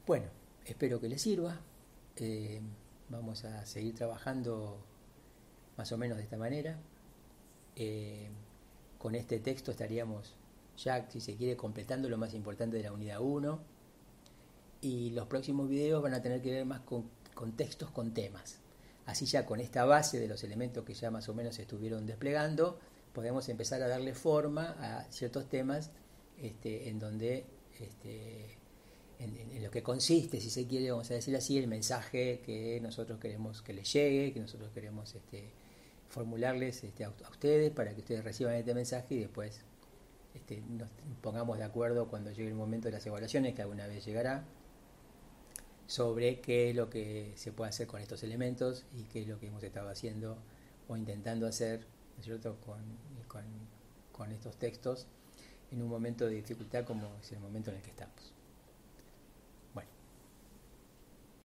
Bueno, 0.07 0.27
espero 0.65 1.01
que 1.01 1.09
les 1.09 1.23
sirva. 1.23 1.61
Eh, 2.17 2.61
vamos 3.09 3.45
a 3.45 3.65
seguir 3.67 3.95
trabajando 3.95 4.79
más 5.77 5.93
o 5.93 5.99
menos 5.99 6.17
de 6.17 6.25
esta 6.25 6.37
manera. 6.37 6.81
Eh, 7.77 8.29
con 8.99 9.15
este 9.15 9.39
texto 9.39 9.71
estaríamos 9.71 10.35
ya, 10.77 11.09
si 11.11 11.21
se 11.21 11.37
quiere, 11.37 11.57
completando 11.57 12.09
lo 12.09 12.19
más 12.19 12.35
importante 12.35 12.79
de 12.79 12.83
la 12.83 12.93
unidad 12.93 13.21
1 13.21 13.72
y 14.83 15.11
los 15.11 15.29
próximos 15.29 15.69
videos 15.69 16.03
van 16.03 16.13
a 16.13 16.21
tener 16.21 16.43
que 16.43 16.51
ver 16.51 16.67
más 16.67 16.81
con, 16.81 17.09
textos 17.57 17.91
con 17.91 18.13
temas. 18.13 18.59
Así 19.07 19.27
ya 19.27 19.47
con 19.47 19.61
esta 19.61 19.85
base 19.85 20.19
de 20.21 20.29
los 20.29 20.45
elementos 20.45 20.85
que 20.85 20.93
ya 20.93 21.11
más 21.11 21.29
o 21.29 21.35
menos 21.35 21.59
estuvieron 21.59 22.05
desplegando, 22.05 22.79
podemos 23.13 23.49
empezar 23.49 23.81
a 23.83 23.89
darle 23.89 24.15
forma 24.15 24.77
a 24.81 25.05
ciertos 25.11 25.49
temas 25.49 25.91
este, 26.41 26.89
en 26.89 26.99
donde, 26.99 27.47
este, 27.81 28.59
en, 29.19 29.63
lo 29.63 29.71
que 29.71 29.83
consiste, 29.83 30.41
si 30.41 30.51
se 30.51 30.67
quiere, 30.67 30.91
vamos 30.91 31.11
a 31.13 31.15
decir 31.15 31.35
así, 31.37 31.59
el 31.59 31.69
mensaje 31.69 32.41
que 32.45 32.81
nosotros 32.81 33.21
queremos 33.21 33.63
que 33.63 33.73
les 33.73 33.93
llegue, 33.93 34.33
que 34.33 34.41
nosotros 34.41 34.73
queremos 34.73 35.15
este, 35.15 35.53
formularles 36.09 36.83
este, 36.83 37.05
a, 37.05 37.11
ustedes 37.31 37.71
para 37.71 37.95
que 37.95 38.01
ustedes 38.01 38.25
reciban 38.25 38.55
este 38.55 38.75
mensaje 38.75 39.15
y 39.15 39.19
después 39.21 39.61
este, 40.35 40.61
nos 40.63 40.89
pongamos 41.21 41.59
de 41.59 41.65
acuerdo 41.65 42.09
cuando 42.09 42.33
llegue 42.33 42.49
el 42.49 42.55
momento 42.55 42.89
de 42.89 42.93
las 42.93 43.07
evaluaciones, 43.07 43.55
que 43.55 43.63
alguna 43.63 43.87
vez 43.87 44.05
llegará 44.05 44.45
sobre 45.93 46.41
qué 46.41 46.71
es 46.71 46.77
lo 46.77 46.89
que 46.89 47.35
se 47.37 47.53
puede 47.53 47.69
hacer 47.69 47.87
con 47.87 48.01
estos 48.01 48.23
elementos 48.23 48.87
y 48.95 49.05
qué 49.05 49.21
es 49.21 49.29
lo 49.29 49.39
que 49.39 49.49
hemos 49.49 49.63
estado 49.63 49.91
haciendo 49.91 50.39
o 50.89 50.97
intentando 50.97 51.47
hacer 51.47 51.87
¿no 52.17 52.23
cierto? 52.23 52.59
Con, 52.65 52.81
con, 53.29 53.45
con 54.11 54.33
estos 54.33 54.57
textos 54.57 55.07
en 55.71 55.83
un 55.83 55.89
momento 55.89 56.27
de 56.27 56.37
dificultad 56.37 56.87
como 56.87 57.15
es 57.21 57.33
el 57.33 57.41
momento 57.41 57.71
en 57.71 57.77
el 57.77 57.83
que 57.83 57.91
estamos. 57.91 58.33